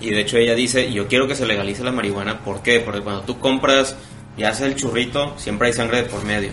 y 0.01 0.09
de 0.09 0.21
hecho 0.21 0.37
ella 0.37 0.55
dice, 0.55 0.91
yo 0.91 1.07
quiero 1.07 1.27
que 1.27 1.35
se 1.35 1.45
legalice 1.45 1.83
la 1.83 1.91
marihuana, 1.91 2.39
¿por 2.39 2.61
qué? 2.61 2.79
Porque 2.79 3.01
cuando 3.01 3.21
tú 3.21 3.39
compras, 3.39 3.95
ya 4.37 4.53
sea 4.53 4.67
el 4.67 4.75
churrito, 4.75 5.33
siempre 5.37 5.67
hay 5.67 5.73
sangre 5.73 6.03
de 6.03 6.09
por 6.09 6.23
medio. 6.23 6.51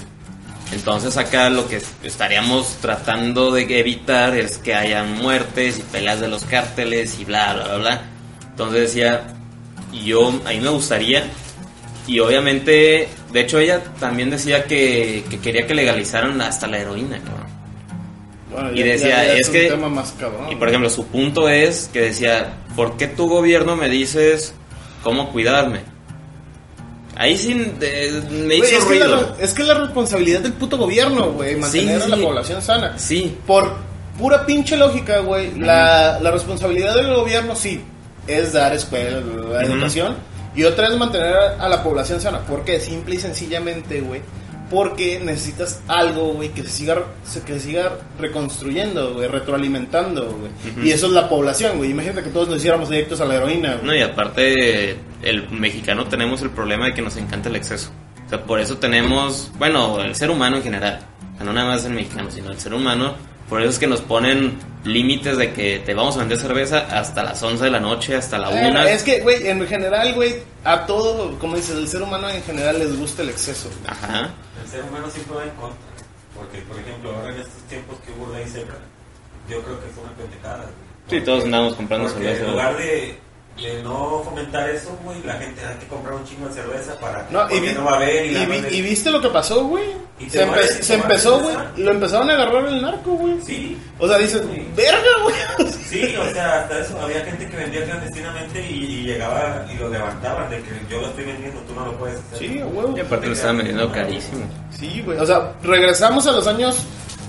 Entonces 0.73 1.17
acá 1.17 1.49
lo 1.49 1.69
que 1.69 1.81
estaríamos 2.03 2.77
tratando 2.81 3.53
de 3.53 3.79
evitar 3.79 4.37
es 4.37 4.59
que 4.59 4.75
haya 4.75 5.05
muertes 5.05 5.79
y 5.79 5.83
peleas 5.83 6.21
de 6.21 6.29
los 6.29 6.45
cárteles 6.45 7.21
y 7.21 7.25
bla, 7.25 7.55
bla, 7.55 7.65
bla, 7.65 7.77
bla. 7.77 8.03
Entonces 8.51 8.81
decía, 8.81 9.35
yo, 10.05 10.29
a 10.29 10.51
mí 10.51 10.61
me 10.61 10.71
gustaría, 10.71 11.31
y 12.07 12.21
obviamente, 12.21 13.09
de 13.33 13.41
hecho 13.41 13.59
ella 13.59 13.83
también 13.99 14.31
decía 14.31 14.65
que, 14.65 15.25
que 15.29 15.39
quería 15.41 15.67
que 15.67 15.75
legalizaran 15.75 16.41
hasta 16.41 16.67
la 16.67 16.79
heroína, 16.79 17.19
cabrón. 17.25 17.47
Bueno, 18.53 18.73
Y 18.73 18.83
decía, 18.83 19.25
ya 19.25 19.33
es 19.35 19.49
que- 19.51 19.69
tema 19.69 19.89
más 19.89 20.13
cabrón. 20.19 20.51
Y 20.51 20.57
por 20.57 20.69
ejemplo, 20.69 20.89
su 20.89 21.07
punto 21.07 21.49
es 21.49 21.91
que 21.93 22.01
decía, 22.01 22.55
¿por 22.75 22.97
qué 22.97 23.07
tu 23.09 23.29
gobierno 23.29 23.77
me 23.77 23.89
dices 23.89 24.55
cómo 25.03 25.31
cuidarme? 25.33 25.81
Ahí 27.19 27.37
sí 27.39 27.55
me 27.55 28.57
hizo 28.57 28.65
es, 28.67 28.85
que 28.85 28.95
es, 28.95 29.01
la, 29.01 29.07
ruido. 29.17 29.37
es 29.41 29.55
que 29.55 29.63
es 29.63 29.69
la 29.69 29.75
responsabilidad 29.75 30.41
del 30.41 30.53
puto 30.53 30.77
gobierno, 30.77 31.33
güey, 31.33 31.57
mantener 31.57 31.99
Sí, 32.01 32.05
a 32.07 32.09
la 32.09 32.17
sí. 32.17 32.23
población 32.23 32.63
sana. 32.63 32.99
Sí, 32.99 33.37
Por 33.47 33.75
pura 34.19 34.45
pinche 34.45 34.77
lógica, 34.77 35.21
güey, 35.21 35.59
la, 35.59 36.19
la 36.21 36.31
responsabilidad 36.31 36.95
del 36.95 37.15
gobierno 37.15 37.57
sí 37.57 37.81
es 38.27 38.53
dar 38.53 38.75
escuela, 38.75 39.21
la 39.21 39.65
Ujú. 39.65 39.73
educación, 39.73 40.17
y 40.57 40.65
otra 40.65 40.89
es 40.89 40.97
mantener 40.97 41.35
a 41.59 41.69
la 41.69 41.83
población 41.83 42.21
sana. 42.21 42.41
¿Por 42.41 42.65
qué? 42.65 42.81
Simple 42.81 43.17
y 43.17 43.19
sencillamente, 43.19 44.01
güey, 44.01 44.23
porque 44.71 45.21
necesitas 45.21 45.83
algo, 45.87 46.33
güey, 46.33 46.49
que 46.49 46.63
se 46.63 46.71
siga, 46.71 47.05
que 47.45 47.53
se 47.53 47.61
siga 47.61 47.99
reconstruyendo, 48.19 49.15
güey, 49.15 49.29
retroalimentando, 49.29 50.35
güey. 50.39 50.87
Y 50.87 50.91
eso 50.91 51.07
es 51.07 51.13
la 51.13 51.29
población, 51.29 51.77
güey. 51.77 51.91
Imagínate 51.91 52.23
que 52.23 52.31
todos 52.31 52.49
nos 52.49 52.59
hiciéramos 52.59 52.89
adictos 52.91 53.21
a 53.21 53.27
la 53.27 53.37
heroína, 53.37 53.75
güey. 53.75 53.87
no, 53.87 53.95
y 53.95 54.01
aparte, 54.01 54.97
el 55.23 55.49
mexicano 55.51 56.07
tenemos 56.07 56.43
el 56.43 56.51
problema 56.51 56.87
de 56.87 56.95
que 56.95 57.03
nos 57.03 57.17
encanta 57.17 57.49
el 57.49 57.57
exceso. 57.57 57.91
O 58.27 58.29
sea, 58.29 58.43
por 58.43 58.59
eso 58.59 58.79
tenemos, 58.79 59.53
bueno, 59.59 60.01
el 60.01 60.17
ser 60.17 60.31
humano 60.31 60.57
en 60.57 60.63
general, 60.63 61.01
o 61.35 61.37
sea, 61.37 61.47
no 61.47 61.53
nada 61.53 61.69
más 61.69 61.85
el 61.85 61.93
mexicano, 61.93 62.31
sino 62.31 62.51
el 62.51 62.59
ser 62.59 62.75
humano, 62.75 63.15
por 63.49 63.61
eso 63.61 63.71
es 63.71 63.79
que 63.79 63.87
nos 63.87 64.01
ponen 64.01 64.59
límites 64.85 65.37
de 65.37 65.53
que 65.53 65.79
te 65.81 65.95
vamos 65.95 66.17
a 66.17 66.21
vender 66.21 66.39
cerveza 66.39 66.87
hasta 66.91 67.23
las 67.25 67.43
11 67.43 67.65
de 67.65 67.71
la 67.71 67.81
noche, 67.81 68.15
hasta 68.17 68.39
la 68.39 68.51
Eh, 68.51 68.71
1. 68.71 68.83
es 68.85 69.03
que, 69.03 69.21
güey, 69.21 69.47
en 69.49 69.67
general, 69.67 70.15
güey, 70.15 70.37
a 70.65 70.87
todo, 70.87 71.39
como 71.39 71.57
dices, 71.57 71.77
el 71.77 71.89
ser 71.89 72.03
humano 72.03 72.29
en 72.29 72.43
general 72.43 72.79
les 72.79 72.97
gusta 72.99 73.23
el 73.23 73.31
exceso. 73.31 73.69
güey. 73.69 73.81
Ajá. 73.91 74.31
El 74.63 74.71
ser 74.71 74.83
humano 74.85 75.09
siempre 75.11 75.37
va 75.37 75.45
en 75.45 75.51
contra. 75.51 75.79
Porque, 76.35 76.59
por 76.63 76.79
ejemplo, 76.79 77.15
ahora 77.17 77.35
en 77.35 77.41
estos 77.41 77.63
tiempos 77.69 77.97
que 78.05 78.13
hubo 78.13 78.33
ley 78.33 78.47
seca, 78.47 78.75
yo 79.49 79.61
creo 79.63 79.81
que 79.81 79.87
fue 79.89 80.05
una 80.05 80.13
pendejada. 80.13 80.59
güey. 80.59 81.21
Sí, 81.21 81.25
todos 81.25 81.45
andamos 81.45 81.75
comprando 81.75 82.09
Porque 82.09 82.25
cerveza. 82.25 82.45
En 82.45 82.51
lugar 82.51 82.77
de, 82.77 83.19
de 83.63 83.83
no 83.83 84.23
fomentar 84.25 84.69
eso, 84.71 84.99
güey, 85.05 85.23
la 85.23 85.35
gente 85.35 85.65
hay 85.65 85.77
que 85.79 85.87
comprar 85.87 86.15
un 86.15 86.25
chingo 86.25 86.47
de 86.49 86.55
cerveza 86.55 86.95
para 87.01 87.27
No, 87.31 87.51
y, 87.51 87.61
vi- 87.61 87.73
no 87.73 87.85
va 87.85 87.93
a 87.93 87.97
haber 87.97 88.27
y, 88.27 88.31
la 88.33 88.43
y 88.43 88.47
vi- 88.47 88.77
y 88.77 88.83
viste 88.83 89.11
lo 89.11 89.21
que 89.21 89.29
pasó, 89.29 89.65
güey. 89.65 89.85
Se, 90.31 90.47
empe- 90.47 90.83
se 90.83 90.95
empezó, 90.95 91.41
güey. 91.41 91.55
Lo 91.77 91.91
empezaron 91.91 92.31
a 92.31 92.35
agarrar 92.35 92.67
el 92.67 92.81
narco, 92.83 93.13
güey. 93.13 93.39
Sí, 93.43 93.77
O 93.99 94.09
sea, 94.09 94.19
dices, 94.19 94.43
Sí. 94.55 94.67
verga, 94.75 95.01
güey. 95.23 95.71
sí, 95.73 96.15
o 96.17 96.33
sea, 96.33 96.61
hasta 96.63 96.79
eso, 96.81 96.99
había 97.01 97.23
gente 97.25 97.47
que 97.49 97.57
vendía 97.57 97.85
clandestinamente 97.85 98.61
y, 98.71 98.75
y 98.85 99.03
llegaba 99.05 99.67
y 99.73 99.77
lo 99.79 99.89
levantaban 99.91 100.49
de 100.51 100.57
que 100.63 100.71
yo 100.91 101.01
lo 101.01 101.07
estoy 101.09 101.25
vendiendo, 101.25 101.61
tú 101.61 101.75
no 101.75 101.87
lo 101.87 101.93
puedes 101.99 102.19
hacer. 102.21 102.39
Sí, 102.39 102.61
a 102.61 102.67
huevo. 102.67 102.95
Y 102.97 103.01
aparte 103.01 103.27
lo 103.27 103.33
estaban 103.35 103.59
vendiendo 103.59 103.93
carísimo. 103.93 104.45
Sí, 104.79 105.03
güey. 105.05 105.19
O 105.19 105.27
sea, 105.27 105.53
regresamos 105.63 106.27
a 106.27 106.33
los 106.33 106.47
años, 106.47 106.83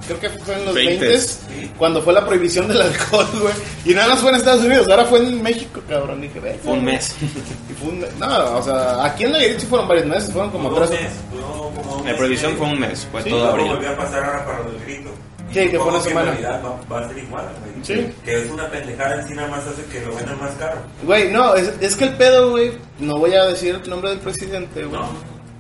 creo 0.08 0.20
que 0.20 0.30
fue 0.30 0.56
en 0.56 0.66
los 0.66 0.74
20 0.74 1.06
Veintes. 1.06 1.40
cuando 1.78 2.02
fue 2.02 2.14
la 2.14 2.26
prohibición 2.26 2.68
del 2.68 2.82
alcohol, 2.82 3.28
güey. 3.42 3.54
Y 3.86 3.94
nada 3.94 4.10
más 4.10 4.20
fue 4.20 4.30
en 4.32 4.36
Estados 4.38 4.64
Unidos, 4.64 4.88
ahora 4.90 5.06
fue 5.06 5.20
en 5.20 5.42
México, 5.44 5.82
cabrón. 5.88 6.22
Dije, 6.22 6.40
verga, 6.40 6.60
Fue 6.64 6.74
un 6.74 6.84
mes. 6.86 7.16
Y 7.22 7.74
fue 7.74 7.90
un 7.90 8.00
mes. 8.00 8.10
No, 8.20 8.58
o 8.58 8.64
sea, 8.64 9.06
aquí 9.06 9.24
en 9.26 9.32
Nayarit 9.34 9.60
sí 9.60 9.66
fueron 9.68 9.88
varios 9.88 10.06
meses, 10.08 10.32
fueron 10.32 10.50
como 10.52 10.74
tres. 10.74 10.90
un 10.90 10.96
mes, 10.96 11.12
duró 11.32 11.72
como 11.76 11.96
un 11.98 12.06
La 12.08 12.16
prohibición 12.18 12.56
fue 12.58 12.68
un 12.68 12.80
mes, 12.80 13.08
fue 13.12 13.22
Sí, 13.24 13.30
todo 13.30 13.48
abril. 13.50 13.68
volvió 13.68 13.90
a 13.92 13.96
pasar 13.98 14.24
ahora 14.24 14.46
para 14.46 14.60
lo 14.64 14.72
del 14.72 14.82
grito. 14.84 15.10
Y 15.50 15.54
Sí, 15.54 15.70
que 15.70 15.80
fue 15.80 15.88
una 15.88 16.02
semana. 16.02 16.32
va, 16.62 16.80
va 16.92 17.06
a 17.06 17.08
ser 17.08 17.18
igual, 17.20 17.46
güey. 17.62 17.72
Sí. 17.84 18.14
Que 18.26 18.42
es 18.44 18.52
una 18.52 18.70
pendejada 18.70 19.22
en 19.22 19.28
sí, 19.28 19.34
nada 19.34 19.48
más 19.48 19.66
hace 19.66 19.82
que 19.86 20.06
lo 20.06 20.14
vendan 20.14 20.38
más 20.42 20.52
caro. 20.56 20.78
Güey, 21.04 21.32
no, 21.32 21.56
es, 21.56 21.72
es 21.80 21.96
que 21.96 22.04
el 22.04 22.14
pedo, 22.16 22.52
güey, 22.52 22.74
no 23.00 23.18
voy 23.18 23.34
a 23.34 23.46
decir 23.46 23.80
el 23.82 23.90
nombre 23.90 24.10
del 24.10 24.20
presidente, 24.20 24.84
güey. 24.84 25.00
No. 25.00 25.08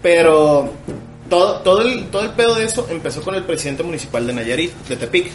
Pero 0.01 0.69
todo, 1.29 1.59
todo, 1.59 1.81
el, 1.81 2.07
todo 2.07 2.23
el 2.23 2.31
pedo 2.31 2.55
de 2.55 2.65
eso 2.65 2.87
empezó 2.89 3.21
con 3.21 3.35
el 3.35 3.43
presidente 3.43 3.83
municipal 3.83 4.25
de 4.25 4.33
Nayarit, 4.33 4.73
de 4.87 4.95
Tepic. 4.95 5.31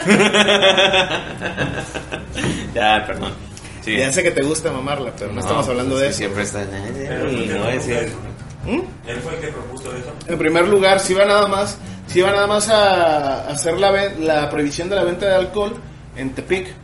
ya, 2.74 3.04
perdón. 3.06 3.32
Sí. 3.84 3.96
Ya 3.96 4.12
sé 4.12 4.22
que 4.22 4.30
te 4.30 4.42
gusta 4.42 4.70
mamarla, 4.72 5.12
pero 5.18 5.32
no, 5.32 5.40
estamos 5.40 5.66
hablando 5.68 5.94
pues 5.94 6.02
de 6.02 6.08
eso. 6.08 6.18
Siempre 6.18 6.42
está. 6.42 6.64
Pero 6.64 7.30
él 7.30 7.30
fue 7.30 7.42
el 7.42 7.48
que 7.48 7.58
no 7.58 7.68
es 7.68 7.72
propuso 7.72 7.86
cierto. 7.86 8.06
eso. 8.06 8.18
¿Mm? 8.66 8.80
Él 9.08 9.16
fue 9.22 9.34
el 9.34 9.40
que 9.40 9.48
propuso 9.48 9.96
eso. 9.96 10.12
En 10.26 10.38
primer 10.38 10.68
lugar, 10.68 11.00
si 11.00 11.14
va 11.14 11.24
nada 11.24 11.46
más, 11.46 11.78
si 12.06 12.20
va 12.20 12.30
nada 12.32 12.46
más 12.46 12.68
a 12.68 13.48
hacer 13.48 13.78
la, 13.78 13.90
la 14.18 14.50
prohibición 14.50 14.90
de 14.90 14.96
la 14.96 15.04
venta 15.04 15.26
de 15.26 15.34
alcohol 15.34 15.74
en 16.16 16.30
Tepic. 16.30 16.74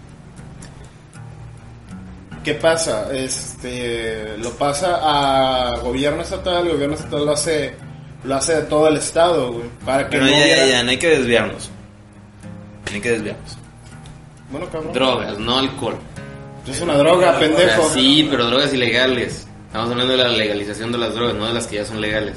¿Qué 2.46 2.54
pasa? 2.54 3.08
Este, 3.12 4.38
lo 4.38 4.50
pasa 4.52 5.00
a 5.02 5.78
gobierno 5.78 6.22
estatal, 6.22 6.64
el 6.68 6.74
gobierno 6.74 6.94
estatal 6.94 7.26
lo 7.26 7.32
hace, 7.32 7.74
lo 8.22 8.36
hace 8.36 8.54
de 8.54 8.62
todo 8.62 8.86
el 8.86 8.98
estado, 8.98 9.52
güey, 9.52 9.66
para 9.84 10.04
que 10.04 10.10
Pero 10.18 10.26
no 10.26 10.30
ya, 10.30 10.38
ya, 10.38 10.44
hubiera- 10.44 10.66
ya, 10.68 10.82
no 10.84 10.90
hay 10.90 10.96
que 10.96 11.08
desviarnos. 11.08 11.70
No 12.88 12.94
hay 12.94 13.00
que 13.00 13.10
desviarnos. 13.10 13.58
Bueno, 14.52 14.68
cabrón. 14.70 14.92
Drogas, 14.92 15.38
no 15.40 15.58
alcohol. 15.58 15.96
Es 16.68 16.80
una 16.80 16.94
droga, 16.96 17.32
O 17.36 17.40
pendejo. 17.40 17.82
sea, 17.82 17.94
sí, 17.94 18.28
pero 18.30 18.46
drogas 18.46 18.72
ilegales. 18.72 19.48
Estamos 19.66 19.90
hablando 19.90 20.12
de 20.16 20.18
la 20.22 20.28
legalización 20.28 20.92
de 20.92 20.98
las 20.98 21.14
drogas, 21.14 21.34
no 21.34 21.46
de 21.46 21.52
las 21.54 21.66
que 21.66 21.76
ya 21.76 21.84
son 21.84 22.00
legales. 22.00 22.36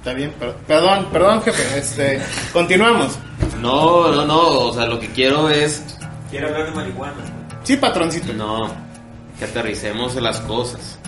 Está 0.00 0.12
bien, 0.12 0.32
per- 0.32 0.52
perdón, 0.66 1.08
perdón, 1.10 1.40
jefe. 1.42 1.78
Este, 1.78 2.20
continuamos. 2.52 3.18
No, 3.58 4.12
no, 4.12 4.26
no, 4.26 4.48
o 4.68 4.74
sea, 4.74 4.84
lo 4.84 5.00
que 5.00 5.08
quiero 5.08 5.48
es, 5.48 5.82
Quiere 6.30 6.46
hablar 6.46 6.66
de 6.66 6.70
marihuana. 6.72 7.14
güey. 7.14 7.60
Sí, 7.64 7.78
patroncito. 7.78 8.34
no, 8.34 8.83
que 9.38 9.44
aterricemos 9.44 10.14
las 10.16 10.40
cosas. 10.40 10.98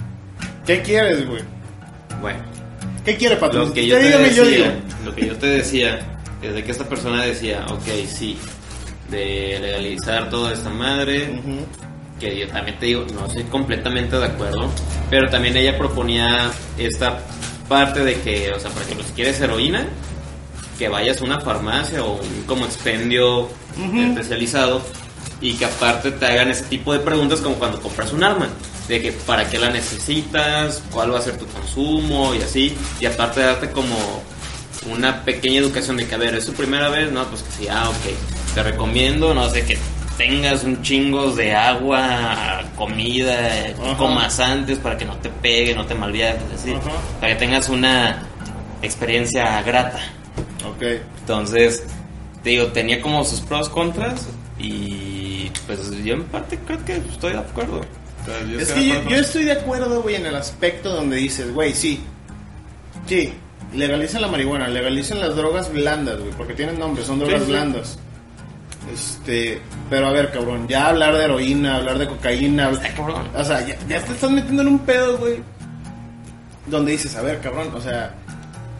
¿Qué 0.66 0.82
quieres, 0.82 1.26
güey? 1.26 1.42
Bueno, 2.20 2.40
¿Qué 3.04 3.16
quiere, 3.16 3.36
patrón? 3.36 3.68
lo 3.68 3.74
que 3.74 3.86
yo 3.86 3.96
te 3.96 4.02
dígame, 4.04 4.34
yo 4.34 4.44
digo. 4.44 4.64
decía, 4.64 4.80
lo 5.04 5.14
que 5.14 5.26
yo 5.26 5.36
te 5.36 5.46
decía, 5.46 6.18
es 6.42 6.54
de 6.54 6.64
que 6.64 6.70
esta 6.72 6.88
persona 6.88 7.22
decía, 7.22 7.64
ok, 7.70 7.84
sí, 8.08 8.36
de 9.10 9.58
legalizar 9.60 10.28
toda 10.28 10.52
esta 10.52 10.70
madre, 10.70 11.40
que 12.18 12.36
yo 12.40 12.48
también 12.48 12.78
te 12.78 12.86
digo, 12.86 13.06
no 13.14 13.26
estoy 13.26 13.44
completamente 13.44 14.16
de 14.18 14.24
acuerdo, 14.24 14.68
pero 15.08 15.28
también 15.30 15.56
ella 15.56 15.78
proponía 15.78 16.50
esta 16.78 17.20
parte 17.68 18.02
de 18.02 18.20
que, 18.20 18.52
o 18.52 18.58
sea, 18.58 18.70
por 18.70 18.82
ejemplo, 18.82 19.04
si 19.06 19.12
quieres 19.12 19.40
heroína, 19.40 19.86
que 20.78 20.88
vayas 20.88 21.20
a 21.20 21.24
una 21.24 21.40
farmacia 21.40 22.02
o 22.04 22.20
un 22.20 22.42
como 22.46 22.64
expendio 22.64 23.48
especializado 23.98 24.82
y 25.40 25.54
que 25.54 25.64
aparte 25.66 26.10
te 26.12 26.26
hagan 26.26 26.50
ese 26.50 26.64
tipo 26.64 26.92
de 26.92 27.00
preguntas 27.00 27.40
como 27.40 27.56
cuando 27.56 27.80
compras 27.80 28.12
un 28.12 28.24
arma, 28.24 28.48
de 28.88 29.02
que 29.02 29.12
para 29.12 29.48
qué 29.48 29.58
la 29.58 29.70
necesitas, 29.70 30.82
cuál 30.90 31.12
va 31.12 31.18
a 31.18 31.22
ser 31.22 31.36
tu 31.36 31.46
consumo 31.46 32.34
y 32.34 32.42
así, 32.42 32.76
y 33.00 33.06
aparte 33.06 33.40
darte 33.40 33.70
como 33.70 34.22
una 34.90 35.24
pequeña 35.24 35.58
educación 35.58 35.96
de 35.96 36.06
que, 36.06 36.14
a 36.14 36.18
ver, 36.18 36.34
es 36.34 36.46
tu 36.46 36.52
primera 36.52 36.88
vez, 36.88 37.10
no, 37.10 37.24
pues 37.24 37.42
que 37.42 37.50
sí, 37.50 37.68
ah, 37.68 37.88
ok, 37.90 38.54
te 38.54 38.62
recomiendo, 38.62 39.34
no 39.34 39.50
sé, 39.50 39.64
que 39.64 39.76
tengas 40.16 40.64
un 40.64 40.82
chingo 40.82 41.32
de 41.32 41.54
agua, 41.54 42.62
comida, 42.76 43.74
Ajá. 43.82 43.96
comas 43.98 44.40
antes 44.40 44.78
para 44.78 44.96
que 44.96 45.04
no 45.04 45.16
te 45.16 45.28
pegue, 45.28 45.74
no 45.74 45.84
te 45.84 45.94
malviajes, 45.94 46.42
así, 46.54 46.72
Ajá. 46.72 46.92
para 47.20 47.32
que 47.32 47.38
tengas 47.38 47.68
una 47.68 48.22
experiencia 48.82 49.60
grata. 49.62 50.00
Ok. 50.64 50.82
Entonces, 51.20 51.84
te 52.42 52.50
digo, 52.50 52.66
tenía 52.68 53.00
como 53.02 53.24
sus 53.24 53.40
pros, 53.40 53.68
contras 53.68 54.26
y 54.58 55.15
pues 55.66 55.90
yo 56.04 56.14
en 56.14 56.24
parte 56.24 56.58
creo 56.66 56.84
que 56.84 56.96
estoy 56.96 57.32
de 57.32 57.38
acuerdo. 57.38 57.80
O 57.80 58.24
sea, 58.26 58.42
yo 58.46 58.58
Es 58.58 58.68
estoy 58.68 58.74
que 58.74 58.80
de 58.80 58.86
yo, 58.88 58.94
acuerdo. 58.94 59.10
yo 59.10 59.16
estoy 59.22 59.44
de 59.44 59.52
acuerdo, 59.52 60.02
güey, 60.02 60.14
en 60.16 60.26
el 60.26 60.36
aspecto 60.36 60.90
donde 60.94 61.16
dices, 61.16 61.52
güey, 61.54 61.74
sí. 61.74 62.00
Sí, 63.06 63.32
legalicen 63.72 64.20
la 64.22 64.28
marihuana, 64.28 64.68
legalicen 64.68 65.20
las 65.20 65.36
drogas 65.36 65.72
blandas, 65.72 66.18
güey, 66.20 66.32
porque 66.32 66.54
tienen 66.54 66.78
nombre, 66.78 67.04
son 67.04 67.18
drogas 67.18 67.40
Sí, 67.40 67.46
sí. 67.46 67.52
blandas. 67.52 67.98
Este, 68.92 69.60
pero 69.90 70.06
a 70.06 70.12
ver, 70.12 70.30
cabrón, 70.30 70.68
ya 70.68 70.88
hablar 70.88 71.16
de 71.16 71.24
heroína, 71.24 71.76
hablar 71.76 71.98
de 71.98 72.06
cocaína, 72.06 72.70
cabrón. 72.96 73.28
o 73.34 73.44
sea, 73.44 73.66
ya, 73.66 73.76
ya 73.88 74.00
te 74.04 74.12
estás 74.12 74.30
metiendo 74.30 74.62
en 74.62 74.68
un 74.68 74.78
pedo, 74.80 75.18
güey, 75.18 75.42
donde 76.66 76.92
dices, 76.92 77.14
a 77.16 77.22
ver, 77.22 77.40
cabrón, 77.40 77.70
o 77.74 77.80
sea, 77.80 78.14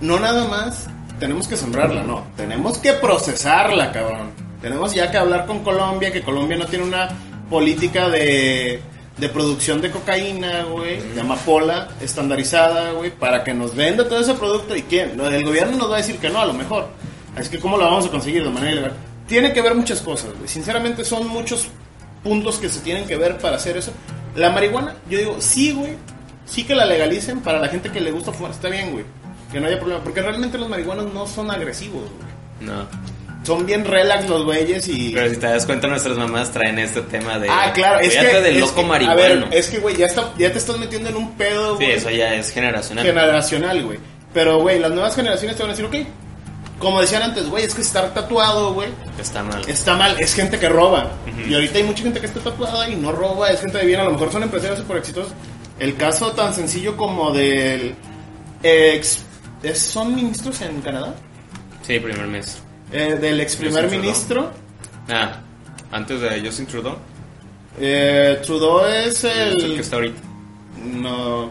no 0.01 0.19
nada 0.21 0.47
más 0.49 0.89
tenemos 1.19 1.49
que 1.49 1.57
sembrarla, 1.57 2.03
no, 2.05 2.25
tenemos 2.37 2.79
que 2.79 2.93
procesarla, 2.95 3.91
cabrón. 3.93 4.31
Tenemos 4.61 4.95
ya 4.95 5.11
que 5.11 5.19
hablar 5.19 5.47
con 5.47 5.63
Colombia, 5.63 6.13
que 6.13 6.23
Colombia 6.23 6.57
no 6.57 6.67
tiene 6.67 6.85
una 6.85 7.09
política 7.49 8.09
de, 8.09 8.81
de 9.17 9.29
producción 9.29 9.81
de 9.81 9.91
cocaína, 9.91 10.65
güey, 10.65 11.01
de 11.01 11.21
amapola 11.21 11.89
estandarizada, 12.01 12.93
güey, 12.93 13.11
para 13.11 13.45
que 13.45 13.55
nos 13.55 13.75
venda 13.75 14.09
todo 14.09 14.21
ese 14.21 14.35
producto 14.35 14.75
y 14.77 14.83
quién, 14.83 15.21
el 15.21 15.45
gobierno 15.45 15.77
nos 15.77 15.91
va 15.91 15.95
a 15.95 15.99
decir 15.99 16.19
que 16.19 16.29
no, 16.29 16.41
a 16.41 16.47
lo 16.47 16.53
mejor. 16.53 16.89
Así 17.37 17.51
que, 17.51 17.59
¿cómo 17.59 17.77
la 17.77 17.85
vamos 17.85 18.07
a 18.07 18.11
conseguir 18.11 18.43
de 18.43 18.51
manera 18.51 18.73
ilegal? 18.73 18.93
Tiene 19.27 19.53
que 19.53 19.61
ver 19.61 19.75
muchas 19.75 20.01
cosas, 20.01 20.31
güey. 20.37 20.49
Sinceramente, 20.49 21.05
son 21.05 21.29
muchos 21.29 21.69
puntos 22.23 22.59
que 22.59 22.69
se 22.69 22.81
tienen 22.81 23.07
que 23.07 23.17
ver 23.17 23.39
para 23.39 23.57
hacer 23.57 23.77
eso. 23.77 23.93
La 24.35 24.51
marihuana, 24.51 24.97
yo 25.09 25.19
digo, 25.19 25.37
sí, 25.39 25.73
güey. 25.73 25.97
Sí 26.47 26.65
que 26.65 26.75
la 26.75 26.87
legalicen 26.87 27.41
para 27.41 27.59
la 27.59 27.69
gente 27.69 27.91
que 27.91 28.01
le 28.01 28.13
gusta 28.13 28.33
fumar. 28.33 28.53
Está 28.53 28.69
bien, 28.69 28.93
güey. 28.93 29.05
Que 29.51 29.61
no 29.61 29.67
haya 29.67 29.79
problema. 29.79 30.03
Porque 30.03 30.23
realmente 30.23 30.59
los 30.59 30.69
marihuanos 30.69 31.13
no 31.13 31.27
son 31.27 31.51
agresivos, 31.51 32.03
güey. 32.03 32.71
No. 32.71 32.87
Son 33.47 33.65
bien 33.65 33.85
relax 33.85 34.29
los 34.29 34.45
güeyes 34.45 34.89
y... 34.89 35.13
Pero 35.15 35.31
si 35.31 35.37
te 35.37 35.47
das 35.47 35.65
cuenta, 35.67 35.87
nuestras 35.87 36.17
mamás 36.19 36.51
traen 36.51 36.79
este 36.81 37.01
tema 37.03 37.39
de. 37.39 37.49
Ah, 37.49 37.71
claro, 37.73 38.01
es 38.01 38.15
que... 38.17 38.27
del 38.41 38.57
es 38.57 38.61
loco 38.61 38.75
que- 38.83 38.87
marihuano. 38.89 39.21
A 39.21 39.49
ver, 39.49 39.49
es 39.53 39.69
que, 39.69 39.79
güey, 39.79 39.97
ya, 39.97 40.07
está, 40.07 40.33
ya 40.37 40.51
te 40.51 40.59
estás 40.59 40.77
metiendo 40.79 41.09
en 41.11 41.17
un 41.17 41.33
pedo, 41.37 41.79
Sí, 41.79 41.85
güey. 41.85 41.97
eso 41.97 42.11
ya 42.11 42.35
es 42.35 42.51
generacional. 42.51 43.07
generacional, 43.07 43.85
güey. 43.85 43.99
Pero, 44.35 44.59
güey, 44.59 44.81
las 44.81 44.91
nuevas 44.91 45.15
generaciones 45.15 45.57
te 45.57 45.63
van 45.63 45.71
a 45.71 45.75
decir, 45.77 45.87
ok. 45.87 46.07
Como 46.81 47.01
decían 47.01 47.23
antes, 47.23 47.49
güey, 47.49 47.65
es 47.65 47.75
que 47.75 47.81
estar 47.83 48.13
tatuado, 48.13 48.75
güey, 48.75 48.89
Está 49.19 49.43
mal. 49.43 49.63
está 49.67 49.97
mal, 49.97 50.17
es 50.19 50.35
gente 50.35 50.59
que 50.59 50.69
roba. 50.69 51.13
Ujú. 51.31 51.49
Y 51.51 51.55
ahorita 51.55 51.79
hay 51.79 51.85
mucha 51.85 52.03
gente 52.03 52.21
que 52.21 52.27
está 52.27 52.41
tatuada 52.41 52.87
y 52.91 52.97
no 52.97 53.13
roba, 53.13 53.49
es 53.51 53.61
gente 53.61 53.79
de 53.79 53.87
bien, 53.87 54.01
a 54.01 54.05
lo 54.05 54.11
mejor 54.11 54.31
son 54.31 54.43
empresarios 54.43 54.81
súper 54.81 54.99
exitosos. 54.99 55.33
El 55.79 55.97
caso 55.97 56.33
tan 56.33 56.53
sencillo 56.53 56.97
como 56.97 57.31
del 57.33 57.95
ex... 58.63 59.21
¿es- 59.63 59.79
¿Son 59.79 60.15
ministros 60.15 60.61
en 60.63 60.81
Canadá? 60.83 61.15
Sí, 61.83 61.99
primer 62.01 62.27
mes. 62.27 62.59
Eh, 62.93 63.17
del 63.21 63.41
ex 63.41 63.57
primer 63.57 63.85
Justin 63.85 64.01
ministro. 64.01 64.51
Ah, 65.09 65.41
antes 65.91 66.21
de 66.21 66.41
Justin 66.41 66.67
Trudeau. 66.67 66.97
Eh, 67.79 68.41
Trudeau 68.45 68.87
es 68.87 69.25
El 69.25 69.75
que 69.75 69.81
está 69.81 69.97
ahorita. 69.97 70.21
No, 70.83 71.51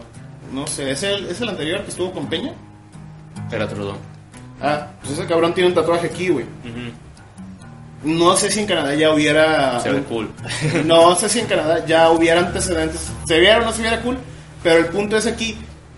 no 0.52 0.66
sé, 0.66 0.90
¿es 0.90 1.02
el, 1.02 1.26
¿es 1.26 1.40
el 1.40 1.48
anterior 1.48 1.82
que 1.82 1.90
estuvo 1.90 2.12
con 2.12 2.28
Peña? 2.28 2.52
Era 3.50 3.68
Trudeau. 3.68 3.96
Ah, 4.60 4.88
pues 5.00 5.12
ese 5.12 5.26
cabrón 5.26 5.52
tiene 5.54 5.68
un 5.68 5.74
tatuaje 5.74 6.06
aquí, 6.06 6.28
güey. 6.28 6.46
No 8.02 8.36
sé 8.36 8.50
si 8.50 8.60
en 8.60 8.66
Canadá 8.66 8.94
ya 8.94 9.12
hubiera... 9.12 9.80
Se 9.80 9.90
ve 9.90 10.02
cool. 10.02 10.30
No 10.84 11.14
sé 11.16 11.28
si 11.28 11.40
en 11.40 11.46
Canadá 11.46 11.84
ya 11.86 12.10
hubiera 12.10 12.40
antecedentes. 12.40 13.10
Se 13.26 13.40
viera 13.40 13.58
o 13.58 13.64
no 13.64 13.72
se 13.72 13.82
viera 13.82 14.00
cool. 14.02 14.16
Pero 14.62 14.78
el 14.78 14.86
punto 14.86 15.16
es 15.16 15.26
aquí. 15.26 15.56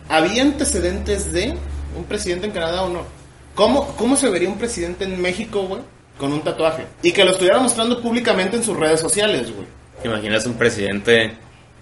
¿Había 0.09 0.43
antecedentes 0.43 1.33
de 1.33 1.57
un 1.97 2.05
presidente 2.05 2.47
en 2.47 2.53
Canadá 2.53 2.83
o 2.83 2.89
no? 2.89 3.18
¿Cómo, 3.59 3.89
cómo 3.97 4.15
se 4.15 4.31
vería 4.31 4.49
un 4.49 4.57
presidente 4.57 5.03
en 5.03 5.21
México, 5.21 5.63
güey? 5.63 5.81
Con 6.17 6.33
un 6.33 6.43
tatuaje. 6.43 6.87
Y 7.03 7.11
que 7.11 7.25
lo 7.25 7.33
estuviera 7.33 7.59
mostrando 7.59 8.01
públicamente 8.01 8.57
en 8.57 8.63
sus 8.63 8.77
redes 8.77 9.01
sociales, 9.01 9.53
güey. 9.53 9.67
¿Te 10.01 10.07
imaginas 10.07 10.47
un 10.47 10.55
presidente 10.55 11.33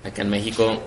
acá 0.03 0.23
en 0.23 0.31
México, 0.31 0.81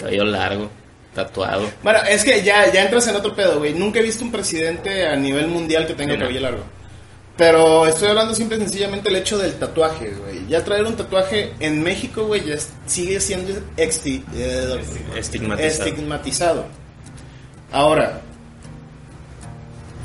cabello 0.00 0.24
largo, 0.24 0.68
tatuado? 1.14 1.70
Bueno, 1.84 2.00
es 2.10 2.24
que 2.24 2.42
ya, 2.42 2.72
ya 2.72 2.82
entras 2.82 3.06
en 3.06 3.14
otro 3.14 3.36
pedo, 3.36 3.60
güey. 3.60 3.72
Nunca 3.74 4.00
he 4.00 4.02
visto 4.02 4.24
un 4.24 4.32
presidente 4.32 5.06
a 5.06 5.14
nivel 5.14 5.46
mundial 5.46 5.86
que 5.86 5.94
tenga 5.94 6.14
no. 6.14 6.22
cabello 6.22 6.40
largo. 6.40 6.64
Pero 7.36 7.86
estoy 7.86 8.08
hablando 8.08 8.34
simple 8.34 8.56
y 8.56 8.60
sencillamente 8.62 9.10
el 9.10 9.16
hecho 9.16 9.38
del 9.38 9.54
tatuaje, 9.54 10.10
güey. 10.10 10.46
Ya 10.48 10.64
traer 10.64 10.84
un 10.86 10.96
tatuaje 10.96 11.52
en 11.60 11.80
México, 11.84 12.24
güey, 12.26 12.44
ya 12.44 12.56
sigue 12.86 13.20
siendo 13.20 13.52
exti- 13.76 14.24
eh, 14.34 14.80
Estigmatizado. 15.16 15.86
estigmatizado. 15.88 16.64
Ahora, 17.70 18.20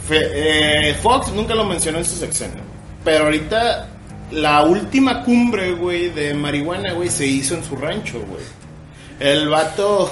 Fe- 0.07 0.89
eh, 0.89 0.93
Fox 1.01 1.31
nunca 1.33 1.53
lo 1.55 1.65
mencionó 1.65 1.97
en 1.99 2.05
su 2.05 2.15
sexenio. 2.15 2.61
Pero 3.03 3.25
ahorita 3.25 3.87
la 4.31 4.63
última 4.63 5.23
cumbre, 5.23 5.71
güey, 5.73 6.09
de 6.09 6.33
marihuana, 6.33 6.93
güey, 6.93 7.09
se 7.09 7.25
hizo 7.25 7.55
en 7.55 7.63
su 7.63 7.75
rancho, 7.75 8.19
güey. 8.27 8.43
El 9.19 9.47
vato 9.49 10.11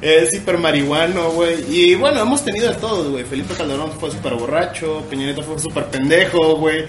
es 0.00 0.32
hiper 0.32 0.58
marihuano, 0.58 1.30
güey. 1.30 1.56
Y 1.68 1.94
bueno, 1.96 2.20
hemos 2.22 2.44
tenido 2.44 2.68
de 2.68 2.74
todo, 2.76 3.10
güey. 3.10 3.24
Felipe 3.24 3.54
Calderón 3.54 3.90
fue 3.98 4.10
súper 4.10 4.34
borracho, 4.34 5.02
Peña 5.10 5.24
Nieto 5.26 5.42
fue 5.42 5.58
súper 5.58 5.86
pendejo, 5.86 6.56
güey. 6.56 6.84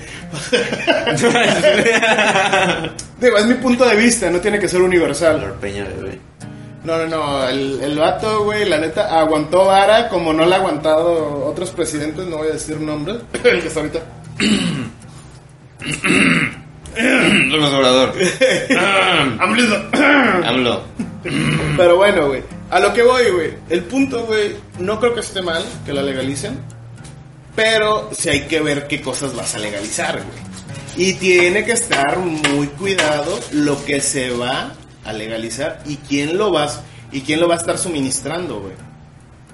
Digo, 3.19 3.37
es 3.37 3.45
mi 3.47 3.55
punto 3.55 3.85
de 3.85 3.95
vista, 3.95 4.29
no 4.29 4.39
tiene 4.39 4.59
que 4.59 4.67
ser 4.67 4.81
universal. 4.81 5.55
Peña. 5.59 5.85
No, 6.83 6.97
no, 6.97 7.07
no, 7.07 7.47
el, 7.47 7.79
el 7.81 7.97
vato, 7.97 8.45
güey, 8.45 8.67
la 8.67 8.77
neta, 8.77 9.19
aguantó 9.19 9.65
vara 9.65 10.07
como 10.07 10.31
no 10.31 10.45
la 10.45 10.55
ha 10.55 10.59
aguantado 10.59 11.45
otros 11.45 11.71
presidentes, 11.71 12.25
no 12.25 12.37
voy 12.37 12.47
a 12.47 12.53
decir 12.53 12.79
nombres, 12.79 13.17
el 13.33 13.41
que 13.61 13.67
está 13.67 13.81
ahorita. 13.81 13.99
López 17.49 17.73
Obrador. 17.73 18.13
AMLO. 20.45 20.81
Pero 21.75 21.97
bueno, 21.97 22.27
güey, 22.27 22.43
a 22.69 22.79
lo 22.79 22.93
que 22.93 23.03
voy, 23.03 23.29
güey, 23.29 23.53
el 23.69 23.83
punto, 23.83 24.25
güey, 24.25 24.55
no 24.79 24.99
creo 24.99 25.13
que 25.13 25.19
esté 25.19 25.41
mal 25.41 25.63
que 25.85 25.93
la 25.93 26.01
legalicen, 26.01 26.57
pero 27.55 28.09
sí 28.13 28.29
hay 28.29 28.47
que 28.47 28.61
ver 28.61 28.87
qué 28.87 29.01
cosas 29.01 29.35
vas 29.35 29.53
a 29.55 29.59
legalizar, 29.59 30.15
güey. 30.15 30.49
Y 30.95 31.13
tiene 31.13 31.65
que 31.65 31.73
estar 31.73 32.17
muy 32.17 32.67
cuidado 32.67 33.37
lo 33.51 33.83
que 33.85 34.01
se 34.01 34.31
va 34.31 34.71
a 35.09 35.13
legalizar 35.13 35.81
y 35.85 35.97
quién 35.97 36.37
lo 36.37 36.51
vas 36.51 36.81
y 37.11 37.21
quién 37.21 37.39
lo 37.39 37.47
va 37.47 37.55
a 37.55 37.57
estar 37.57 37.77
suministrando, 37.77 38.59
güey. 38.61 38.73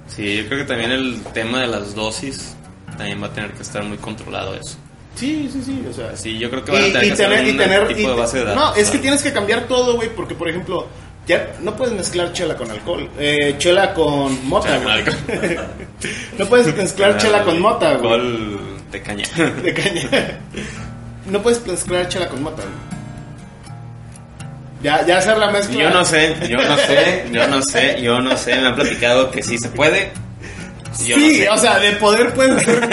Sí, 0.07 0.37
yo 0.37 0.45
creo 0.47 0.59
que 0.59 0.65
también 0.65 0.91
el 0.91 1.21
tema 1.33 1.61
de 1.61 1.67
las 1.67 1.95
dosis 1.95 2.55
también 2.97 3.21
va 3.21 3.27
a 3.27 3.33
tener 3.33 3.51
que 3.53 3.61
estar 3.63 3.83
muy 3.83 3.97
controlado 3.97 4.53
eso. 4.55 4.77
Sí, 5.15 5.49
sí, 5.51 5.61
sí, 5.65 5.85
o 5.89 5.93
sea, 5.93 6.15
Sí, 6.17 6.37
yo 6.37 6.49
creo 6.49 6.63
que 6.65 6.71
van 6.73 6.81
a 6.83 6.85
tener 6.87 7.01
que 7.07 7.11
hacer 7.13 7.29
tener, 7.29 7.47
y 7.47 7.51
un 7.51 7.57
tener- 7.57 7.87
tipo 7.87 7.99
y 8.01 8.05
de 8.05 8.13
base 8.15 8.37
de 8.39 8.43
datos. 8.45 8.63
No, 8.63 8.75
es 8.75 8.89
que 8.89 8.97
tienes 8.99 9.23
que 9.23 9.31
cambiar 9.31 9.67
todo, 9.67 9.95
güey, 9.95 10.09
porque 10.13 10.35
por 10.35 10.49
ejemplo, 10.49 10.87
ya 11.25 11.55
no 11.61 11.75
puedes 11.75 11.95
mezclar 11.95 12.33
chela 12.33 12.55
con 12.57 12.69
alcohol, 12.69 13.09
eh, 13.17 13.55
chela 13.57 13.93
con 13.93 14.45
mota, 14.47 14.77
güey. 14.77 15.03
no 16.37 16.45
puedes 16.47 16.75
mezclar 16.75 17.17
chela 17.17 17.43
con 17.43 17.59
mota, 17.61 17.95
güey. 17.95 18.13
Alcohol 18.13 18.59
de 18.91 19.01
caña. 19.01 19.25
De 19.63 19.73
caña. 19.73 20.09
No 21.31 21.41
puedes 21.41 21.65
mezclar 21.65 22.07
chela 22.09 22.27
con 22.29 22.43
mota, 22.43 22.61
güey. 22.63 22.73
Ya, 24.85 25.03
ya 25.03 25.17
hacer 25.17 25.35
la 25.39 25.49
mezcla. 25.49 25.81
Yo 25.81 25.89
no 25.89 26.05
sé, 26.05 26.35
yo 26.47 26.57
no 26.57 26.77
sé, 26.77 27.25
yo 27.31 27.47
no 27.47 27.61
sé, 27.63 28.01
yo 28.03 28.19
no 28.21 28.37
sé. 28.37 28.55
Me 28.55 28.67
han 28.67 28.75
platicado 28.75 29.31
que 29.31 29.41
sí 29.41 29.57
se 29.57 29.69
puede. 29.69 30.11
Yo 31.07 31.15
sí, 31.15 31.39
no 31.39 31.45
sé. 31.45 31.49
o 31.49 31.57
sea, 31.57 31.79
de 31.79 31.91
poder 31.93 32.31
puedes 32.35 32.55
hacer 32.55 32.87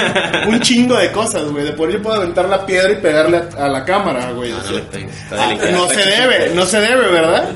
un 0.48 0.58
chingo 0.60 0.96
de 0.96 1.12
cosas, 1.12 1.44
güey. 1.50 1.64
De 1.64 1.72
poder 1.72 1.96
yo 1.96 2.02
puedo 2.02 2.16
aventar 2.16 2.48
la 2.48 2.64
piedra 2.64 2.90
y 2.92 2.96
pegarle 2.96 3.42
a, 3.58 3.66
a 3.66 3.68
la 3.68 3.84
cámara, 3.84 4.30
güey. 4.32 4.52
No, 4.52 4.56
no 4.56 4.80
Ah, 5.38 5.54
no 5.70 5.88
se 5.90 6.02
debe, 6.02 6.50
no 6.54 6.64
se 6.64 6.80
debe, 6.80 7.08
¿verdad? 7.08 7.50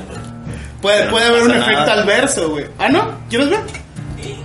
Puede, 0.83 0.99
Pero 0.99 1.11
puede 1.11 1.25
haber 1.25 1.41
un 1.41 1.51
efecto 1.51 1.71
nada. 1.73 1.93
adverso, 2.03 2.49
güey. 2.51 2.65
Ah, 2.77 2.89
¿no? 2.89 3.11
¿Quieres 3.31 3.49
ver? 3.49 3.59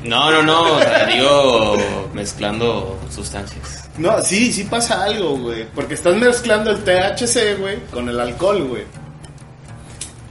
No, 0.05 0.31
no, 0.31 0.43
no, 0.43 0.73
o 0.77 0.81
sea, 0.81 1.05
digo 1.05 1.77
mezclando 2.15 2.99
sustancias. 3.15 3.91
No, 3.99 4.23
sí, 4.23 4.51
sí 4.55 4.65
pasa 4.65 5.05
algo, 5.05 5.37
güey. 5.37 5.67
Porque 5.75 5.93
estás 5.95 6.17
mezclando 6.17 6.71
el 6.71 6.79
THC, 6.83 7.59
güey, 7.61 7.79
con 7.93 8.09
el 8.09 8.19
alcohol, 8.19 8.63
güey. 8.69 8.85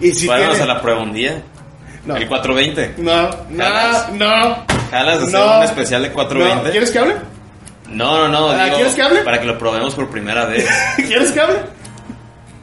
Y 0.01 0.11
si 0.13 0.27
tiene... 0.27 0.45
a 0.45 0.65
la 0.65 0.81
prueba 0.81 1.01
un 1.01 1.13
día. 1.13 1.41
No. 2.05 2.15
El 2.15 2.27
420. 2.27 2.95
No, 3.03 3.29
no, 3.49 3.63
¿Jalas? 3.63 4.11
no. 4.13 4.65
¿Jalas 4.89 5.17
hacer 5.21 5.39
No. 5.39 5.57
un 5.59 5.63
especial 5.63 6.01
de 6.01 6.07
No. 6.09 6.13
420? 6.15 6.71
¿Quieres 6.71 6.91
que 6.91 6.99
hable? 6.99 7.15
No, 7.89 8.27
no, 8.27 8.27
no. 8.29 8.49
Ah, 8.49 8.63
digo, 8.65 8.75
¿quieres 8.77 8.95
que 8.95 9.01
hable? 9.03 9.19
Para 9.21 9.39
que 9.39 9.45
lo 9.45 9.57
probemos 9.57 9.93
por 9.95 10.09
primera 10.09 10.45
vez. 10.45 10.67
¿Quieres 10.95 11.31
que 11.31 11.39
hable? 11.41 11.57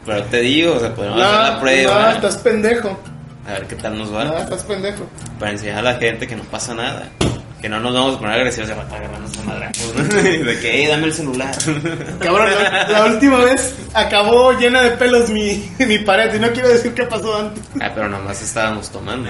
Pero 0.06 0.22
te 0.24 0.40
digo, 0.40 0.74
o 0.74 0.80
sea, 0.80 0.94
podemos 0.94 1.18
No, 1.18 1.24
hacer 1.24 1.38
la 1.42 1.50
no, 1.52 1.60
prueba. 1.60 2.12
estás 2.12 2.36
pendejo. 2.38 2.98
A 3.46 3.52
ver 3.52 3.66
qué 3.66 3.76
tal 3.76 3.96
nos 3.98 4.14
va. 4.14 4.24
No, 4.24 4.38
estás 4.38 4.62
pendejo. 4.64 5.06
Para 5.38 5.52
enseñar 5.52 5.78
a 5.78 5.82
la 5.82 5.94
gente 5.94 6.26
que 6.26 6.34
no 6.36 6.42
pasa 6.44 6.74
nada. 6.74 7.08
Que 7.60 7.68
no 7.68 7.80
nos 7.80 7.92
vamos 7.92 8.14
a 8.14 8.18
poner 8.20 8.34
agresivos 8.36 8.68
de 8.68 8.74
agarrarnos 8.74 9.36
a 9.36 9.42
madrazos. 9.42 9.94
De 10.12 10.58
que, 10.60 10.84
"Eh, 10.84 10.88
dame 10.88 11.06
el 11.06 11.12
celular. 11.12 11.52
Cabrón, 12.20 12.48
la, 12.54 12.88
la 12.88 13.04
última 13.06 13.38
vez 13.38 13.74
acabó 13.94 14.52
llena 14.52 14.82
de 14.82 14.90
pelos 14.92 15.28
mi, 15.30 15.68
mi 15.80 15.98
pared 15.98 16.32
y 16.34 16.38
no 16.38 16.50
quiero 16.52 16.68
decir 16.68 16.94
qué 16.94 17.02
pasó 17.04 17.36
antes. 17.36 17.64
Ah, 17.80 17.90
pero 17.92 18.08
nomás 18.08 18.40
estábamos 18.42 18.90
tomando. 18.90 19.28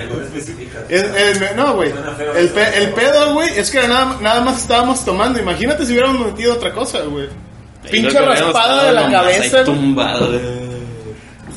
Es- 0.90 1.04
es- 1.04 1.56
no, 1.56 1.74
güey. 1.74 1.90
El, 2.36 2.48
pe- 2.50 2.78
el 2.82 2.90
pedo, 2.90 3.32
güey, 3.32 3.48
es 3.58 3.70
que 3.70 3.88
nada, 3.88 4.18
nada 4.20 4.42
más 4.42 4.60
estábamos 4.60 5.02
tomando. 5.06 5.38
Imagínate 5.40 5.86
si 5.86 5.92
hubiéramos 5.92 6.26
metido 6.26 6.52
otra 6.54 6.70
cosa, 6.72 7.00
güey. 7.00 7.28
Pinche 7.90 8.20
raspada 8.20 8.84
de 8.88 8.92
la 8.92 9.10
cabeza. 9.10 9.64
tumbado. 9.64 10.38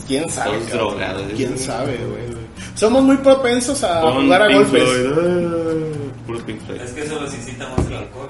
¿Quién 0.07 0.29
sabe? 0.29 0.57
Drogados. 0.71 1.23
¿Quién 1.35 1.57
sabe, 1.57 1.97
güey? 1.97 2.31
Somos 2.75 3.03
muy 3.03 3.17
propensos 3.17 3.83
a 3.83 4.01
jugar 4.01 4.41
a 4.43 4.53
golpes. 4.53 4.83
Floyd, 4.83 5.90
Pink 6.53 6.65
Floyd. 6.65 6.81
Es 6.81 6.91
que 6.91 7.01
eso 7.03 7.19
los 7.19 7.33
incita 7.33 7.67
más 7.69 7.85
el 7.87 7.95
alcohol. 7.95 8.29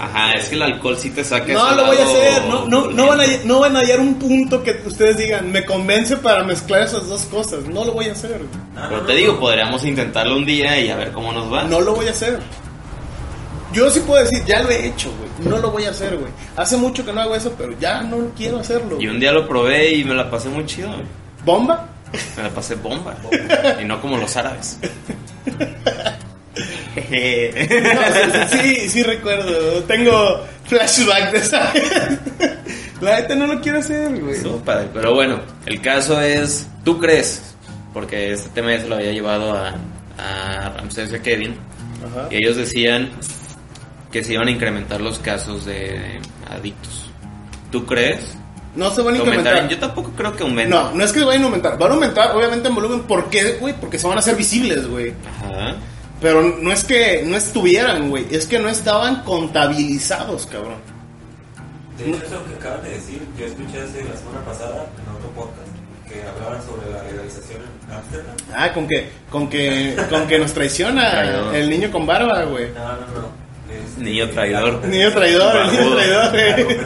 Ajá, 0.00 0.34
es 0.34 0.48
que 0.48 0.54
el 0.56 0.62
alcohol 0.62 0.96
sí 0.98 1.10
te 1.10 1.22
saca 1.24 1.52
No 1.52 1.70
lo 1.74 1.86
voy 1.86 1.96
a 1.96 2.04
hacer. 2.04 2.44
No, 2.48 2.66
no, 2.66 2.90
no, 2.90 3.06
van 3.06 3.20
a, 3.20 3.24
no 3.44 3.60
van 3.60 3.76
a 3.76 3.80
hallar 3.80 4.00
un 4.00 4.14
punto 4.14 4.62
que 4.62 4.80
ustedes 4.86 5.16
digan, 5.16 5.50
me 5.52 5.64
convence 5.64 6.16
para 6.16 6.42
mezclar 6.44 6.82
esas 6.82 7.06
dos 7.08 7.24
cosas. 7.26 7.64
No 7.66 7.84
lo 7.84 7.92
voy 7.92 8.06
a 8.06 8.12
hacer. 8.12 8.38
güey. 8.38 8.48
Ah, 8.76 8.86
Pero 8.88 9.00
no, 9.02 9.06
te 9.06 9.12
no, 9.12 9.18
digo, 9.18 9.32
no. 9.34 9.40
podríamos 9.40 9.84
intentarlo 9.84 10.36
un 10.36 10.44
día 10.44 10.78
y 10.80 10.90
a 10.90 10.96
ver 10.96 11.12
cómo 11.12 11.32
nos 11.32 11.52
va. 11.52 11.64
No 11.64 11.80
lo 11.80 11.94
voy 11.94 12.06
a 12.08 12.10
hacer. 12.10 12.38
Yo 13.72 13.88
sí 13.90 14.00
puedo 14.00 14.22
decir, 14.24 14.44
ya 14.44 14.62
lo 14.62 14.70
he 14.70 14.86
hecho, 14.86 15.12
güey. 15.16 15.48
No 15.48 15.58
lo 15.58 15.70
voy 15.70 15.84
a 15.84 15.90
hacer, 15.90 16.16
güey. 16.16 16.32
Hace 16.56 16.76
mucho 16.76 17.04
que 17.06 17.12
no 17.12 17.20
hago 17.20 17.36
eso, 17.36 17.54
pero 17.56 17.72
ya 17.78 18.02
no 18.02 18.16
quiero 18.36 18.58
hacerlo. 18.58 19.00
Y 19.00 19.06
un 19.06 19.20
día 19.20 19.30
lo 19.32 19.46
probé 19.46 19.94
y 19.94 20.04
me 20.04 20.14
la 20.14 20.28
pasé 20.28 20.48
muy 20.48 20.66
chido. 20.66 20.88
güey. 20.88 21.02
¿Bomba? 21.44 21.88
Me 22.36 22.42
la 22.42 22.48
pasé 22.50 22.74
bomba. 22.74 23.14
y 23.80 23.84
no 23.84 24.00
como 24.00 24.16
los 24.16 24.36
árabes. 24.36 24.78
No, 26.96 28.48
sí, 28.62 28.88
sí, 28.88 29.02
recuerdo. 29.02 29.82
Tengo 29.84 30.44
flashback 30.64 31.32
de 31.32 31.38
esa. 31.38 31.72
La 33.00 33.20
neta 33.20 33.34
no 33.34 33.46
lo 33.46 33.60
quiero 33.60 33.78
hacer, 33.78 34.20
güey. 34.20 34.36
Estuvo 34.36 34.58
padre. 34.58 34.88
Pero 34.92 35.14
bueno, 35.14 35.40
el 35.66 35.80
caso 35.80 36.20
es, 36.20 36.68
¿tú 36.84 36.98
crees? 36.98 37.54
Porque 37.92 38.32
este 38.32 38.50
tema 38.50 38.72
ya 38.72 38.80
se 38.82 38.88
lo 38.88 38.96
había 38.96 39.12
llevado 39.12 39.52
a, 39.52 39.74
a 40.18 40.68
Ramsés 40.76 41.12
y 41.12 41.16
a 41.16 41.22
Kevin. 41.22 41.56
Ajá. 42.04 42.28
Y 42.30 42.36
ellos 42.36 42.56
decían 42.56 43.10
que 44.12 44.24
se 44.24 44.34
iban 44.34 44.48
a 44.48 44.50
incrementar 44.50 45.00
los 45.00 45.18
casos 45.18 45.64
de 45.64 46.20
adictos. 46.50 47.10
¿Tú 47.70 47.86
crees? 47.86 48.34
No 48.74 48.90
se 48.90 49.02
van 49.02 49.14
a 49.14 49.18
incrementar. 49.18 49.68
Yo 49.68 49.78
tampoco 49.78 50.12
creo 50.16 50.36
que 50.36 50.42
aumenten. 50.42 50.70
No, 50.70 50.92
no 50.92 51.04
es 51.04 51.12
que 51.12 51.24
vayan 51.24 51.42
a 51.42 51.46
aumentar. 51.46 51.78
Van 51.78 51.90
a 51.90 51.94
aumentar, 51.94 52.36
obviamente, 52.36 52.68
en 52.68 52.74
volumen. 52.74 53.00
¿Por 53.02 53.28
qué, 53.28 53.56
güey? 53.60 53.74
Porque 53.74 53.98
se 53.98 54.06
van 54.06 54.16
a 54.16 54.20
hacer 54.20 54.36
visibles, 54.36 54.86
güey. 54.86 55.12
Ajá. 55.26 55.76
Pero 56.20 56.42
no 56.42 56.70
es 56.72 56.84
que 56.84 57.22
no 57.26 57.36
estuvieran, 57.36 58.10
güey. 58.10 58.26
Es 58.30 58.46
que 58.46 58.58
no 58.58 58.68
estaban 58.68 59.22
contabilizados, 59.24 60.46
cabrón. 60.46 60.74
De 61.98 62.10
hecho, 62.10 62.24
eso 62.24 62.44
que 62.46 62.54
acaban 62.54 62.82
de 62.82 62.90
decir, 62.90 63.22
yo 63.38 63.46
escuché 63.46 63.80
hace 63.82 64.04
la 64.04 64.16
semana 64.16 64.44
pasada 64.46 64.86
en 65.02 65.14
otro 65.16 65.30
podcast 65.34 65.68
que 66.08 66.22
hablaban 66.22 66.60
sobre 66.66 66.90
la 66.90 67.02
legalización 67.04 67.60
en 67.88 67.94
Ámsterdam. 67.94 68.36
Ah, 68.54 68.72
con 68.72 68.86
que, 68.88 69.08
con 69.30 69.48
que, 69.48 69.96
con 70.10 70.26
que 70.26 70.38
nos 70.38 70.52
traiciona 70.52 71.56
el 71.56 71.70
niño 71.70 71.90
con 71.90 72.06
barba, 72.06 72.42
güey. 72.44 72.68
No, 72.72 72.84
no, 72.84 73.20
no. 73.22 73.40
Este, 73.72 74.00
Niño 74.02 74.28
traidor. 74.30 74.84
Niño 74.86 75.12
traidor, 75.12 75.56
el 75.56 75.70
niño 75.70 75.94
traidor, 75.94 76.24
La 76.34 76.62
güey. 76.62 76.76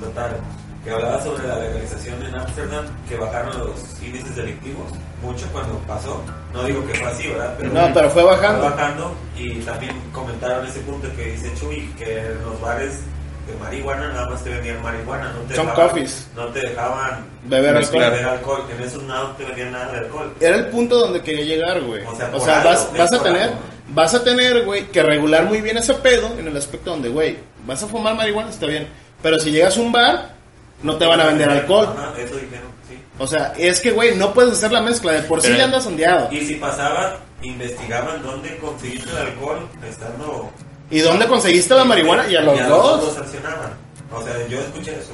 total. 0.00 0.36
Que 0.84 0.90
hablaba 0.90 1.22
sobre 1.22 1.46
la 1.46 1.58
legalización 1.60 2.20
en 2.26 2.34
Ámsterdam, 2.34 2.84
que 3.08 3.16
bajaron 3.16 3.56
los 3.58 4.02
índices 4.02 4.34
delictivos 4.34 4.90
mucho 5.22 5.46
cuando 5.52 5.78
pasó. 5.86 6.20
No 6.52 6.64
digo 6.64 6.84
que 6.86 6.94
fue 6.94 7.06
así, 7.06 7.28
¿verdad? 7.28 7.56
No, 7.60 7.94
pero 7.94 8.10
fue 8.10 8.24
bajando. 8.24 8.62
Fue 8.62 8.70
bajando 8.70 9.14
y 9.36 9.54
también 9.60 9.92
comentaron 10.12 10.66
ese 10.66 10.80
punto 10.80 11.08
que 11.16 11.26
dice 11.32 11.52
Chuy, 11.54 11.86
que 11.96 12.18
en 12.18 12.42
los 12.44 12.60
bares 12.60 13.00
de 13.46 13.54
marihuana 13.60 14.08
nada 14.08 14.30
más 14.30 14.42
te 14.42 14.50
vendían 14.50 14.82
marihuana. 14.82 15.32
No 15.32 15.40
te 15.42 15.54
dejaban- 15.54 15.74
coffees. 15.88 16.26
No 16.34 16.46
te 16.46 16.60
dejaban 16.60 17.24
Beber 17.44 17.76
alcohol. 17.76 18.00
beber 18.00 18.24
alcohol, 18.26 18.64
en 18.76 18.82
esos 18.84 19.02
no 19.04 19.26
te 19.36 19.44
vendían 19.44 19.72
nada 19.72 19.92
de 19.92 19.98
alcohol. 19.98 20.32
Era 20.40 20.56
el 20.56 20.66
punto 20.66 20.98
donde 20.98 21.20
quería 21.22 21.44
llegar, 21.44 21.80
güey. 21.82 22.04
O 22.04 22.16
sea, 22.16 22.30
O 22.34 22.40
sea, 22.40 22.56
algo, 22.58 22.70
vas, 22.70 22.88
vas 22.98 23.12
a 23.12 23.22
tener, 23.22 23.42
algo. 23.42 23.56
vas 23.88 24.14
a 24.14 24.24
tener, 24.24 24.64
güey, 24.64 24.86
que 24.88 25.02
regular 25.04 25.44
muy 25.44 25.60
bien 25.60 25.76
ese 25.76 25.94
pedo 25.94 26.28
en 26.38 26.48
el 26.48 26.56
aspecto 26.56 26.90
donde, 26.90 27.08
güey, 27.08 27.38
vas 27.66 27.80
a 27.84 27.86
fumar 27.86 28.16
marihuana, 28.16 28.50
está 28.50 28.66
bien. 28.66 28.88
Pero 29.22 29.38
si 29.38 29.52
llegas 29.52 29.76
a 29.76 29.80
un 29.80 29.92
bar, 29.92 30.30
no 30.82 30.96
te 30.96 31.06
van 31.06 31.20
a 31.20 31.26
vender 31.26 31.48
alcohol. 31.48 31.94
Ajá, 31.96 32.12
eso 32.18 32.34
dijeron, 32.34 32.68
sí. 32.88 32.98
O 33.18 33.26
sea, 33.26 33.52
es 33.56 33.80
que, 33.80 33.90
güey, 33.90 34.16
no 34.16 34.32
puedes 34.34 34.52
hacer 34.52 34.72
la 34.72 34.80
mezcla. 34.80 35.12
De 35.12 35.22
por 35.22 35.40
sí 35.40 35.56
ya 35.56 35.64
andas 35.64 35.86
ondeado. 35.86 36.28
Y 36.32 36.40
si 36.44 36.54
pasaba, 36.56 37.18
investigaban 37.42 38.22
dónde 38.22 38.56
conseguiste 38.58 39.10
el 39.10 39.16
alcohol 39.18 39.68
estando... 39.88 40.50
¿Y 40.90 41.00
dónde 41.00 41.26
conseguiste 41.26 41.74
la 41.74 41.84
marihuana? 41.84 42.28
Y 42.28 42.36
a 42.36 42.42
los 42.42 42.58
y 42.58 42.62
dos. 42.64 43.04
los 43.04 43.14
sancionaban. 43.14 43.72
O 44.12 44.22
sea, 44.22 44.46
yo 44.46 44.60
escuché 44.60 44.92
eso, 44.92 45.12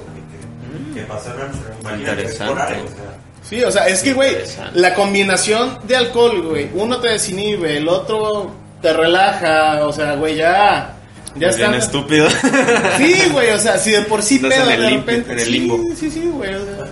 que, 0.93 1.01
que 1.01 1.07
pasaron. 1.07 1.51
Interesante. 1.97 2.53
Por 2.53 2.61
algo, 2.61 2.85
o 2.85 2.89
sea, 2.89 3.19
Sí, 3.49 3.63
o 3.65 3.71
sea, 3.71 3.87
es 3.89 4.03
que, 4.03 4.13
güey, 4.13 4.37
la 4.75 4.95
combinación 4.95 5.79
de 5.85 5.97
alcohol, 5.97 6.43
güey, 6.43 6.71
uno 6.75 6.99
te 7.01 7.09
desinhibe, 7.09 7.79
el 7.79 7.89
otro 7.89 8.51
te 8.83 8.93
relaja, 8.93 9.87
o 9.87 9.93
sea, 9.93 10.17
güey, 10.17 10.37
ya. 10.37 10.95
Ya 11.39 11.49
Es 11.49 11.57
bien 11.57 11.75
está. 11.75 11.85
estúpido. 11.87 12.29
Sí, 12.97 13.29
güey, 13.33 13.51
o 13.51 13.59
sea, 13.59 13.79
si 13.79 13.91
de 13.93 14.03
por 14.03 14.23
sí 14.23 14.37
Estás 14.37 14.53
pedo 14.55 14.65
en 14.65 14.71
el 14.73 14.81
de 14.83 14.89
lim- 14.91 14.97
repente. 15.01 15.33
en 15.33 15.39
el 15.39 15.45
sí, 15.45 15.51
limbo. 15.53 15.79
Sí, 15.97 16.11
sí, 16.11 16.31
güey. 16.33 16.55
o 16.55 16.65
sea. 16.65 16.85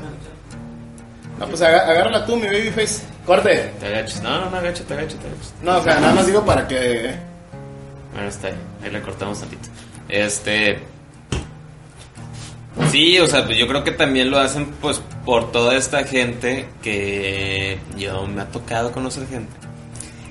No, 1.39 1.47
pues 1.49 1.61
agárrala 1.63 2.25
tú, 2.25 2.37
mi 2.37 2.47
babyface. 2.47 3.03
Corte. 3.27 3.73
Te 3.81 3.87
agachas. 3.87 4.23
No, 4.23 4.41
no, 4.41 4.51
no, 4.51 4.57
agáchate, 4.57 4.95
agáchate, 4.95 5.27
agáchate. 5.27 5.65
No, 5.65 5.79
o 5.79 5.83
sea, 5.83 6.01
nada 6.01 6.15
más 6.15 6.27
digo 6.27 6.45
para 6.45 6.67
que. 6.67 7.15
Bueno, 8.15 8.29
está 8.29 8.49
ahí. 8.49 8.55
Ahí 8.85 8.91
le 8.91 9.01
cortamos 9.03 9.39
tantito. 9.41 9.69
Este. 10.09 10.79
Sí, 12.91 13.19
o 13.19 13.27
sea, 13.27 13.45
pues 13.47 13.57
yo 13.59 13.67
creo 13.67 13.83
que 13.85 13.93
también 13.93 14.31
lo 14.31 14.39
hacen 14.39 14.67
pues 14.81 15.01
por 15.25 15.51
toda 15.51 15.77
esta 15.77 16.05
gente 16.05 16.69
que 16.83 17.79
yo 17.97 18.27
me 18.27 18.43
ha 18.43 18.47
tocado 18.47 18.93
conocer 18.93 19.27
gente 19.29 19.51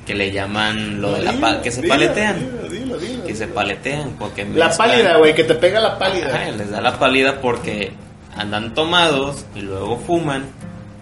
que 0.06 0.14
le 0.14 0.32
llaman 0.32 1.02
lo 1.02 1.14
de 1.14 1.24
la 1.24 1.34
pal 1.34 1.62
que 1.62 1.72
se 1.72 1.82
Dilo, 1.82 1.94
paletean, 1.96 2.38
dilo, 2.40 2.70
dilo, 2.70 2.98
dilo, 2.98 3.24
que 3.26 3.36
se 3.36 3.48
paletean 3.48 4.12
porque 4.20 4.44
La 4.46 4.68
mezclan- 4.70 4.78
pálida, 4.78 5.18
güey, 5.18 5.34
que 5.34 5.44
te 5.44 5.56
pega 5.56 5.80
la 5.80 5.88
Ajá, 5.90 6.00
pálida. 6.00 6.52
les 6.52 6.70
da 6.70 6.82
la 6.82 7.00
pálida 7.00 7.42
porque 7.42 7.92
andan 8.36 8.74
tomados 8.74 9.46
y 9.56 9.62
luego 9.62 9.98
fuman 9.98 10.46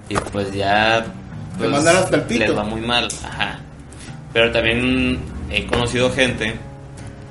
y 0.10 0.16
pues 0.16 0.54
ya 0.54 1.06
pues, 1.58 1.70
mandan 1.70 1.98
hasta 1.98 2.16
el 2.16 2.22
pito. 2.24 2.46
les 2.46 2.58
va 2.58 2.64
muy 2.64 2.82
mal. 2.82 3.08
Ajá. 3.26 3.60
Pero 4.32 4.52
también 4.52 5.20
he 5.52 5.66
conocido 5.66 6.10
gente 6.12 6.56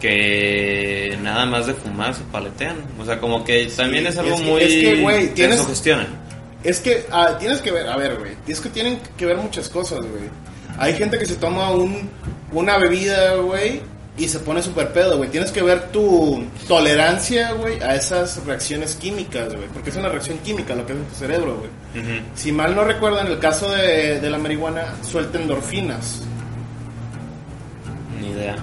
que 0.00 1.16
nada 1.22 1.46
más 1.46 1.66
de 1.66 1.74
fumar 1.74 2.14
se 2.14 2.22
paletean. 2.24 2.76
O 3.00 3.04
sea, 3.04 3.18
como 3.18 3.44
que 3.44 3.66
también 3.76 4.06
es 4.06 4.18
algo 4.18 4.34
es 4.34 4.40
que- 4.40 4.46
muy... 4.46 4.62
es 4.62 4.68
que, 4.68 5.00
güey, 5.00 5.34
tienes- 5.34 5.58
sugestionan. 5.60 6.08
Es 6.64 6.78
que 6.80 7.06
ah, 7.10 7.36
tienes 7.40 7.60
que 7.60 7.72
ver, 7.72 7.88
a 7.88 7.96
ver, 7.96 8.16
güey, 8.18 8.32
es 8.46 8.60
que 8.60 8.68
tienen 8.68 9.00
que 9.16 9.26
ver 9.26 9.36
muchas 9.36 9.68
cosas, 9.68 9.98
güey. 10.00 10.30
Hay 10.78 10.94
gente 10.94 11.18
que 11.18 11.26
se 11.26 11.36
toma 11.36 11.70
un, 11.70 12.08
una 12.52 12.78
bebida, 12.78 13.34
güey, 13.36 13.80
y 14.16 14.28
se 14.28 14.38
pone 14.40 14.62
súper 14.62 14.92
pedo, 14.92 15.16
güey. 15.16 15.30
Tienes 15.30 15.50
que 15.52 15.62
ver 15.62 15.88
tu 15.90 16.44
tolerancia, 16.68 17.52
güey, 17.52 17.80
a 17.82 17.94
esas 17.94 18.44
reacciones 18.44 18.94
químicas, 18.96 19.54
güey. 19.54 19.68
Porque 19.72 19.90
es 19.90 19.96
una 19.96 20.08
reacción 20.08 20.38
química 20.38 20.74
lo 20.74 20.84
que 20.86 20.92
en 20.92 21.04
tu 21.04 21.14
cerebro, 21.14 21.56
güey. 21.58 21.70
Si 22.34 22.52
mal 22.52 22.74
no 22.74 22.84
recuerdo, 22.84 23.20
en 23.20 23.28
el 23.28 23.38
caso 23.38 23.70
de, 23.70 24.20
de 24.20 24.30
la 24.30 24.38
marihuana, 24.38 24.94
suelta 25.02 25.38
endorfinas. 25.38 26.22
Ni 28.20 28.30
idea. 28.30 28.56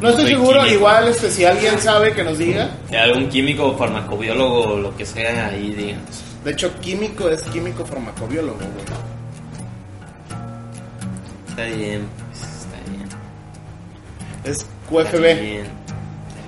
No 0.00 0.08
estoy 0.08 0.24
Soy 0.24 0.34
seguro, 0.34 0.58
químico. 0.60 0.74
igual 0.76 1.08
este, 1.08 1.30
si 1.30 1.44
alguien 1.44 1.78
sabe 1.78 2.12
que 2.12 2.24
nos 2.24 2.38
diga. 2.38 2.70
Que 2.90 2.98
algún 2.98 3.28
químico 3.28 3.76
farmacobiólogo 3.76 4.76
lo 4.78 4.96
que 4.96 5.06
sea 5.06 5.48
ahí 5.48 5.72
digan. 5.72 6.00
De 6.44 6.50
hecho, 6.52 6.72
químico 6.80 7.28
es 7.28 7.42
químico 7.44 7.84
farmacobiólogo, 7.84 8.58
güey. 8.58 9.11
Está 11.52 11.64
bien, 11.64 12.06
pues, 12.30 12.42
está 12.42 12.90
bien. 12.90 13.08
Es 14.44 14.58
Está 14.58 14.66
QFB. 14.88 15.40
bien, 15.40 15.66
está 15.66 16.40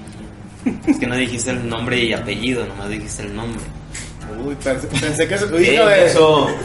bien. 0.64 0.80
Es 0.86 0.98
que 0.98 1.06
no 1.06 1.16
dijiste 1.16 1.50
el 1.50 1.68
nombre 1.68 1.98
y 1.98 2.12
apellido, 2.12 2.64
nomás 2.66 2.88
dijiste 2.88 3.22
el 3.22 3.36
nombre. 3.36 3.60
Uy, 4.44 4.54
pensé, 4.56 4.86
pensé 4.88 5.28
que... 5.28 5.34
Eh, 5.34 5.74
hijo 5.74 5.86
de- 5.86 6.06
eso. 6.06 6.48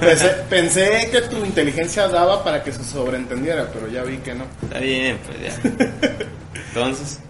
Pensé, 0.00 0.28
pensé 0.48 1.08
que 1.12 1.20
tu 1.22 1.44
inteligencia 1.44 2.08
daba 2.08 2.42
para 2.42 2.62
que 2.64 2.72
se 2.72 2.82
sobreentendiera, 2.82 3.68
pero 3.70 3.86
ya 3.88 4.02
vi 4.02 4.16
que 4.16 4.34
no. 4.34 4.44
Está 4.62 4.78
bien, 4.78 5.18
pues 5.26 5.38
ya. 5.42 5.70
Entonces, 6.68 7.20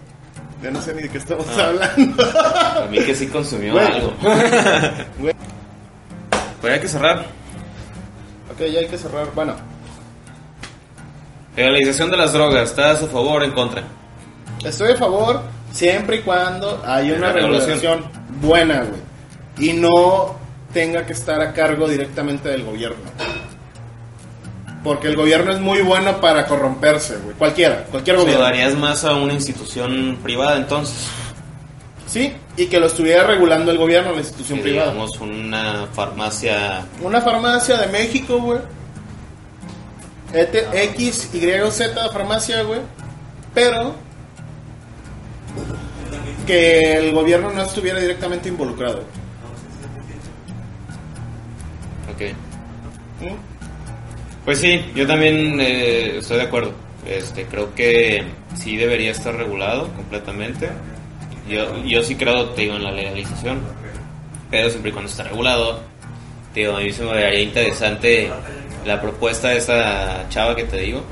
Ya 0.63 0.71
no 0.71 0.81
sé 0.81 0.93
ni 0.93 1.01
de 1.01 1.09
qué 1.09 1.17
estamos 1.17 1.45
Ah. 1.57 1.65
hablando. 1.67 2.23
a 2.23 2.87
mí 2.89 2.97
que 2.99 3.13
sí 3.13 3.27
consumió 3.27 3.77
algo. 3.77 4.13
Güey. 5.19 5.33
Pues 6.61 6.73
hay 6.73 6.79
que 6.79 6.87
cerrar. 6.87 7.25
ok, 8.53 8.59
ya 8.71 8.79
hay 8.79 8.87
que 8.87 8.97
cerrar. 8.97 9.27
Bueno, 9.35 9.55
Legalización 11.63 12.09
de 12.09 12.15
las 12.15 12.31
drogas, 12.31 12.69
¿estás 12.69 13.03
a 13.03 13.07
favor 13.07 13.41
o 13.41 13.45
en 13.45 13.51
contra? 13.51 13.83
estoy 14.63 14.93
a 14.93 14.95
favor 14.95 15.41
siempre 15.73 16.17
y 16.17 16.19
cuando 16.21 16.81
haya 16.85 17.13
una 17.15 17.27
La 17.27 17.33
regulación. 17.33 18.05
buena, 18.41 18.83
güey. 18.85 19.01
Y 19.69 19.73
no 19.73 20.37
tenga 20.73 21.05
que 21.05 21.11
estar 21.11 21.41
a 21.41 21.51
cargo 21.51 21.85
directamente 21.89 22.47
del 22.47 22.63
gobierno. 22.63 22.97
Porque 24.85 25.09
el 25.09 25.17
gobierno 25.17 25.51
es 25.51 25.59
muy 25.59 25.81
bueno 25.81 26.21
para 26.21 26.45
corromperse, 26.45 27.17
güey. 27.17 27.35
Cualquiera, 27.35 27.83
cualquier 27.91 28.15
¿Lo 28.15 28.21
gobierno. 28.21 28.45
darías 28.45 28.75
más 28.75 29.03
a 29.03 29.15
una 29.15 29.33
institución 29.33 30.17
privada 30.23 30.55
entonces? 30.55 31.07
Sí, 32.07 32.33
y 32.55 32.67
que 32.67 32.79
lo 32.79 32.85
estuviera 32.87 33.23
regulando 33.25 33.69
el 33.71 33.77
gobierno, 33.77 34.09
la 34.11 34.15
Que 34.15 34.21
institución 34.21 34.59
privada. 34.61 34.91
digamos 34.91 35.19
una 35.19 35.87
farmacia 35.93 36.85
Una 37.01 37.19
farmacia 37.21 37.75
de 37.77 37.87
México, 37.87 38.37
güey. 38.39 38.59
ET- 40.33 40.73
X, 40.93 41.29
Y, 41.33 41.71
Z 41.71 42.09
farmacia, 42.11 42.61
güey. 42.63 42.81
Pero 43.53 43.95
que 46.45 46.93
el 46.97 47.13
gobierno 47.13 47.51
no 47.51 47.61
estuviera 47.61 47.99
directamente 47.99 48.49
involucrado. 48.49 49.03
Ok. 52.13 52.21
¿Mm? 53.21 53.35
Pues 54.45 54.59
sí, 54.59 54.83
yo 54.95 55.05
también 55.05 55.59
eh, 55.59 56.17
estoy 56.17 56.37
de 56.37 56.43
acuerdo. 56.43 56.73
Este, 57.07 57.45
creo 57.45 57.73
que 57.75 58.23
sí 58.55 58.77
debería 58.77 59.11
estar 59.11 59.35
regulado 59.35 59.87
completamente. 59.93 60.69
Yo, 61.47 61.83
yo 61.83 62.03
sí 62.03 62.15
creo, 62.15 62.49
te 62.49 62.63
digo, 62.63 62.75
en 62.75 62.83
la 62.83 62.91
legalización, 62.91 63.59
pero 64.51 64.69
siempre 64.69 64.89
y 64.89 64.93
cuando 64.93 65.09
está 65.09 65.23
regulado. 65.23 65.81
Te 66.53 66.61
digo, 66.61 66.77
a 66.77 66.79
mí 66.81 66.91
se 66.91 67.03
me 67.03 67.09
daría 67.13 67.41
interesante 67.41 68.31
la 68.85 69.01
propuesta 69.01 69.49
de 69.49 69.57
esa 69.57 70.27
chava 70.29 70.55
que 70.55 70.63
te 70.65 70.77
digo, 70.77 71.03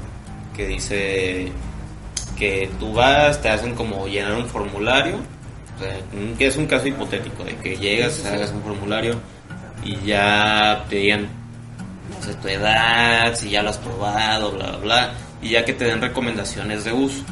que 0.55 0.67
dice 0.67 1.51
que 2.37 2.69
tú 2.79 2.93
vas, 2.93 3.41
te 3.41 3.49
hacen 3.49 3.73
como 3.75 4.07
llenar 4.07 4.33
un 4.33 4.45
formulario, 4.47 5.15
o 5.15 5.79
sea, 5.83 5.97
un- 6.13 6.35
que 6.37 6.47
es 6.47 6.55
un 6.57 6.65
caso 6.67 6.87
hipotético, 6.87 7.43
de 7.43 7.55
que 7.57 7.77
llegas, 7.77 8.23
hagas 8.25 8.51
un 8.51 8.61
formulario 8.61 9.19
y 9.83 9.95
ya 10.05 10.85
te 10.89 10.97
digan 10.97 11.27
no 12.09 12.25
sé, 12.25 12.33
tu 12.35 12.47
edad, 12.47 13.35
si 13.35 13.49
ya 13.49 13.61
lo 13.61 13.69
has 13.69 13.77
probado, 13.77 14.51
bla, 14.51 14.67
bla, 14.67 14.77
bla, 14.77 15.11
y 15.41 15.49
ya 15.49 15.65
que 15.65 15.73
te 15.73 15.85
den 15.85 16.01
recomendaciones 16.01 16.83
de 16.85 16.93
uso. 16.93 17.23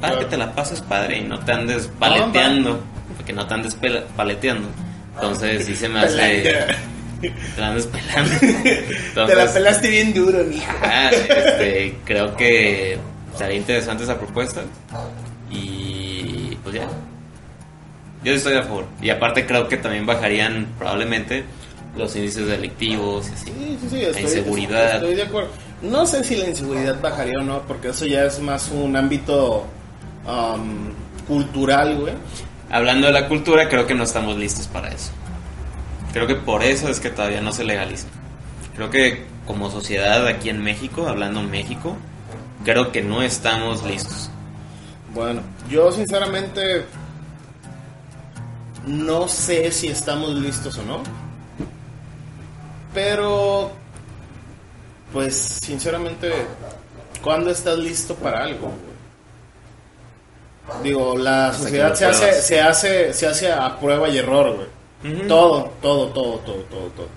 Para 0.00 0.18
que 0.18 0.24
te 0.26 0.36
la 0.38 0.52
pases 0.54 0.80
padre 0.82 1.18
y 1.18 1.20
no 1.22 1.38
te 1.40 1.52
andes 1.52 1.90
paleteando, 1.98 2.80
porque 3.16 3.32
no 3.34 3.46
te 3.46 3.54
andes 3.54 3.76
paleteando. 4.16 4.68
Entonces 5.14 5.66
sí 5.66 5.74
se 5.76 5.88
me 5.88 6.00
hace... 6.04 6.66
Te 7.20 7.60
la 7.60 7.68
andes 7.68 7.86
pelando. 7.86 9.26
Te 9.26 9.34
la 9.34 9.52
pelaste 9.52 9.88
bien 9.88 10.14
duro, 10.14 10.42
mija. 10.44 10.74
ah, 10.82 11.10
este, 11.10 11.96
creo 12.04 12.34
que 12.36 12.98
estaría 13.32 13.56
interesante 13.56 14.04
esa 14.04 14.18
propuesta. 14.18 14.62
Y 15.50 16.56
pues 16.62 16.76
ya. 16.76 16.88
Yo 18.24 18.34
estoy 18.34 18.54
a 18.54 18.62
favor. 18.62 18.86
Y 19.00 19.10
aparte 19.10 19.46
creo 19.46 19.68
que 19.68 19.76
también 19.76 20.06
bajarían 20.06 20.68
probablemente 20.78 21.44
los 21.96 22.14
índices 22.16 22.46
delictivos 22.46 23.28
y 23.28 23.32
así. 23.32 23.44
Sí, 23.46 23.78
sí, 23.80 23.88
sí, 23.90 24.00
estoy, 24.02 24.22
inseguridad. 24.22 24.96
Estoy 24.96 25.14
de 25.14 25.22
acuerdo. 25.22 25.50
No 25.82 26.06
sé 26.06 26.22
si 26.22 26.36
la 26.36 26.48
inseguridad 26.48 27.00
bajaría 27.00 27.38
o 27.38 27.42
no, 27.42 27.62
porque 27.62 27.88
eso 27.88 28.06
ya 28.06 28.24
es 28.24 28.38
más 28.40 28.70
un 28.70 28.94
ámbito 28.96 29.66
um, 30.26 30.92
cultural, 31.26 31.96
güey. 31.96 32.14
Hablando 32.70 33.06
de 33.06 33.14
la 33.14 33.26
cultura, 33.26 33.68
creo 33.68 33.86
que 33.86 33.94
no 33.94 34.04
estamos 34.04 34.36
listos 34.36 34.68
para 34.68 34.88
eso. 34.88 35.10
Creo 36.12 36.26
que 36.26 36.34
por 36.34 36.62
eso 36.62 36.88
es 36.88 37.00
que 37.00 37.10
todavía 37.10 37.40
no 37.40 37.52
se 37.52 37.64
legaliza. 37.64 38.08
Creo 38.74 38.90
que 38.90 39.24
como 39.46 39.70
sociedad 39.70 40.26
aquí 40.26 40.48
en 40.48 40.62
México, 40.62 41.08
hablando 41.08 41.42
México, 41.42 41.96
creo 42.64 42.92
que 42.92 43.02
no 43.02 43.22
estamos 43.22 43.82
listos. 43.84 44.30
Bueno, 45.14 45.42
yo 45.68 45.90
sinceramente 45.90 46.84
no 48.86 49.28
sé 49.28 49.70
si 49.72 49.88
estamos 49.88 50.30
listos 50.34 50.78
o 50.78 50.82
no. 50.84 51.02
Pero, 52.94 53.70
pues 55.12 55.36
sinceramente, 55.36 56.32
¿cuándo 57.22 57.50
estás 57.50 57.78
listo 57.78 58.14
para 58.16 58.44
algo? 58.44 58.72
Digo, 60.82 61.16
la 61.16 61.52
sociedad 61.52 61.94
se 61.94 62.06
hace, 62.06 62.42
se 62.42 62.60
hace, 62.60 63.12
se 63.12 63.26
hace 63.26 63.52
a 63.52 63.78
prueba 63.78 64.08
y 64.08 64.18
error, 64.18 64.56
güey. 64.56 64.79
Todo, 65.02 65.72
todo, 65.80 66.08
todo, 66.08 66.38
todo, 66.38 66.62
todo, 66.64 66.86
todo. 66.96 67.08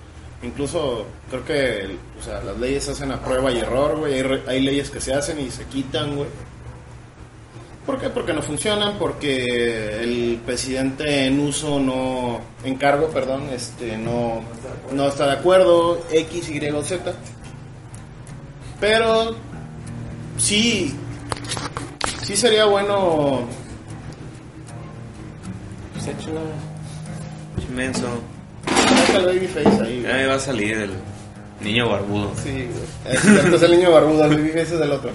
Incluso 0.42 1.06
creo 1.30 1.44
que 1.44 1.96
o 2.18 2.22
sea, 2.22 2.42
las 2.42 2.58
leyes 2.58 2.84
se 2.84 2.92
hacen 2.92 3.12
a 3.12 3.20
prueba 3.20 3.52
y 3.52 3.58
error, 3.58 3.98
güey. 3.98 4.14
Hay, 4.14 4.42
hay 4.46 4.60
leyes 4.62 4.90
que 4.90 5.00
se 5.00 5.12
hacen 5.12 5.40
y 5.40 5.50
se 5.50 5.64
quitan, 5.66 6.16
güey. 6.16 6.28
¿Por 7.86 8.00
qué? 8.00 8.08
Porque 8.08 8.32
no 8.32 8.40
funcionan, 8.40 8.96
porque 8.98 10.02
el 10.02 10.40
presidente 10.46 11.26
en 11.26 11.38
uso 11.40 11.78
no, 11.78 12.40
en 12.64 12.76
cargo, 12.76 13.08
perdón, 13.08 13.50
este, 13.52 13.98
no, 13.98 14.40
no 14.92 15.08
está 15.08 15.26
de 15.26 15.32
acuerdo, 15.32 16.02
X, 16.10 16.48
Y, 16.48 16.60
Z. 16.82 17.12
Pero 18.80 19.36
sí, 20.38 20.94
sí 22.22 22.36
sería 22.36 22.64
bueno 22.64 23.46
Babyface, 26.04 26.73
Saca 29.06 29.18
el 29.18 29.26
Babyface 29.26 29.82
ahí, 29.82 30.26
va 30.26 30.34
a 30.34 30.38
salir 30.38 30.76
el 30.78 30.90
niño 31.60 31.88
barbudo. 31.88 32.32
Sí. 32.42 32.68
Es, 33.08 33.62
el 33.62 33.70
niño 33.70 33.90
barbudo, 33.90 34.24
el 34.24 34.36
Babyface 34.36 34.74
es 34.74 34.78
del 34.78 34.92
otro. 34.92 35.10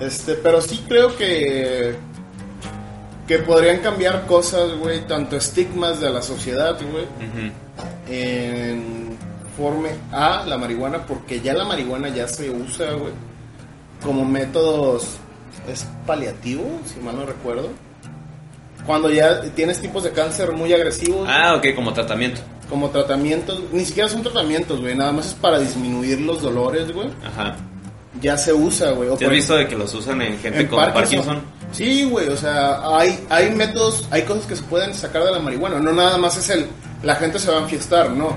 Este, 0.00 0.34
pero 0.34 0.60
sí 0.60 0.84
creo 0.88 1.16
que. 1.16 1.94
Que 3.26 3.38
podrían 3.40 3.78
cambiar 3.80 4.24
cosas, 4.26 4.72
güey, 4.78 5.00
tanto 5.08 5.36
estigmas 5.36 6.00
de 6.00 6.10
la 6.10 6.22
sociedad, 6.22 6.78
güey, 6.80 7.04
Ujú. 7.04 7.52
en 8.08 9.16
forme 9.56 9.88
a 10.12 10.44
la 10.46 10.56
marihuana, 10.58 11.04
porque 11.06 11.40
ya 11.40 11.52
la 11.54 11.64
marihuana 11.64 12.08
ya 12.08 12.28
se 12.28 12.50
usa, 12.50 12.92
güey, 12.92 13.12
como 14.04 14.24
métodos, 14.24 15.16
es 15.68 15.86
paliativo, 16.06 16.64
si 16.84 17.00
mal 17.00 17.16
no 17.16 17.26
recuerdo. 17.26 17.70
Cuando 18.86 19.10
ya 19.10 19.40
tienes 19.54 19.80
tipos 19.80 20.04
de 20.04 20.12
cáncer 20.12 20.52
muy 20.52 20.72
agresivos, 20.72 21.28
Ah, 21.30 21.54
ok, 21.56 21.74
como 21.74 21.92
tratamiento. 21.92 22.40
como 22.70 22.90
tratamientos, 22.90 23.60
ni 23.72 23.84
siquiera 23.84 24.08
son 24.08 24.22
tratamientos, 24.22 24.80
güey, 24.80 24.94
nada 24.94 25.12
más 25.12 25.26
es 25.26 25.34
para 25.34 25.58
disminuir 25.58 26.20
los 26.20 26.42
dolores, 26.42 26.92
güey. 26.92 27.08
Ajá. 27.24 27.56
Ya 28.20 28.36
se 28.38 28.52
usa, 28.52 28.92
güey. 28.92 29.14
¿Te 29.16 29.26
has 29.26 29.30
visto 29.30 29.54
de 29.56 29.68
que 29.68 29.76
los 29.76 29.92
usan 29.94 30.22
en 30.22 30.38
gente 30.38 30.60
en 30.60 30.66
con 30.68 30.78
Parkinson? 30.92 31.42
Sí, 31.72 32.04
güey, 32.04 32.28
o 32.28 32.36
sea, 32.36 32.80
hay, 32.98 33.18
hay 33.28 33.50
métodos, 33.54 34.06
hay 34.10 34.22
cosas 34.22 34.46
que 34.46 34.56
se 34.56 34.62
pueden 34.62 34.94
sacar 34.94 35.24
de 35.24 35.32
la 35.32 35.38
marihuana. 35.38 35.80
No 35.80 35.92
nada 35.92 36.16
más 36.16 36.36
es 36.38 36.48
el, 36.50 36.66
la 37.02 37.16
gente 37.16 37.38
se 37.38 37.50
va 37.50 37.58
a 37.58 37.62
enfiestar, 37.62 38.10
no. 38.10 38.36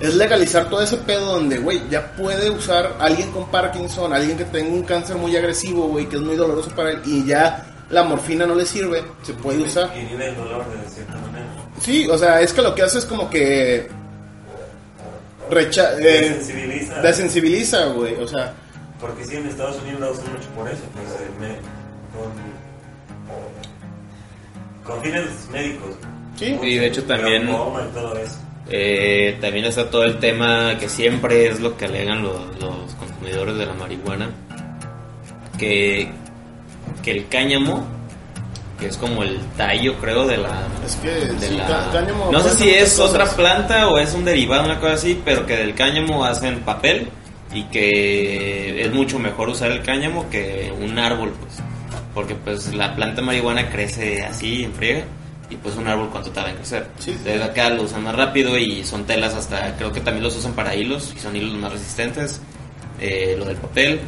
Es 0.00 0.16
legalizar 0.16 0.68
todo 0.68 0.82
ese 0.82 0.96
pedo 0.96 1.34
donde, 1.34 1.58
güey, 1.58 1.80
ya 1.88 2.12
puede 2.16 2.50
usar 2.50 2.96
alguien 2.98 3.30
con 3.30 3.48
Parkinson, 3.50 4.12
alguien 4.12 4.36
que 4.36 4.44
tenga 4.46 4.72
un 4.72 4.82
cáncer 4.82 5.16
muy 5.16 5.36
agresivo, 5.36 5.86
güey, 5.86 6.08
que 6.08 6.16
es 6.16 6.22
muy 6.22 6.34
doloroso 6.34 6.70
para 6.74 6.90
él, 6.90 6.98
y 7.04 7.24
ya 7.24 7.64
la 7.92 8.02
morfina 8.02 8.44
no 8.46 8.54
le 8.56 8.66
sirve, 8.66 9.04
se 9.22 9.32
puede 9.34 9.62
usar. 9.62 9.90
Inhibe 9.96 10.28
el 10.30 10.34
dolor 10.36 10.64
de 10.68 10.88
cierta 10.90 11.14
manera. 11.18 11.46
Sí, 11.80 12.08
o 12.08 12.18
sea, 12.18 12.40
es 12.40 12.52
que 12.52 12.62
lo 12.62 12.74
que 12.74 12.82
hace 12.82 12.98
es 12.98 13.04
como 13.04 13.30
que... 13.30 13.88
Recha 15.50 15.92
eh, 15.98 16.02
Desensibiliza. 16.30 17.00
desensibiliza, 17.02 17.86
güey, 17.88 18.14
o 18.16 18.26
sea... 18.26 18.54
Porque 19.00 19.24
sí, 19.24 19.36
en 19.36 19.46
Estados 19.46 19.76
Unidos 19.82 20.00
la 20.00 20.10
usan 20.10 20.32
mucho 20.32 20.48
por 20.56 20.68
eso, 20.68 20.82
pues, 20.94 21.08
eh, 21.20 21.28
me- 21.40 21.58
con, 24.84 24.94
con 24.94 25.02
fines 25.02 25.26
médicos. 25.52 25.94
Sí. 26.38 26.56
Y 26.62 26.76
de 26.78 26.86
hecho 26.86 27.02
también- 27.04 27.46
Glaucoma 27.46 27.82
y 27.90 27.94
todo 27.94 28.16
eso. 28.16 28.36
Eh, 28.70 29.36
también 29.40 29.64
está 29.66 29.90
todo 29.90 30.04
el 30.04 30.18
tema 30.20 30.78
que 30.78 30.88
siempre 30.88 31.48
es 31.48 31.60
lo 31.60 31.76
que 31.76 31.84
alegan 31.86 32.22
los, 32.22 32.40
los 32.60 32.94
consumidores 32.94 33.56
de 33.58 33.66
la 33.66 33.74
marihuana, 33.74 34.30
que, 35.58 36.10
que 37.02 37.10
el 37.12 37.28
cáñamo, 37.28 37.84
que 38.78 38.86
es 38.86 38.96
como 38.96 39.22
el 39.22 39.38
tallo 39.56 39.94
creo 40.00 40.26
de 40.26 40.38
la... 40.38 40.66
Es 40.84 40.96
que 40.96 41.08
de 41.10 41.48
sí, 41.48 41.56
la- 41.56 41.90
cáñamo 41.92 42.30
no 42.32 42.40
sé 42.40 42.50
si 42.56 42.70
es 42.70 42.98
otra 42.98 43.26
planta 43.26 43.88
o 43.88 43.98
es 43.98 44.12
un 44.14 44.24
derivado, 44.24 44.64
una 44.64 44.80
cosa 44.80 44.94
así, 44.94 45.20
pero 45.24 45.46
que 45.46 45.56
del 45.56 45.74
cáñamo 45.74 46.24
hacen 46.24 46.60
papel 46.60 47.08
y 47.54 47.64
que 47.64 48.82
es 48.82 48.92
mucho 48.92 49.18
mejor 49.18 49.48
usar 49.50 49.70
el 49.70 49.82
cáñamo 49.82 50.28
que 50.30 50.72
un 50.80 50.98
árbol, 50.98 51.32
pues. 51.38 51.54
Porque 52.14 52.34
pues 52.34 52.74
la 52.74 52.94
planta 52.94 53.22
marihuana 53.22 53.70
crece 53.70 54.22
así 54.22 54.64
en 54.64 54.72
friega 54.74 55.04
y 55.48 55.56
pues 55.56 55.76
un 55.76 55.86
árbol 55.86 56.08
cuánto 56.10 56.30
tarda 56.30 56.50
en 56.50 56.56
crecer. 56.56 56.86
Sí, 56.98 57.12
sí. 57.12 57.18
Desde 57.24 57.42
acá 57.44 57.68
lo 57.70 57.82
usan 57.82 58.02
más 58.02 58.14
rápido 58.14 58.56
y 58.58 58.84
son 58.84 59.04
telas 59.04 59.34
hasta, 59.34 59.76
creo 59.76 59.92
que 59.92 60.00
también 60.00 60.24
los 60.24 60.36
usan 60.36 60.52
para 60.52 60.74
hilos 60.74 61.12
y 61.16 61.20
son 61.20 61.36
hilos 61.36 61.54
más 61.54 61.72
resistentes. 61.72 62.40
Eh, 63.00 63.34
lo 63.38 63.44
del 63.44 63.56
papel. 63.56 64.00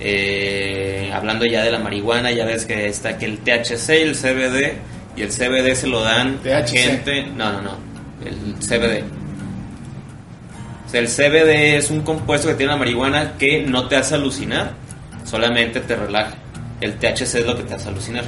Eh, 0.00 1.10
hablando 1.12 1.44
ya 1.44 1.62
de 1.62 1.72
la 1.72 1.78
marihuana, 1.78 2.30
ya 2.30 2.44
ves 2.44 2.64
que 2.66 2.86
está 2.86 3.18
que 3.18 3.26
el 3.26 3.38
THC 3.38 3.90
y 3.90 4.02
el 4.02 4.14
CBD 4.14 4.72
y 5.16 5.22
el 5.22 5.30
CBD 5.30 5.74
se 5.74 5.88
lo 5.88 6.02
dan 6.02 6.38
a 6.46 6.66
gente. 6.66 7.24
No, 7.36 7.52
no, 7.52 7.62
no. 7.62 7.78
El 8.24 8.54
CBD. 8.60 9.04
O 10.86 10.90
sea, 10.90 11.00
el 11.00 11.08
CBD 11.08 11.76
es 11.76 11.90
un 11.90 12.00
compuesto 12.00 12.48
que 12.48 12.54
tiene 12.54 12.72
la 12.72 12.78
marihuana 12.78 13.36
que 13.36 13.62
no 13.62 13.88
te 13.88 13.96
hace 13.96 14.14
alucinar, 14.14 14.72
solamente 15.24 15.80
te 15.80 15.96
relaja. 15.96 16.34
El 16.80 16.94
THC 16.94 17.34
es 17.34 17.46
lo 17.46 17.56
que 17.56 17.64
te 17.64 17.74
hace 17.74 17.88
alucinar. 17.88 18.24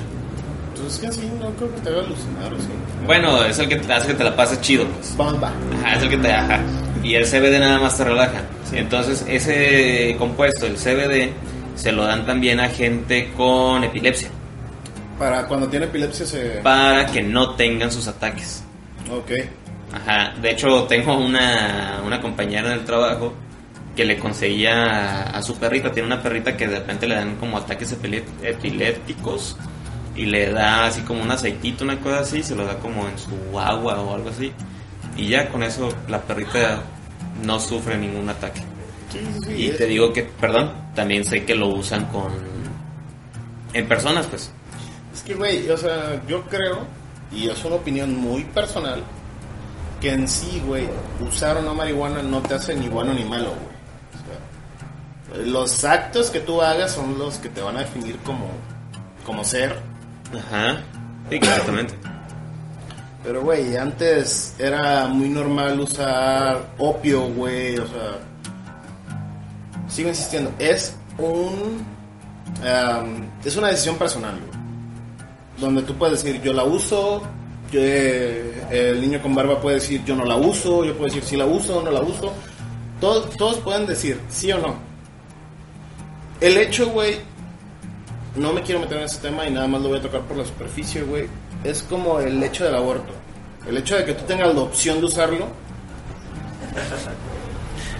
Entonces 0.74 0.94
es 0.94 1.00
que 1.00 1.06
así 1.06 1.30
no 1.40 1.50
creo 1.52 1.74
que 1.74 1.80
te 1.80 1.88
haga 1.88 2.00
alucinar, 2.00 2.52
o 2.52 2.58
sí. 2.58 2.68
Bueno, 3.06 3.44
es 3.44 3.58
el 3.58 3.68
que 3.68 3.76
te 3.76 3.92
hace 3.92 4.08
que 4.08 4.14
te 4.14 4.24
la 4.24 4.36
pases 4.36 4.60
chido, 4.60 4.86
pues. 4.86 5.16
Bamba. 5.16 5.52
Ajá, 5.78 5.96
es 5.96 6.02
el 6.02 6.08
que 6.10 6.16
te 6.18 6.32
ajá. 6.32 6.60
Y 7.02 7.14
el 7.14 7.24
CBD 7.24 7.60
nada 7.60 7.78
más 7.78 7.96
te 7.96 8.04
relaja. 8.04 8.42
Entonces, 8.72 9.24
ese 9.26 10.16
compuesto, 10.18 10.66
el 10.66 10.74
CBD, 10.74 11.32
se 11.80 11.92
lo 11.92 12.04
dan 12.04 12.26
también 12.26 12.60
a 12.60 12.68
gente 12.68 13.32
con 13.34 13.82
epilepsia. 13.82 14.28
Para 15.18 15.46
cuando 15.46 15.66
tiene 15.66 15.86
epilepsia 15.86 16.26
se... 16.26 16.40
Para 16.62 17.06
que 17.06 17.22
no 17.22 17.54
tengan 17.54 17.90
sus 17.90 18.06
ataques. 18.06 18.62
Ok. 19.10 19.30
Ajá. 19.92 20.34
De 20.40 20.50
hecho, 20.50 20.84
tengo 20.84 21.16
una, 21.16 22.02
una 22.04 22.20
compañera 22.20 22.72
en 22.72 22.80
el 22.80 22.84
trabajo 22.84 23.32
que 23.96 24.04
le 24.04 24.18
conseguía 24.18 24.84
a, 24.84 25.22
a 25.38 25.42
su 25.42 25.56
perrita. 25.56 25.90
Tiene 25.90 26.06
una 26.06 26.22
perrita 26.22 26.54
que 26.54 26.68
de 26.68 26.80
repente 26.80 27.08
le 27.08 27.14
dan 27.14 27.36
como 27.36 27.56
ataques 27.56 27.92
epilépticos. 27.92 29.56
Y 30.14 30.26
le 30.26 30.52
da 30.52 30.84
así 30.86 31.00
como 31.00 31.22
un 31.22 31.30
aceitito, 31.30 31.84
una 31.84 31.98
cosa 31.98 32.20
así. 32.20 32.42
Se 32.42 32.54
lo 32.54 32.66
da 32.66 32.78
como 32.78 33.08
en 33.08 33.18
su 33.18 33.58
agua 33.58 34.00
o 34.02 34.14
algo 34.14 34.28
así. 34.28 34.52
Y 35.16 35.28
ya 35.28 35.48
con 35.48 35.62
eso 35.62 35.88
la 36.08 36.20
perrita 36.20 36.82
no 37.42 37.58
sufre 37.58 37.96
ningún 37.96 38.28
ataque. 38.28 38.60
Sí, 39.10 39.18
sí, 39.18 39.40
sí. 39.44 39.66
Y 39.66 39.70
te 39.70 39.86
digo 39.86 40.12
que, 40.12 40.22
perdón, 40.22 40.72
también 40.94 41.24
sé 41.24 41.44
que 41.44 41.54
lo 41.54 41.68
usan 41.68 42.06
con... 42.06 42.32
En 43.72 43.86
personas, 43.86 44.26
pues. 44.26 44.50
Es 45.12 45.22
que, 45.22 45.34
güey, 45.34 45.68
o 45.70 45.76
sea, 45.76 46.20
yo 46.26 46.42
creo, 46.42 46.86
y 47.32 47.48
es 47.48 47.64
una 47.64 47.76
opinión 47.76 48.16
muy 48.16 48.44
personal, 48.44 49.02
que 50.00 50.12
en 50.12 50.26
sí, 50.28 50.62
güey, 50.66 50.88
usar 51.20 51.56
o 51.56 51.62
no 51.62 51.74
marihuana 51.74 52.22
no 52.22 52.40
te 52.40 52.54
hace 52.54 52.74
ni 52.74 52.88
bueno 52.88 53.12
ni 53.12 53.24
malo, 53.24 53.50
güey. 53.50 53.80
O 55.30 55.34
sea, 55.34 55.44
los 55.44 55.84
actos 55.84 56.30
que 56.30 56.40
tú 56.40 56.62
hagas 56.62 56.92
son 56.92 57.18
los 57.18 57.38
que 57.38 57.48
te 57.48 57.60
van 57.60 57.76
a 57.76 57.80
definir 57.80 58.16
como, 58.18 58.46
como 59.24 59.44
ser. 59.44 59.76
Ajá. 60.36 60.80
Sí, 61.28 61.36
exactamente. 61.36 61.94
Pero, 63.22 63.42
güey, 63.42 63.76
antes 63.76 64.54
era 64.58 65.06
muy 65.06 65.28
normal 65.28 65.78
usar 65.80 66.70
opio, 66.78 67.22
güey, 67.28 67.78
o 67.78 67.86
sea... 67.86 68.29
Sigo 69.90 70.08
insistiendo, 70.08 70.52
es 70.58 70.94
un... 71.18 71.84
am, 72.64 73.28
es 73.44 73.56
una 73.56 73.68
decisión 73.68 73.96
personal, 73.96 74.38
güey. 74.38 74.60
Donde 75.58 75.82
tú 75.82 75.94
puedes 75.94 76.22
decir, 76.22 76.40
yo 76.40 76.52
la 76.52 76.64
uso, 76.64 77.22
yo, 77.70 77.80
eh, 77.82 78.64
el 78.70 79.00
niño 79.00 79.20
con 79.20 79.34
barba 79.34 79.60
puede 79.60 79.76
decir, 79.76 80.02
yo 80.04 80.14
no 80.14 80.24
la 80.24 80.36
uso, 80.36 80.84
yo 80.84 80.92
puedo 80.94 81.06
decir, 81.06 81.22
si 81.22 81.36
la 81.36 81.44
uso 81.44 81.78
o 81.78 81.82
no 81.82 81.90
la 81.90 82.00
uso. 82.00 82.32
Todos, 83.00 83.30
todos 83.36 83.58
pueden 83.58 83.86
decir, 83.86 84.20
sí 84.30 84.50
o 84.52 84.58
no. 84.58 84.76
El 86.40 86.56
hecho, 86.56 86.88
güey, 86.88 87.16
no 88.36 88.52
me 88.52 88.62
quiero 88.62 88.80
meter 88.80 88.98
en 88.98 89.04
ese 89.04 89.18
tema 89.18 89.46
y 89.46 89.50
nada 89.50 89.66
más 89.66 89.82
lo 89.82 89.88
voy 89.88 89.98
a 89.98 90.02
tocar 90.02 90.22
por 90.22 90.36
la 90.36 90.44
superficie, 90.44 91.02
güey. 91.02 91.26
Es 91.64 91.82
como 91.82 92.20
el 92.20 92.42
hecho 92.42 92.64
del 92.64 92.74
aborto. 92.74 93.12
El 93.66 93.76
hecho 93.76 93.96
de 93.96 94.04
que 94.06 94.14
tú 94.14 94.24
tengas 94.24 94.54
la 94.54 94.60
opción 94.62 95.00
de 95.00 95.06
usarlo 95.06 95.48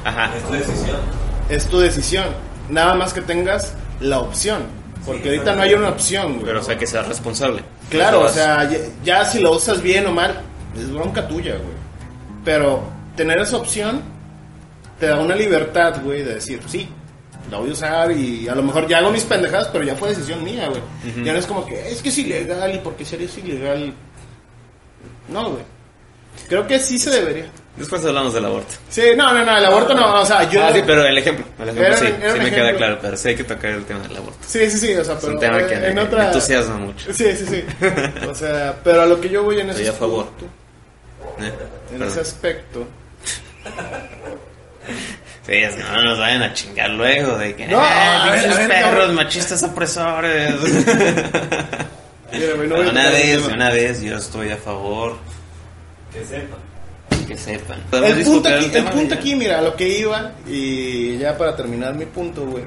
Ajá. 0.05 0.37
Es 0.37 0.45
tu 0.45 0.53
decisión. 0.53 1.30
Es 1.51 1.67
tu 1.67 1.79
decisión. 1.79 2.27
Nada 2.69 2.95
más 2.95 3.13
que 3.13 3.21
tengas 3.21 3.75
la 4.01 4.21
opción. 4.21 4.63
Porque 5.05 5.31
ahorita 5.31 5.55
no 5.55 5.63
hay 5.63 5.75
una 5.75 5.89
opción, 5.91 6.35
güey. 6.35 6.47
Pero 6.47 6.61
o 6.61 6.63
sea 6.63 6.79
que 6.79 6.87
seas 6.87 7.09
responsable. 7.09 7.63
Claro, 7.91 8.23
o 8.23 8.29
sea, 8.29 8.69
ya, 8.71 8.79
ya 9.03 9.25
si 9.25 9.41
lo 9.41 9.53
usas 9.53 9.83
bien 9.83 10.07
o 10.07 10.13
mal, 10.13 10.41
es 10.79 10.91
bronca 10.93 11.27
tuya, 11.27 11.55
güey. 11.55 11.75
Pero 12.45 12.83
tener 13.17 13.39
esa 13.39 13.57
opción 13.57 14.03
te 14.99 15.07
da 15.07 15.19
una 15.19 15.35
libertad, 15.35 16.01
güey, 16.05 16.23
de 16.23 16.35
decir, 16.35 16.61
sí, 16.67 16.89
la 17.51 17.59
voy 17.59 17.71
a 17.71 17.73
usar 17.73 18.13
y 18.13 18.49
a 18.49 18.55
lo 18.55 18.63
mejor 18.63 18.87
ya 18.87 18.99
hago 18.99 19.11
mis 19.11 19.25
pendejadas, 19.25 19.69
pero 19.69 19.83
ya 19.83 19.97
fue 19.97 20.11
decisión 20.11 20.45
mía, 20.45 20.69
güey. 20.69 20.83
Ya 21.25 21.33
no 21.33 21.39
es 21.39 21.47
como 21.47 21.67
que, 21.67 21.91
es 21.91 22.03
que 22.03 22.11
es 22.11 22.19
ilegal 22.19 22.75
y 22.75 22.79
porque 22.79 23.05
sería 23.05 23.27
es 23.27 23.37
ilegal. 23.39 23.93
No, 25.29 25.51
güey. 25.51 25.65
Creo 26.49 26.67
que 26.67 26.79
sí 26.79 26.99
se 26.99 27.11
debería. 27.11 27.47
Después 27.81 28.05
hablamos 28.05 28.33
del 28.35 28.45
aborto. 28.45 28.75
Sí, 28.89 29.03
no, 29.17 29.33
no, 29.33 29.45
no, 29.45 29.57
el 29.57 29.65
aborto 29.65 29.95
no, 29.95 30.21
o 30.21 30.25
sea, 30.27 30.49
yo... 30.49 30.63
Ah, 30.65 30.71
sí, 30.73 30.83
pero 30.87 31.05
el 31.05 31.17
ejemplo. 31.19 31.45
El 31.59 31.71
ejemplo 31.71 31.87
Era- 31.87 31.97
sí, 31.97 32.07
sí 32.35 32.39
me 32.39 32.51
queda 32.51 32.77
claro, 32.77 32.99
pero 33.03 33.17
sí 33.17 33.29
hay 33.31 33.35
que 33.37 33.45
tocar 33.45 33.71
el 33.71 33.85
tema 33.85 34.01
del 34.07 34.17
aborto. 34.19 34.39
Sí, 34.47 34.71
sí, 34.71 34.79
sí, 34.79 34.95
o 34.95 35.05
sea, 35.05 35.15
Es 35.15 35.21
pero 35.21 35.33
un 35.33 35.41
tema 35.41 35.67
que 35.67 35.75
en 35.75 35.95
me, 35.95 36.03
otra... 36.03 36.19
me 36.21 36.27
entusiasma 36.27 36.77
mucho. 36.77 37.13
Sí, 37.13 37.37
sí, 37.37 37.47
sí. 37.47 37.65
O 38.29 38.35
sea, 38.35 38.77
pero 38.85 39.03
a 39.03 39.07
lo 39.07 39.21
que 39.21 39.29
yo 39.31 39.43
voy 39.43 39.59
en 39.61 39.71
ese 39.71 39.83
Estoy 39.83 39.97
a 39.97 39.99
favor. 39.99 40.27
aspecto- 40.27 40.47
¿Eh? 41.43 41.53
En 41.93 41.99
Perdón. 41.99 42.09
ese 42.09 42.21
aspecto. 42.21 42.87
Sí, 45.47 45.55
es 45.57 45.75
que 45.75 45.83
no 45.83 46.03
nos 46.03 46.19
vayan 46.19 46.43
a 46.43 46.53
chingar 46.53 46.91
luego 46.91 47.37
de 47.39 47.57
que. 47.57 47.67
No, 47.67 47.79
"Eh, 47.83 47.89
a 47.89 48.31
ver, 48.31 48.51
a 48.51 48.55
ver, 48.57 48.69
perros, 48.69 48.83
cabrón". 48.91 49.15
machistas 49.15 49.63
opresores. 49.63 50.55
Mira, 52.33 52.55
no 52.69 52.91
una 52.91 53.11
vez, 53.11 53.43
una 53.49 53.71
vez, 53.71 54.01
yo 54.03 54.17
estoy 54.19 54.51
a 54.51 54.57
favor. 54.57 55.17
Que 56.13 56.25
sepa. 56.25 56.57
Que 57.27 57.37
sepan. 57.37 57.79
El 57.79 57.85
¿Podemos 57.91 58.25
punto, 58.25 58.49
aquí, 58.49 58.65
el 58.65 58.71
tema, 58.73 58.91
punto 58.91 59.15
ya? 59.15 59.21
aquí, 59.21 59.35
mira, 59.37 59.59
a 59.59 59.63
lo 59.63 59.77
que 59.77 59.89
iba, 59.99 60.33
y 60.49 61.17
ya 61.19 61.37
para 61.39 61.55
terminar 61.55 61.95
mi 61.95 62.07
punto, 62.07 62.45
güey. 62.47 62.65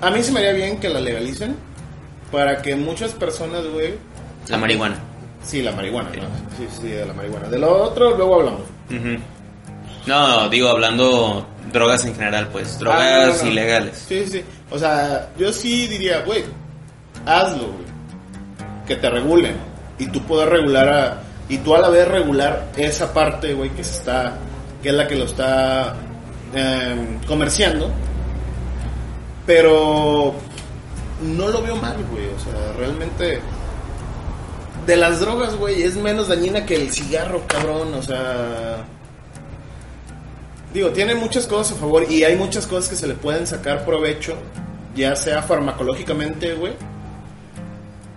A 0.00 0.10
mí 0.10 0.22
se 0.22 0.32
me 0.32 0.40
haría 0.40 0.52
bien 0.52 0.78
que 0.80 0.88
la 0.88 1.00
legalicen 1.00 1.54
para 2.32 2.62
que 2.62 2.74
muchas 2.74 3.12
personas, 3.12 3.64
güey, 3.66 3.94
La 4.48 4.56
marihuana. 4.56 4.96
Sí, 5.44 5.62
la 5.62 5.72
marihuana, 5.72 6.10
¿no? 6.10 6.22
Sí, 6.56 6.66
sí, 6.80 6.88
de 6.88 7.04
la 7.06 7.12
marihuana. 7.12 7.48
De 7.48 7.58
lo 7.58 7.84
otro, 7.84 8.16
luego 8.16 8.36
hablamos. 8.40 8.62
No, 10.06 10.48
digo, 10.48 10.68
hablando 10.68 11.46
drogas 11.72 12.04
en 12.04 12.14
general, 12.14 12.48
pues, 12.50 12.78
drogas 12.78 13.00
Ah, 13.02 13.26
no, 13.38 13.44
no. 13.44 13.50
ilegales. 13.50 14.04
Sí, 14.08 14.24
sí. 14.26 14.42
O 14.70 14.78
sea, 14.78 15.28
yo 15.38 15.52
sí 15.52 15.86
diría, 15.86 16.22
güey, 16.22 16.44
hazlo, 17.26 17.64
güey. 17.66 17.90
Que 18.86 18.96
te 18.96 19.08
regulen. 19.10 19.54
Y 19.98 20.06
tú 20.06 20.20
puedes 20.22 20.48
regular 20.48 20.88
a. 20.88 21.22
Y 21.50 21.58
tú 21.58 21.74
a 21.74 21.80
la 21.80 21.88
vez 21.90 22.06
regular 22.06 22.68
esa 22.76 23.12
parte, 23.12 23.52
güey, 23.54 23.70
que 23.70 23.82
se 23.82 23.98
está. 23.98 24.38
Que 24.80 24.90
es 24.90 24.94
la 24.94 25.08
que 25.08 25.16
lo 25.16 25.24
está 25.24 25.96
em, 26.54 27.18
comerciando. 27.26 27.90
Pero. 29.44 30.32
No 31.22 31.48
lo 31.48 31.60
veo 31.60 31.74
mal, 31.74 31.96
güey. 32.12 32.26
O 32.28 32.38
sea, 32.38 32.72
realmente. 32.78 33.40
De 34.86 34.96
las 34.96 35.20
drogas, 35.20 35.56
güey, 35.56 35.82
es 35.82 35.96
menos 35.96 36.28
dañina 36.28 36.64
que 36.64 36.76
el 36.76 36.92
cigarro, 36.92 37.42
cabrón. 37.48 37.94
O 37.94 38.02
sea. 38.02 38.84
Digo, 40.72 40.90
tiene 40.90 41.16
muchas 41.16 41.48
cosas 41.48 41.76
a 41.76 41.80
favor 41.80 42.06
y 42.08 42.22
hay 42.22 42.36
muchas 42.36 42.64
cosas 42.64 42.88
que 42.88 42.94
se 42.94 43.08
le 43.08 43.14
pueden 43.14 43.44
sacar 43.44 43.84
provecho, 43.84 44.36
ya 44.94 45.16
sea 45.16 45.42
farmacológicamente, 45.42 46.54
güey. 46.54 46.74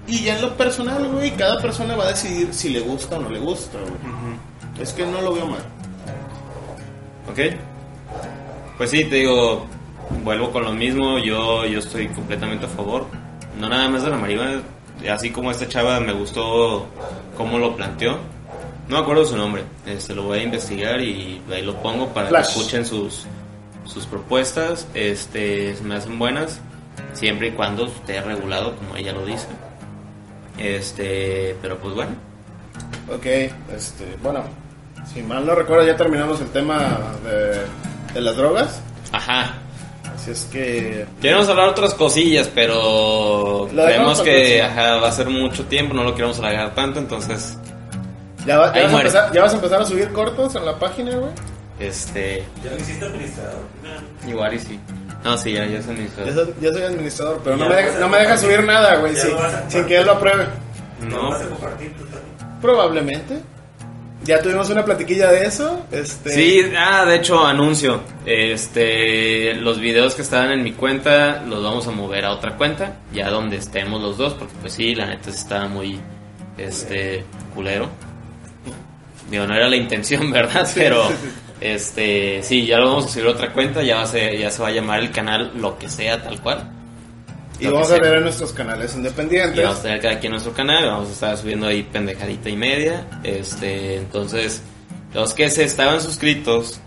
Y 0.08 0.24
ya 0.24 0.36
en 0.36 0.42
lo 0.42 0.56
personal, 0.58 1.08
güey, 1.08 1.32
cada 1.32 1.62
persona 1.62 1.96
va 1.96 2.06
a 2.06 2.10
decidir 2.10 2.54
si 2.54 2.70
le 2.70 2.82
gusta 2.82 3.18
o 3.18 3.22
no 3.22 3.30
le 3.30 3.40
gusta, 3.40 3.80
güey. 3.80 3.94
Es 4.80 4.92
que 4.94 5.06
no 5.06 5.22
lo 5.22 5.34
veo 5.34 5.48
mal. 5.48 5.64
¿Ok? 7.30 7.40
Pues 8.78 8.90
sí, 8.90 9.06
te 9.06 9.18
digo, 9.18 9.66
vuelvo 10.24 10.52
con 10.52 10.64
lo 10.64 10.74
mismo, 10.74 11.20
yo, 11.20 11.66
yo 11.66 11.80
estoy 11.80 12.08
completamente 12.08 12.66
a 12.66 12.70
favor. 12.70 13.06
No 13.60 13.70
nada 13.70 13.88
más 13.88 14.04
de 14.04 14.10
la 14.10 14.18
marihuana, 14.18 14.62
así 15.10 15.30
como 15.32 15.52
esta 15.52 15.68
chava 15.68 16.00
me 16.00 16.14
gustó 16.14 16.88
cómo 17.38 17.60
lo 17.60 17.76
planteó. 17.76 18.18
No 18.90 18.98
me 18.98 19.02
acuerdo 19.02 19.26
su 19.26 19.38
nombre, 19.38 19.64
este, 19.86 20.14
lo 20.14 20.24
voy 20.24 20.40
a 20.40 20.44
investigar 20.44 21.00
y 21.00 21.42
ahí 21.52 21.62
lo 21.62 21.82
pongo 21.82 22.10
para 22.10 22.28
Flash. 22.28 22.46
que 22.48 22.60
escuchen 22.60 22.86
sus, 22.86 23.26
sus 23.86 24.06
propuestas. 24.06 24.88
Este, 24.94 25.76
me 25.84 25.96
hacen 25.96 26.20
buenas, 26.20 26.60
siempre 27.14 27.48
y 27.48 27.52
cuando 27.52 27.86
esté 27.86 28.22
regulado, 28.22 28.76
como 28.76 28.98
ella 28.98 29.14
lo 29.14 29.26
dice. 29.26 29.48
Este, 30.58 31.56
pero 31.62 31.78
pues 31.80 31.94
bueno, 31.96 32.12
Ok, 33.14 33.26
este, 33.76 34.18
bueno, 34.22 34.44
si 35.14 35.22
mal 35.22 35.46
no 35.46 35.54
recuerdo, 35.56 35.86
ya 35.86 35.96
terminamos 35.98 36.40
el 36.42 36.48
tema 36.48 36.98
de, 37.24 37.62
de 38.14 38.22
las 38.22 38.36
drogas. 38.38 38.82
ajá. 39.12 39.56
Así 40.16 40.32
es 40.32 40.48
que. 40.52 41.06
Queremos 41.22 41.50
hablar 41.50 41.68
otras 41.70 41.94
cosillas, 41.96 42.48
pero 42.54 43.68
creemos 43.70 44.22
que 44.22 44.62
ajá, 44.62 44.98
va 44.98 45.10
a 45.10 45.12
ser 45.12 45.28
mucho 45.28 45.66
tiempo, 45.66 45.94
no 45.94 46.04
lo 46.04 46.14
queremos 46.16 46.40
alargar 46.40 46.74
tanto, 46.76 47.00
entonces, 47.00 47.58
¿Ya, 48.46 48.58
va- 48.58 48.74
ya 48.74 48.80
Ahí 48.82 48.84
vas 48.86 48.94
a 48.94 48.98
empezar, 48.98 49.32
¿Ya 49.34 49.42
vas 49.42 49.52
a 49.52 49.56
empezar 49.56 49.82
a 49.82 49.86
subir 49.86 50.12
cortos 50.14 50.56
en 50.56 50.66
la 50.66 50.78
página, 50.80 51.16
güey? 51.16 51.32
este, 51.80 52.44
Ya 52.64 52.72
lo 52.72 52.78
hiciste 52.78 53.06
administrador. 53.06 53.60
igual 54.28 54.54
y 54.54 54.60
sí. 54.60 54.80
No, 55.24 55.38
sí, 55.38 55.54
ya, 55.54 55.66
ya 55.66 55.82
se 55.82 55.94
me 55.94 56.04
hizo. 56.04 56.26
Ya 56.26 56.34
soy, 56.34 56.54
ya 56.60 56.72
soy 56.72 56.84
administrador, 56.84 57.42
pero 57.44 57.58
no 57.58 57.70
me, 57.70 57.76
deja, 57.76 58.00
no 58.00 58.10
me 58.10 58.18
deja 58.18 58.38
subir 58.38 58.64
nada, 58.64 58.98
güey, 58.98 59.16
sin, 59.16 59.32
sin 59.70 59.86
que 59.86 59.98
él 59.98 60.06
lo 60.06 60.14
apruebe. 60.14 60.46
¿No 61.02 61.10
No, 61.10 61.30
vas 61.30 61.42
a 61.42 61.48
compartir 61.48 61.94
tú 61.94 62.04
también? 62.06 62.60
Probablemente. 62.62 63.40
Ya 64.26 64.42
tuvimos 64.42 64.70
una 64.70 64.86
platiquilla 64.86 65.30
de 65.32 65.46
eso. 65.46 65.86
Este, 65.92 66.30
Sí, 66.30 66.62
ah, 66.78 67.04
de 67.06 67.16
hecho, 67.18 67.46
anuncio. 67.46 68.02
Este, 68.26 69.54
los 69.56 69.80
videos 69.80 70.16
que 70.16 70.22
estaban 70.22 70.52
en 70.52 70.64
mi 70.64 70.72
cuenta 70.72 71.42
los 71.42 71.62
vamos 71.62 71.88
a 71.88 71.92
mover 71.92 72.24
a 72.24 72.32
otra 72.32 72.56
cuenta, 72.56 73.00
ya 73.12 73.30
donde 73.30 73.58
estemos 73.58 74.02
los 74.02 74.18
dos, 74.18 74.34
porque 74.34 74.54
pues 74.62 74.74
sí, 74.74 74.96
la 74.96 75.08
neta 75.08 75.30
estaba 75.30 75.68
muy, 75.68 76.00
este, 76.58 77.26
culero. 77.54 77.90
Digo, 79.30 79.46
no 79.46 79.56
era 79.56 79.68
la 79.68 79.76
intención, 79.76 80.32
¿verdad? 80.32 80.70
Pero, 80.74 81.10
este, 81.64 82.44
sí, 82.44 82.66
ya 82.66 82.78
lo 82.78 82.88
vamos 82.90 83.06
a 83.06 83.10
subir 83.10 83.28
a 83.28 83.32
otra 83.32 83.54
cuenta, 83.54 83.82
ya 83.84 83.96
va 83.98 84.04
a 84.04 84.08
ser, 84.08 84.38
ya 84.38 84.52
se 84.52 84.62
va 84.62 84.68
a 84.68 84.72
llamar 84.72 85.00
el 85.00 85.12
canal 85.12 85.52
lo 85.56 85.78
que 85.78 85.88
sea, 85.90 86.22
tal 86.22 86.42
cual. 86.42 86.70
Y 87.60 87.68
vamos 87.68 87.90
a 87.92 87.98
sea. 87.98 88.14
en 88.18 88.24
nuestros 88.24 88.52
canales 88.52 88.94
Y 88.94 88.98
independientes. 88.98 89.64
vamos 89.64 89.80
a 89.80 89.84
tener 89.84 90.02
cada 90.02 90.20
quien 90.20 90.32
nuestro 90.32 90.54
canal, 90.54 90.86
vamos 90.86 91.10
a 91.10 91.12
estar 91.14 91.38
subiendo 91.38 91.68
ahí 91.68 91.84
pendejadita 91.84 92.50
y 92.50 92.58
media. 92.58 93.08
Este, 93.24 93.96
entonces, 93.96 94.62
los 95.14 95.34
que 95.34 95.50
se 95.50 95.64
estaban 95.64 96.02
suscritos, 96.02 96.80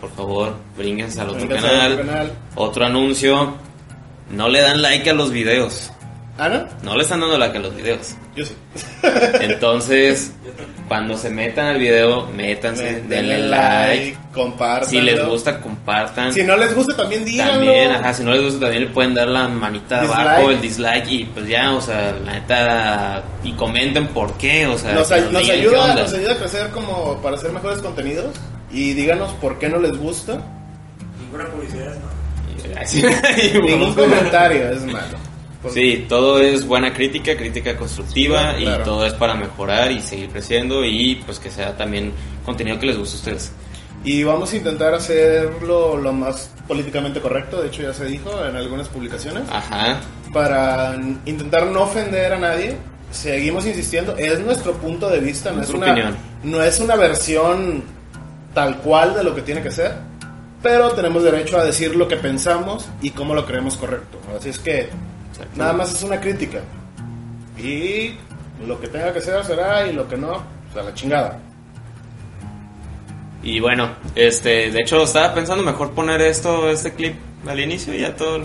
por 0.00 0.10
favor, 0.14 0.56
brínguense 0.76 1.20
al 1.20 1.30
otro 1.30 1.48
canal. 1.48 1.92
otro 1.92 2.06
canal. 2.06 2.32
Otro 2.56 2.84
anuncio, 2.86 3.54
no 4.30 4.48
le 4.48 4.60
dan 4.60 4.82
like 4.82 5.08
a 5.08 5.14
los 5.14 5.30
videos. 5.30 5.92
¿Ah, 6.38 6.48
no? 6.48 6.66
No 6.82 6.96
le 6.96 7.02
están 7.04 7.20
dando 7.20 7.38
like 7.38 7.56
a 7.56 7.60
los 7.60 7.76
videos. 7.76 8.16
Yo 8.36 8.44
sí. 8.44 8.54
Entonces, 9.40 10.32
cuando 10.88 11.16
se 11.16 11.30
metan 11.30 11.66
al 11.66 11.78
video, 11.78 12.26
métanse, 12.26 13.02
denle 13.08 13.38
like. 13.48 14.16
compartan. 14.32 14.88
Si 14.90 15.00
les 15.00 15.24
gusta, 15.26 15.60
compartan. 15.60 16.32
Si 16.32 16.42
no 16.42 16.56
les 16.56 16.74
gusta, 16.74 16.96
también 16.96 17.24
díganlo. 17.24 17.52
También, 17.54 17.90
ajá, 17.92 18.12
si 18.14 18.22
no 18.24 18.32
les 18.32 18.42
gusta 18.42 18.60
también 18.60 18.84
le 18.84 18.90
pueden 18.90 19.14
dar 19.14 19.28
la 19.28 19.48
manita 19.48 19.96
de 19.96 20.06
Dislike. 20.08 20.26
abajo, 20.28 20.50
el 20.50 20.60
dislike 20.60 21.10
y 21.10 21.24
pues 21.26 21.46
ya, 21.48 21.72
o 21.72 21.80
sea, 21.80 22.12
la 22.24 22.32
neta, 22.32 23.22
y 23.44 23.52
comenten 23.52 24.08
por 24.08 24.34
qué, 24.36 24.66
o 24.66 24.76
sea, 24.78 24.92
Nos, 24.94 25.08
qué 25.08 25.14
ayuda, 25.52 25.94
nos 25.94 26.12
ayuda 26.12 26.32
a 26.32 26.36
crecer 26.38 26.68
como 26.70 27.20
para 27.22 27.36
hacer 27.36 27.52
mejores 27.52 27.78
contenidos. 27.78 28.34
Y 28.72 28.92
díganos 28.94 29.30
por 29.34 29.58
qué 29.60 29.68
no 29.68 29.78
les 29.78 29.96
gusta. 29.96 30.38
Ninguna 31.20 31.46
publicidad, 31.46 31.94
¿no? 31.94 32.80
Así- 32.80 33.04
Ningún 33.62 33.94
comentario 33.94 34.70
es 34.72 34.82
malo. 34.84 35.18
Sí, 35.72 36.06
todo 36.08 36.40
es 36.40 36.66
buena 36.66 36.92
crítica, 36.92 37.36
crítica 37.36 37.76
constructiva 37.76 38.54
Sí, 38.56 38.62
y 38.62 38.64
claro. 38.66 38.84
todo 38.84 39.06
es 39.06 39.14
para 39.14 39.34
mejorar 39.34 39.90
y 39.92 40.00
seguir 40.00 40.28
creciendo 40.28 40.84
y 40.84 41.16
pues 41.24 41.38
que 41.38 41.50
sea 41.50 41.76
también 41.76 42.12
contenido 42.44 42.78
que 42.78 42.86
les 42.86 42.98
guste 42.98 43.16
a 43.16 43.18
ustedes. 43.18 43.52
Y 44.04 44.22
vamos 44.22 44.52
a 44.52 44.56
intentar 44.56 44.92
hacerlo 44.92 45.96
lo 45.96 46.12
más 46.12 46.50
políticamente 46.68 47.20
correcto. 47.20 47.62
De 47.62 47.68
hecho, 47.68 47.82
ya 47.82 47.94
se 47.94 48.04
dijo 48.04 48.30
en 48.44 48.54
algunas 48.54 48.88
publicaciones. 48.88 49.44
Ajá, 49.50 50.00
para 50.34 50.96
intentar 51.24 51.66
no 51.66 51.84
ofender 51.84 52.34
a 52.34 52.38
nadie. 52.38 52.76
Seguimos 53.10 53.64
insistiendo, 53.64 54.16
es 54.16 54.40
nuestro 54.40 54.72
punto 54.72 55.08
de 55.08 55.20
vista, 55.20 55.52
no 55.52 55.62
es, 55.62 55.70
una, 55.70 55.92
opinión. 55.92 56.16
no 56.42 56.60
es 56.64 56.80
una 56.80 56.96
versión 56.96 57.84
tal 58.52 58.78
cual 58.78 59.14
de 59.14 59.22
lo 59.22 59.36
que 59.36 59.42
tiene 59.42 59.62
que 59.62 59.70
ser, 59.70 59.92
pero 60.60 60.90
tenemos 60.90 61.22
derecho 61.22 61.56
a 61.56 61.64
decir 61.64 61.94
lo 61.94 62.08
que 62.08 62.16
pensamos 62.16 62.88
y 63.00 63.10
cómo 63.10 63.34
lo 63.34 63.46
creemos 63.46 63.76
correcto. 63.76 64.18
Así 64.36 64.48
es 64.48 64.58
que. 64.58 64.88
Nada 65.56 65.72
más 65.72 65.92
es 65.94 66.02
una 66.02 66.20
crítica. 66.20 66.60
Y 67.58 68.14
lo 68.66 68.80
que 68.80 68.88
tenga 68.88 69.12
que 69.12 69.20
ser 69.20 69.44
será 69.44 69.86
y 69.86 69.92
lo 69.92 70.08
que 70.08 70.16
no, 70.16 70.42
pues 70.72 70.84
a 70.84 70.88
la 70.88 70.94
chingada. 70.94 71.38
Y 73.42 73.60
bueno, 73.60 73.90
este, 74.14 74.70
de 74.70 74.80
hecho 74.80 75.02
estaba 75.02 75.34
pensando 75.34 75.62
mejor 75.62 75.90
poner 75.92 76.20
esto, 76.22 76.70
este 76.70 76.94
clip 76.94 77.14
al 77.46 77.60
inicio 77.60 77.94
y 77.94 78.00
ya 78.00 78.16
todo, 78.16 78.40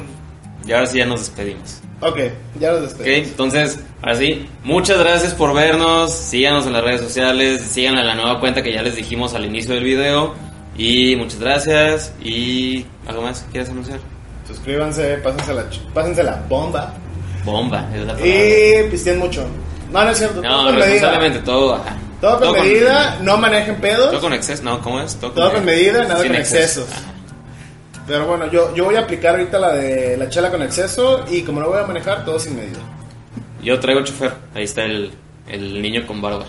y 0.68 0.72
ahora 0.74 0.86
sí 0.88 0.98
ya 0.98 1.06
nos 1.06 1.22
despedimos. 1.22 1.80
Ok, 2.02 2.18
ya 2.60 2.74
Ok, 2.74 2.82
despedimos. 2.82 3.30
entonces, 3.30 3.80
ahora 4.02 4.16
sí, 4.18 4.50
muchas 4.64 5.00
gracias 5.00 5.34
por 5.34 5.54
vernos, 5.54 6.12
síganos 6.14 6.68
en 6.68 6.74
las 6.74 6.84
redes 6.84 7.00
sociales, 7.02 7.62
síganos 7.62 8.02
en 8.02 8.08
la 8.08 8.16
nueva 8.16 8.40
cuenta 8.42 8.62
que 8.62 8.74
ya 8.74 8.82
les 8.82 8.96
dijimos 8.96 9.34
al 9.36 9.46
inicio 9.46 9.74
del 9.74 9.86
video, 9.86 10.34
y 10.78 11.16
muchas 11.16 11.40
gracias, 11.40 12.14
y 12.22 12.86
algo 13.08 13.22
más 13.22 13.42
que 13.44 13.52
quieras 13.52 13.70
anunciar. 13.70 14.00
Suscríbanse, 14.50 15.18
pásense 15.18 15.54
la, 15.54 15.64
pásense 15.94 16.24
la 16.24 16.44
bomba 16.50 16.94
Bomba, 17.46 17.88
es 17.94 18.02
la 18.02 18.14
palabra. 18.14 18.28
y 18.28 18.90
pisteen 18.92 19.18
mucho. 19.20 19.46
No, 19.92 20.04
no 20.04 20.10
es 20.10 20.18
cierto. 20.18 20.42
todo 20.42 20.52
No, 20.52 20.64
medida. 20.72 20.86
responsablemente 20.86 21.40
todo, 21.40 21.76
ajá. 21.76 21.96
Todo 22.20 22.40
con 22.40 22.52
medida, 22.62 23.18
no 23.22 23.38
manejen 23.38 23.76
pedos. 23.78 24.12
Todo 24.12 24.20
con 24.22 24.34
exceso, 24.34 24.62
no, 24.64 24.82
¿cómo 24.82 25.00
es? 25.00 25.16
Todo 25.16 25.32
Todo 25.32 25.54
con 25.54 25.64
medida, 25.64 26.04
nada 26.04 26.18
con 26.18 26.36
exceso. 26.36 26.82
excesos. 26.82 26.92
Ajá. 26.92 27.14
Pero 28.08 28.26
bueno, 28.28 28.52
yo, 28.52 28.76
yo 28.76 28.86
voy 28.86 28.96
a 28.96 29.02
aplicar 29.02 29.36
ahorita 29.36 29.58
la 29.60 29.74
de 29.74 30.18
la 30.18 30.28
chela 30.30 30.50
con 30.52 30.62
exceso 30.64 31.24
y 31.30 31.44
como 31.44 31.62
no 31.62 31.70
voy 31.70 31.80
a 31.80 31.86
manejar, 31.86 32.26
todo 32.26 32.38
sin 32.40 32.56
medida. 32.58 32.80
Yo 33.64 33.80
traigo 33.80 34.04
chofer, 34.04 34.34
ahí 34.56 34.64
está 34.64 34.84
el, 34.84 35.12
el 35.48 35.82
niño 35.82 36.06
con 36.08 36.22
barba. 36.22 36.46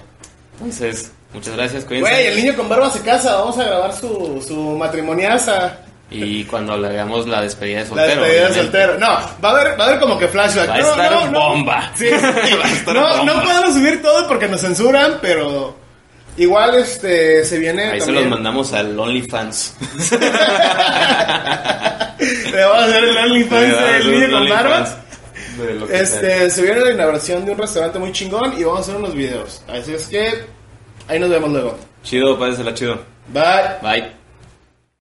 Entonces, 0.54 1.12
muchas 1.32 1.54
gracias, 1.54 1.84
cuídense. 1.84 2.10
Güey, 2.10 2.26
el 2.26 2.36
niño 2.36 2.56
con 2.56 2.68
barba 2.68 2.90
se 2.90 3.00
casa, 3.02 3.36
vamos 3.36 3.56
a 3.58 3.64
grabar 3.64 3.94
su, 3.94 4.42
su 4.46 4.56
matrimoniaza. 4.76 5.78
Y 6.12 6.44
cuando 6.44 6.76
le 6.76 6.88
hagamos 6.88 7.26
la 7.28 7.40
despedida 7.42 7.78
de 7.78 7.82
La 7.84 7.88
soltero. 7.88 8.20
despedida 8.22 8.48
de 8.48 8.54
soltero. 8.54 8.98
No, 8.98 9.06
va 9.06 9.48
a 9.48 9.50
haber, 9.52 9.78
va 9.80 9.84
a 9.84 9.88
haber 9.88 10.00
como 10.00 10.18
que 10.18 10.26
flashback. 10.28 10.68
Va 10.68 10.74
a 10.74 10.78
No, 10.80 10.88
estar 10.90 11.12
no, 11.12 11.26
no. 11.30 11.40
bomba. 11.40 11.92
Sí, 11.94 12.08
sí. 12.08 12.14
Va 12.56 12.64
a 12.64 12.70
estar 12.72 12.94
no, 12.94 13.00
bomba. 13.18 13.24
no 13.34 13.42
podemos 13.44 13.74
subir 13.74 14.02
todo 14.02 14.26
porque 14.26 14.48
nos 14.48 14.60
censuran, 14.60 15.18
pero 15.22 15.76
igual 16.36 16.74
este 16.74 17.44
se 17.44 17.58
viene. 17.58 17.90
Ahí 17.90 18.00
se 18.00 18.06
también- 18.06 18.24
los 18.28 18.34
mandamos 18.38 18.72
al 18.72 18.98
OnlyFans. 18.98 19.74
Le 22.52 22.64
vamos 22.64 22.82
a 22.82 22.84
hacer 22.86 23.04
el 23.04 23.16
OnlyFans 23.16 23.80
del 23.80 24.10
niño 24.20 24.30
con 24.38 24.48
barba. 24.48 24.96
De 25.58 25.74
lo 25.74 25.86
que 25.86 25.92
sea. 25.92 26.02
Este, 26.02 26.50
se 26.50 26.62
viene 26.62 26.80
la 26.80 26.90
inauguración 26.92 27.44
de 27.44 27.52
un 27.52 27.58
restaurante 27.58 27.98
muy 27.98 28.12
chingón 28.12 28.54
y 28.58 28.64
vamos 28.64 28.80
a 28.80 28.82
hacer 28.82 28.96
unos 28.96 29.14
videos. 29.14 29.62
Así 29.68 29.94
es 29.94 30.06
que 30.08 30.44
ahí 31.08 31.18
nos 31.18 31.30
vemos 31.30 31.50
luego. 31.50 31.78
Chido, 32.02 32.38
pásensela 32.38 32.74
chido. 32.74 32.98
Bye. 33.28 33.42
Bye. 33.82 34.19